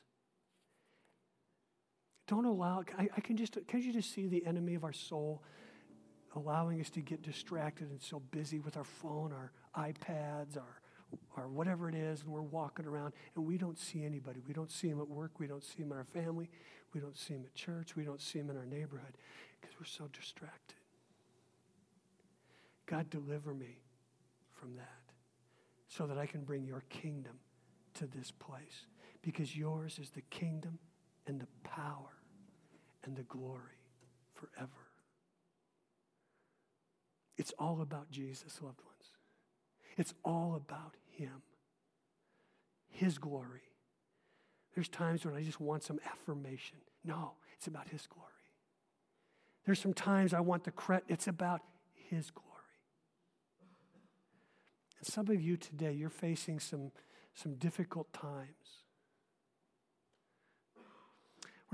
Don't 2.28 2.46
allow, 2.46 2.84
I, 2.98 3.08
I 3.16 3.22
can 3.22 3.38
just, 3.38 3.58
can 3.68 3.82
you 3.82 3.94
just 3.94 4.14
see 4.14 4.28
the 4.28 4.46
enemy 4.46 4.76
of 4.76 4.84
our 4.84 4.94
soul 4.94 5.44
allowing 6.36 6.82
us 6.82 6.90
to 6.92 7.02
get 7.02 7.22
distracted 7.22 7.90
and 7.90 8.02
so 8.02 8.20
busy 8.32 8.60
with 8.60 8.78
our 8.78 8.84
phone, 8.84 9.32
our 9.32 9.52
iPads, 9.78 10.58
our, 10.58 10.82
or 11.38 11.48
whatever 11.48 11.88
it 11.88 11.96
is, 11.96 12.22
and 12.22 12.30
we're 12.30 12.42
walking 12.42 12.86
around 12.86 13.14
and 13.36 13.46
we 13.46 13.58
don't 13.58 13.78
see 13.78 14.04
anybody. 14.04 14.42
We 14.48 14.54
don't 14.54 14.72
see 14.72 14.88
him 14.88 15.00
at 15.00 15.08
work. 15.08 15.40
We 15.40 15.48
don't 15.48 15.64
see 15.64 15.84
him 15.84 15.92
in 15.92 15.98
our 15.98 16.04
family. 16.04 16.50
We 16.94 17.00
don't 17.00 17.18
see 17.18 17.36
him 17.36 17.44
at 17.46 17.54
church. 17.54 17.96
We 17.96 18.04
don't 18.04 18.22
see 18.22 18.40
him 18.40 18.50
in 18.50 18.58
our 18.58 18.66
neighborhood 18.66 19.18
because 19.60 19.76
we're 19.80 19.86
so 19.86 20.10
distracted. 20.12 20.78
God, 22.86 23.10
deliver 23.10 23.54
me 23.54 23.82
from 24.52 24.76
that 24.76 25.14
so 25.88 26.08
that 26.08 26.18
I 26.18 26.26
can 26.26 26.44
bring 26.44 26.66
your 26.66 26.84
kingdom 26.90 27.40
to 27.96 28.08
this 28.08 28.32
place 28.32 28.88
because 29.22 29.56
yours 29.56 30.00
is 30.00 30.10
the 30.10 30.22
kingdom 30.22 30.80
and 31.28 31.40
the 31.40 31.48
power 31.64 32.15
and 33.06 33.16
the 33.16 33.24
glory 33.24 33.60
forever. 34.34 34.72
It's 37.38 37.54
all 37.60 37.82
about 37.82 38.10
Jesus, 38.10 38.62
loved 38.62 38.82
ones. 38.82 39.12
It's 39.98 40.14
all 40.24 40.56
about 40.56 40.96
Him, 41.12 41.42
His 42.90 43.18
glory. 43.18 43.62
There's 44.74 44.90
times 44.90 45.26
when 45.26 45.36
I 45.36 45.42
just 45.42 45.62
want 45.62 45.84
some 45.84 46.00
affirmation. 46.06 46.78
No, 47.04 47.34
it's 47.56 47.68
about 47.68 47.90
His 47.90 48.08
glory. 48.08 48.30
There's 49.66 49.80
some 49.80 49.94
times 49.94 50.34
I 50.34 50.42
want 50.42 50.64
the 50.64 50.72
credit. 50.72 51.06
It's 51.08 51.28
about 51.28 51.62
His 51.94 52.32
glory. 52.32 52.52
And 55.00 55.08
some 55.08 55.30
of 55.30 55.42
you 55.42 55.58
today, 55.58 55.94
you're 55.94 56.10
facing 56.10 56.60
some, 56.60 56.92
some 57.34 57.56
difficult 57.56 58.12
times. 58.14 58.85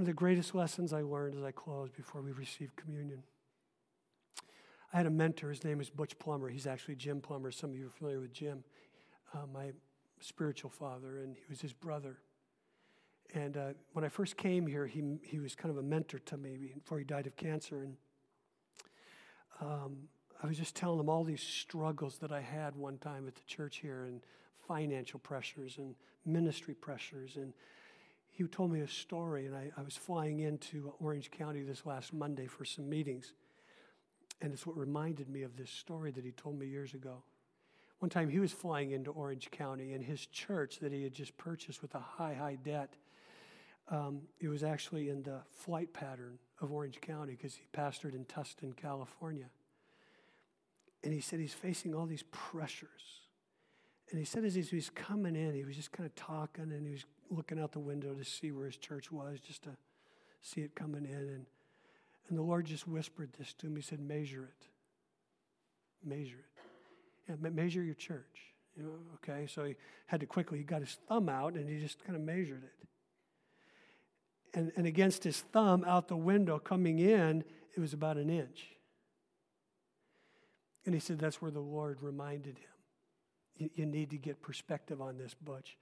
One 0.01 0.09
of 0.09 0.15
the 0.15 0.19
greatest 0.19 0.55
lessons 0.55 0.93
I 0.93 1.03
learned 1.03 1.37
as 1.37 1.43
I 1.43 1.51
closed 1.51 1.95
before 1.95 2.23
we 2.23 2.31
received 2.31 2.75
communion. 2.75 3.21
I 4.91 4.97
had 4.97 5.05
a 5.05 5.11
mentor, 5.11 5.49
his 5.49 5.63
name 5.63 5.79
is 5.79 5.91
Butch 5.91 6.17
Plummer. 6.17 6.49
He's 6.49 6.65
actually 6.65 6.95
Jim 6.95 7.21
Plummer. 7.21 7.51
Some 7.51 7.69
of 7.69 7.75
you 7.75 7.85
are 7.85 7.91
familiar 7.91 8.19
with 8.19 8.33
Jim, 8.33 8.63
uh, 9.35 9.45
my 9.53 9.73
spiritual 10.19 10.71
father, 10.71 11.19
and 11.19 11.35
he 11.35 11.43
was 11.47 11.61
his 11.61 11.71
brother. 11.71 12.17
And 13.35 13.55
uh, 13.55 13.73
when 13.93 14.03
I 14.03 14.09
first 14.09 14.37
came 14.37 14.65
here, 14.65 14.87
he, 14.87 15.03
he 15.21 15.37
was 15.37 15.53
kind 15.53 15.69
of 15.69 15.77
a 15.77 15.83
mentor 15.83 16.17
to 16.17 16.35
me 16.35 16.71
before 16.73 16.97
he 16.97 17.03
died 17.03 17.27
of 17.27 17.35
cancer. 17.35 17.83
And 17.83 17.95
um, 19.61 19.97
I 20.41 20.47
was 20.47 20.57
just 20.57 20.75
telling 20.75 20.99
him 20.99 21.09
all 21.09 21.23
these 21.23 21.43
struggles 21.43 22.17
that 22.21 22.31
I 22.31 22.41
had 22.41 22.75
one 22.75 22.97
time 22.97 23.27
at 23.27 23.35
the 23.35 23.45
church 23.45 23.77
here, 23.77 24.05
and 24.05 24.21
financial 24.67 25.19
pressures 25.19 25.77
and 25.77 25.93
ministry 26.25 26.73
pressures. 26.73 27.35
And 27.35 27.53
he 28.31 28.45
told 28.45 28.71
me 28.71 28.79
a 28.79 28.87
story, 28.87 29.45
and 29.45 29.55
I, 29.55 29.71
I 29.77 29.81
was 29.83 29.97
flying 29.97 30.39
into 30.39 30.93
Orange 30.99 31.29
County 31.29 31.61
this 31.61 31.85
last 31.85 32.13
Monday 32.13 32.47
for 32.47 32.63
some 32.63 32.89
meetings. 32.89 33.33
And 34.41 34.53
it's 34.53 34.65
what 34.65 34.77
reminded 34.77 35.29
me 35.29 35.43
of 35.43 35.57
this 35.57 35.69
story 35.69 36.11
that 36.11 36.23
he 36.23 36.31
told 36.31 36.57
me 36.57 36.65
years 36.65 36.93
ago. 36.93 37.23
One 37.99 38.09
time 38.09 38.29
he 38.29 38.39
was 38.39 38.51
flying 38.51 38.91
into 38.91 39.11
Orange 39.11 39.51
County, 39.51 39.93
and 39.93 40.03
his 40.03 40.25
church 40.25 40.79
that 40.79 40.93
he 40.93 41.03
had 41.03 41.13
just 41.13 41.37
purchased 41.37 41.81
with 41.81 41.93
a 41.93 41.99
high, 41.99 42.33
high 42.33 42.57
debt, 42.63 42.95
um, 43.89 44.21
it 44.39 44.47
was 44.47 44.63
actually 44.63 45.09
in 45.09 45.21
the 45.21 45.41
flight 45.49 45.93
pattern 45.93 46.39
of 46.61 46.71
Orange 46.71 47.01
County 47.01 47.33
because 47.33 47.55
he 47.55 47.63
pastored 47.73 48.15
in 48.15 48.23
Tustin, 48.25 48.75
California. 48.75 49.49
And 51.03 51.13
he 51.13 51.19
said 51.19 51.39
he's 51.39 51.53
facing 51.53 51.93
all 51.93 52.05
these 52.05 52.23
pressures. 52.31 53.27
And 54.09 54.19
he 54.19 54.25
said 54.25 54.45
as 54.45 54.55
he 54.55 54.75
was 54.75 54.89
coming 54.89 55.35
in, 55.35 55.53
he 55.53 55.63
was 55.63 55.75
just 55.75 55.91
kind 55.91 56.05
of 56.07 56.15
talking 56.15 56.71
and 56.71 56.85
he 56.85 56.93
was 56.93 57.05
looking 57.31 57.59
out 57.59 57.71
the 57.71 57.79
window 57.79 58.13
to 58.13 58.23
see 58.23 58.51
where 58.51 58.65
his 58.65 58.77
church 58.77 59.11
was, 59.11 59.39
just 59.39 59.63
to 59.63 59.71
see 60.41 60.61
it 60.61 60.75
coming 60.75 61.05
in. 61.05 61.11
And 61.11 61.45
and 62.31 62.37
the 62.37 62.43
Lord 62.43 62.65
just 62.65 62.87
whispered 62.87 63.29
this 63.37 63.53
to 63.55 63.67
him. 63.67 63.75
He 63.75 63.81
said, 63.81 63.99
Measure 63.99 64.45
it. 64.45 64.67
Measure 66.07 66.37
it. 66.37 66.61
Yeah, 67.27 67.49
measure 67.49 67.83
your 67.83 67.93
church. 67.93 68.53
You 68.77 68.83
know, 68.83 68.91
okay, 69.15 69.47
so 69.47 69.65
he 69.65 69.75
had 70.07 70.21
to 70.21 70.25
quickly, 70.25 70.57
he 70.57 70.63
got 70.63 70.79
his 70.79 70.97
thumb 71.09 71.27
out 71.27 71.55
and 71.55 71.69
he 71.69 71.77
just 71.77 72.01
kind 72.05 72.15
of 72.15 72.21
measured 72.21 72.63
it. 72.63 72.87
And, 74.53 74.71
and 74.77 74.87
against 74.87 75.25
his 75.25 75.41
thumb 75.41 75.83
out 75.85 76.07
the 76.07 76.15
window 76.15 76.57
coming 76.57 76.99
in, 76.99 77.43
it 77.75 77.81
was 77.81 77.93
about 77.93 78.15
an 78.15 78.29
inch. 78.29 78.67
And 80.85 80.95
he 80.95 81.01
said, 81.01 81.19
That's 81.19 81.41
where 81.41 81.51
the 81.51 81.59
Lord 81.59 81.97
reminded 82.01 82.59
him. 82.59 82.65
You, 83.57 83.69
you 83.75 83.85
need 83.85 84.09
to 84.11 84.17
get 84.17 84.41
perspective 84.41 85.01
on 85.01 85.17
this, 85.17 85.33
Butch. 85.33 85.77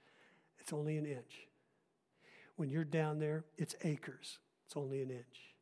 It's 0.60 0.72
only 0.72 0.96
an 0.96 1.06
inch. 1.06 1.48
When 2.56 2.68
you're 2.68 2.84
down 2.84 3.18
there, 3.18 3.44
it's 3.56 3.74
acres. 3.82 4.38
It's 4.66 4.76
only 4.76 5.02
an 5.02 5.10
inch 5.10 5.54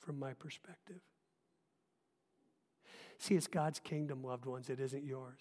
from 0.00 0.18
my 0.18 0.32
perspective. 0.32 1.00
See, 3.18 3.34
it's 3.34 3.46
God's 3.46 3.78
kingdom, 3.78 4.22
loved 4.22 4.46
ones. 4.46 4.68
It 4.68 4.80
isn't 4.80 5.04
yours. 5.04 5.40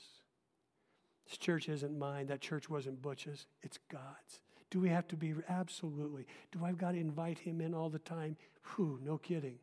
This 1.28 1.38
church 1.38 1.70
isn't 1.70 1.98
mine. 1.98 2.28
That 2.28 2.42
church 2.42 2.70
wasn't 2.70 3.02
Butch's. 3.02 3.48
It's 3.64 3.80
God's. 3.92 4.42
Do 4.70 4.80
we 4.80 4.90
have 4.90 5.08
to 5.10 5.16
be? 5.16 5.34
Absolutely. 5.48 6.26
Do 6.52 6.66
I've 6.66 6.78
got 6.78 6.92
to 6.92 7.00
invite 7.00 7.40
him 7.40 7.62
in 7.62 7.74
all 7.74 7.90
the 7.90 8.00
time? 8.00 8.38
Whew, 8.76 9.00
no 9.04 9.18
kidding. 9.18 9.60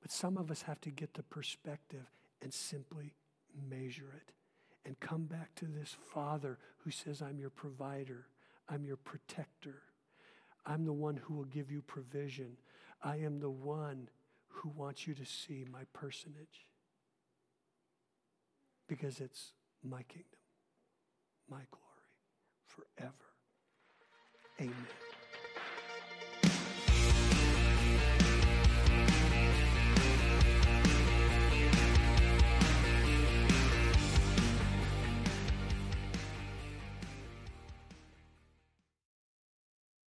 But 0.00 0.10
some 0.10 0.36
of 0.36 0.50
us 0.50 0.62
have 0.62 0.80
to 0.82 0.90
get 0.90 1.14
the 1.14 1.22
perspective 1.22 2.10
and 2.40 2.52
simply 2.52 3.14
measure 3.68 4.12
it 4.16 4.32
and 4.84 4.98
come 5.00 5.24
back 5.24 5.54
to 5.56 5.66
this 5.66 5.96
Father 6.12 6.58
who 6.78 6.90
says, 6.90 7.22
I'm 7.22 7.38
your 7.38 7.50
provider, 7.50 8.26
I'm 8.68 8.84
your 8.84 8.96
protector, 8.96 9.82
I'm 10.64 10.84
the 10.84 10.92
one 10.92 11.16
who 11.16 11.34
will 11.34 11.44
give 11.44 11.70
you 11.70 11.82
provision. 11.82 12.56
I 13.02 13.16
am 13.16 13.40
the 13.40 13.50
one 13.50 14.08
who 14.48 14.68
wants 14.70 15.06
you 15.06 15.14
to 15.14 15.24
see 15.24 15.64
my 15.70 15.82
personage. 15.92 16.66
Because 18.86 19.20
it's 19.20 19.52
my 19.82 20.02
kingdom, 20.04 20.26
my 21.48 21.62
glory, 21.70 22.06
forever. 22.66 23.12
Amen. 24.60 25.11